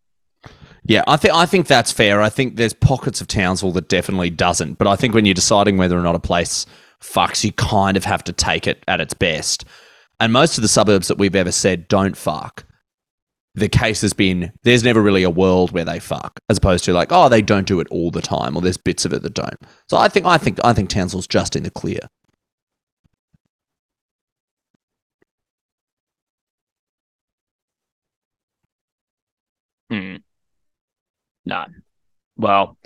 Yeah, 0.84 1.02
I 1.06 1.16
think 1.16 1.34
I 1.34 1.46
think 1.46 1.66
that's 1.66 1.92
fair. 1.92 2.22
I 2.22 2.28
think 2.30 2.56
there's 2.56 2.72
pockets 2.72 3.20
of 3.20 3.28
Townsville 3.28 3.72
that 3.72 3.88
definitely 3.88 4.30
doesn't, 4.30 4.78
but 4.78 4.86
I 4.86 4.96
think 4.96 5.14
when 5.14 5.24
you're 5.26 5.34
deciding 5.34 5.76
whether 5.76 5.98
or 5.98 6.02
not 6.02 6.14
a 6.14 6.20
place 6.20 6.66
fucks, 7.00 7.44
you 7.44 7.52
kind 7.52 7.96
of 7.96 8.04
have 8.04 8.24
to 8.24 8.32
take 8.32 8.66
it 8.66 8.82
at 8.88 9.00
its 9.00 9.14
best. 9.14 9.64
And 10.18 10.32
most 10.32 10.58
of 10.58 10.62
the 10.62 10.68
suburbs 10.68 11.08
that 11.08 11.18
we've 11.18 11.34
ever 11.36 11.52
said 11.52 11.88
don't 11.88 12.16
fuck, 12.16 12.64
the 13.54 13.68
case 13.68 14.00
has 14.02 14.12
been 14.12 14.52
there's 14.62 14.84
never 14.84 15.02
really 15.02 15.22
a 15.22 15.30
world 15.30 15.72
where 15.72 15.84
they 15.84 15.98
fuck, 15.98 16.40
as 16.48 16.58
opposed 16.58 16.84
to 16.84 16.92
like 16.92 17.08
oh 17.10 17.28
they 17.28 17.42
don't 17.42 17.66
do 17.66 17.80
it 17.80 17.88
all 17.90 18.10
the 18.10 18.22
time, 18.22 18.56
or 18.56 18.62
there's 18.62 18.76
bits 18.76 19.04
of 19.04 19.12
it 19.12 19.22
that 19.22 19.34
don't. 19.34 19.56
So 19.88 19.96
I 19.96 20.08
think 20.08 20.26
I 20.26 20.38
think 20.38 20.58
I 20.64 20.72
think 20.72 20.90
Townsville's 20.90 21.26
just 21.26 21.56
in 21.56 21.62
the 21.64 21.70
clear. 21.70 22.00
Hmm. 29.90 30.16
No. 31.44 31.64
Well, 32.36 32.78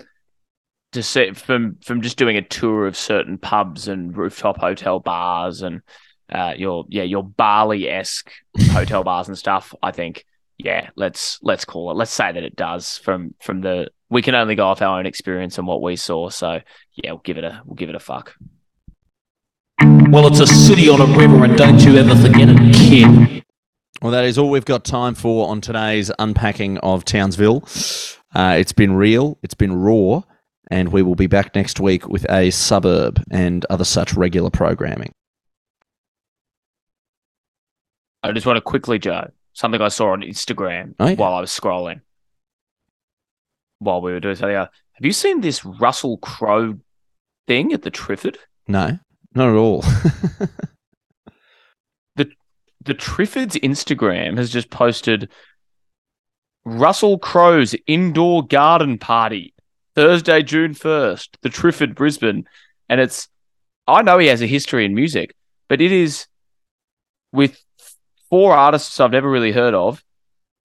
to 0.93 1.03
see 1.03 1.31
from 1.33 1.77
from 1.83 2.01
just 2.01 2.17
doing 2.17 2.37
a 2.37 2.41
tour 2.41 2.87
of 2.87 2.97
certain 2.97 3.37
pubs 3.37 3.87
and 3.87 4.15
rooftop 4.17 4.57
hotel 4.57 4.99
bars 4.99 5.61
and 5.61 5.81
uh, 6.31 6.53
your 6.57 6.85
yeah 6.89 7.03
your 7.03 7.23
Bali 7.23 7.87
esque 7.89 8.31
hotel 8.71 9.03
bars 9.03 9.27
and 9.27 9.37
stuff, 9.37 9.73
I 9.83 9.91
think 9.91 10.25
yeah 10.57 10.89
let's 10.95 11.39
let's 11.41 11.65
call 11.65 11.91
it 11.91 11.95
let's 11.95 12.11
say 12.11 12.31
that 12.31 12.43
it 12.43 12.55
does 12.55 12.97
from 12.97 13.33
from 13.39 13.61
the 13.61 13.89
we 14.09 14.21
can 14.21 14.35
only 14.35 14.55
go 14.55 14.67
off 14.67 14.81
our 14.81 14.99
own 14.99 15.05
experience 15.05 15.57
and 15.57 15.67
what 15.67 15.81
we 15.81 15.95
saw. 15.95 16.29
So 16.29 16.61
yeah, 16.93 17.11
we'll 17.11 17.21
give 17.23 17.37
it 17.37 17.43
a 17.43 17.61
we'll 17.65 17.75
give 17.75 17.89
it 17.89 17.95
a 17.95 17.99
fuck. 17.99 18.35
Well, 19.81 20.27
it's 20.27 20.39
a 20.39 20.47
city 20.47 20.87
on 20.89 21.01
a 21.01 21.17
river, 21.17 21.43
and 21.43 21.57
don't 21.57 21.79
you 21.83 21.97
ever 21.97 22.15
forget 22.15 22.47
it, 22.49 22.73
kid. 22.73 23.43
Well, 24.01 24.11
that 24.11 24.23
is 24.23 24.37
all 24.37 24.49
we've 24.49 24.65
got 24.65 24.85
time 24.85 25.15
for 25.15 25.49
on 25.49 25.61
today's 25.61 26.11
unpacking 26.19 26.77
of 26.79 27.03
Townsville. 27.05 27.67
Uh, 28.33 28.55
it's 28.59 28.71
been 28.71 28.93
real, 28.93 29.37
it's 29.41 29.53
been 29.53 29.75
raw, 29.75 30.21
and 30.69 30.89
we 30.89 31.01
will 31.01 31.15
be 31.15 31.27
back 31.27 31.55
next 31.55 31.79
week 31.79 32.07
with 32.07 32.29
a 32.29 32.51
suburb 32.51 33.21
and 33.31 33.65
other 33.69 33.83
such 33.83 34.13
regular 34.13 34.49
programming. 34.49 35.11
I 38.23 38.31
just 38.31 38.45
want 38.45 38.57
to 38.57 38.61
quickly, 38.61 38.99
Joe, 38.99 39.31
something 39.55 39.81
I 39.81 39.87
saw 39.87 40.11
on 40.11 40.21
Instagram 40.21 40.93
Oh, 40.99 41.07
yeah. 41.07 41.15
while 41.15 41.33
I 41.33 41.41
was 41.41 41.49
scrolling 41.51 42.01
while 43.79 44.01
we 44.01 44.11
were 44.11 44.19
doing 44.19 44.35
something. 44.35 44.55
else. 44.55 44.69
Have 44.93 45.05
you 45.05 45.11
seen 45.11 45.41
this 45.41 45.65
Russell 45.65 46.17
Crowe 46.19 46.75
thing 47.47 47.73
at 47.73 47.81
the 47.81 47.91
Triffid? 47.91 48.37
No, 48.67 48.97
not 49.33 49.49
at 49.49 49.55
all. 49.55 49.83
the 52.15 52.93
Triffid's 52.93 53.55
Instagram 53.57 54.37
has 54.37 54.51
just 54.51 54.69
posted 54.69 55.29
Russell 56.65 57.17
Crowe's 57.17 57.75
indoor 57.87 58.45
garden 58.45 58.97
party 58.99 59.53
Thursday, 59.95 60.43
June 60.43 60.73
1st, 60.75 61.29
the 61.41 61.49
Triffid, 61.49 61.95
Brisbane. 61.95 62.45
And 62.87 63.01
it's, 63.01 63.27
I 63.87 64.01
know 64.03 64.17
he 64.19 64.27
has 64.27 64.41
a 64.43 64.47
history 64.47 64.85
in 64.85 64.93
music, 64.93 65.35
but 65.67 65.81
it 65.81 65.91
is 65.91 66.27
with 67.31 67.59
four 68.29 68.53
artists 68.53 68.99
I've 68.99 69.11
never 69.11 69.29
really 69.29 69.51
heard 69.51 69.73
of 69.73 70.03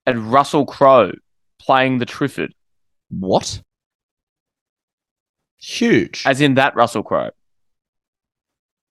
and 0.05 0.31
Russell 0.31 0.65
Crowe 0.65 1.11
playing 1.59 1.99
the 1.99 2.05
Triffid. 2.05 2.49
what? 3.09 3.61
Huge. 5.57 6.23
as 6.25 6.41
in 6.41 6.55
that 6.55 6.75
Russell 6.75 7.03
Crowe. 7.03 7.29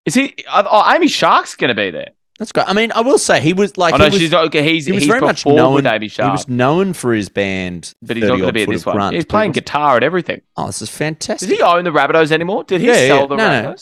Is 0.06 0.14
he? 0.14 0.34
Oh, 0.50 0.92
Amy 0.94 1.08
Shark's 1.08 1.56
going 1.56 1.68
to 1.68 1.74
be 1.74 1.90
there. 1.90 2.10
That's 2.38 2.52
great. 2.52 2.66
I 2.68 2.72
mean, 2.72 2.90
I 2.92 3.02
will 3.02 3.18
say 3.18 3.38
he 3.40 3.52
was 3.52 3.76
like 3.76 3.92
oh 3.92 3.98
he 3.98 4.02
no, 4.04 4.08
was, 4.08 4.18
she's 4.18 4.32
okay. 4.32 4.62
He's 4.62 4.86
he 4.86 4.92
was 4.92 5.02
he's 5.02 5.08
very 5.10 5.20
much 5.20 5.44
known. 5.44 5.74
with 5.74 5.84
Amy 5.86 6.08
He 6.08 6.22
was 6.22 6.48
known 6.48 6.94
for 6.94 7.12
his 7.12 7.28
band, 7.28 7.92
but 8.00 8.16
he's 8.16 8.24
not 8.24 8.36
going 8.36 8.46
to 8.46 8.52
be 8.54 8.62
at 8.62 8.68
this 8.70 8.86
one. 8.86 9.12
He's 9.12 9.26
playing 9.26 9.50
was- 9.50 9.56
guitar 9.56 9.96
and 9.96 10.04
everything. 10.04 10.40
Oh, 10.56 10.66
this 10.68 10.80
is 10.80 10.88
Does 10.88 10.96
fantastic. 10.96 11.50
he 11.50 11.60
own 11.60 11.84
the 11.84 11.90
Rabbitohs 11.90 12.32
anymore? 12.32 12.64
Did 12.64 12.80
he 12.80 12.86
Yeah, 12.86 12.94
sell 13.08 13.20
yeah. 13.20 13.26
the 13.26 13.36
No, 13.36 13.62
no. 13.62 13.76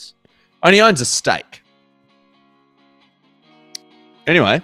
And 0.63 0.75
he 0.75 0.81
owns 0.81 0.99
a 0.99 1.05
stake. 1.05 1.61
Anyway, 4.27 4.61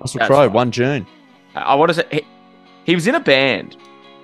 Russell 0.00 0.20
Crowe. 0.26 0.48
1 0.48 0.70
June. 0.72 1.06
I- 1.54 1.60
I 1.60 1.74
want 1.74 1.90
to 1.90 1.94
say 1.94 2.04
he, 2.10 2.24
he 2.84 2.94
was 2.94 3.06
in 3.06 3.14
a 3.14 3.20
band. 3.20 3.76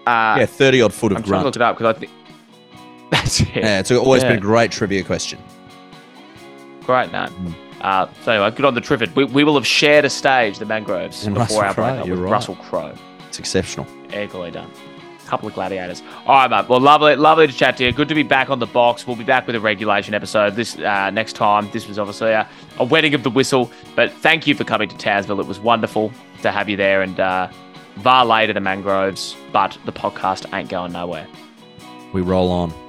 Uh, 0.06 0.36
yeah, 0.38 0.46
30 0.46 0.82
odd 0.82 0.92
foot 0.94 1.12
of 1.12 1.18
I'm 1.18 1.24
trying 1.24 1.40
to 1.40 1.46
look 1.46 1.56
it 1.56 1.62
up 1.62 1.76
because 1.76 1.96
I 1.96 1.98
think 1.98 2.12
that's 3.10 3.40
it. 3.40 3.48
Yeah, 3.56 3.80
it's 3.80 3.90
always 3.90 4.22
been 4.22 4.36
a 4.36 4.40
great 4.40 4.70
trivia 4.70 5.02
question. 5.02 5.38
Great 6.82 7.10
name. 7.10 7.28
Mm. 7.28 7.54
Uh, 7.80 8.08
so 8.24 8.32
anyway, 8.32 8.50
good 8.52 8.64
on 8.64 8.74
the 8.74 8.80
Triffid. 8.80 9.14
We, 9.16 9.24
we 9.24 9.44
will 9.44 9.54
have 9.54 9.66
shared 9.66 10.04
a 10.04 10.10
stage, 10.10 10.58
the 10.58 10.64
Mangroves, 10.64 11.26
And 11.26 11.34
before 11.34 11.62
Russell 11.62 11.64
our 11.64 11.74
Crowe, 11.74 11.84
breakup 11.92 12.08
with 12.08 12.18
right. 12.20 12.30
Russell 12.32 12.54
Crowe. 12.56 12.94
It's 13.28 13.38
exceptional. 13.38 13.86
Equally 14.14 14.50
done. 14.52 14.70
Couple 15.26 15.48
of 15.48 15.54
gladiators. 15.54 16.02
All 16.26 16.34
right, 16.34 16.50
mate. 16.50 16.68
Well, 16.68 16.80
lovely, 16.80 17.16
lovely 17.16 17.46
to 17.46 17.52
chat 17.52 17.76
to 17.78 17.84
you. 17.84 17.92
Good 17.92 18.08
to 18.08 18.14
be 18.14 18.22
back 18.22 18.50
on 18.50 18.58
the 18.58 18.66
box. 18.66 19.06
We'll 19.06 19.16
be 19.16 19.24
back 19.24 19.46
with 19.46 19.56
a 19.56 19.60
regulation 19.60 20.14
episode 20.14 20.54
this 20.54 20.78
uh, 20.78 21.10
next 21.10 21.34
time. 21.34 21.68
This 21.72 21.86
was 21.88 21.98
obviously 21.98 22.30
a, 22.30 22.48
a 22.78 22.84
wedding 22.84 23.14
of 23.14 23.22
the 23.22 23.30
whistle, 23.30 23.70
but 23.94 24.12
thank 24.12 24.46
you 24.46 24.54
for 24.54 24.64
coming 24.64 24.88
to 24.88 24.96
Townsville. 24.96 25.40
It 25.40 25.46
was 25.46 25.60
wonderful 25.60 26.12
to 26.42 26.52
have 26.52 26.68
you 26.68 26.76
there, 26.76 27.02
and 27.02 27.18
uh, 27.18 27.48
var 27.96 28.24
later 28.24 28.52
the 28.52 28.60
mangroves, 28.60 29.36
but 29.52 29.76
the 29.84 29.92
podcast 29.92 30.52
ain't 30.56 30.68
going 30.68 30.92
nowhere. 30.92 31.26
We 32.12 32.20
roll 32.22 32.50
on. 32.50 32.85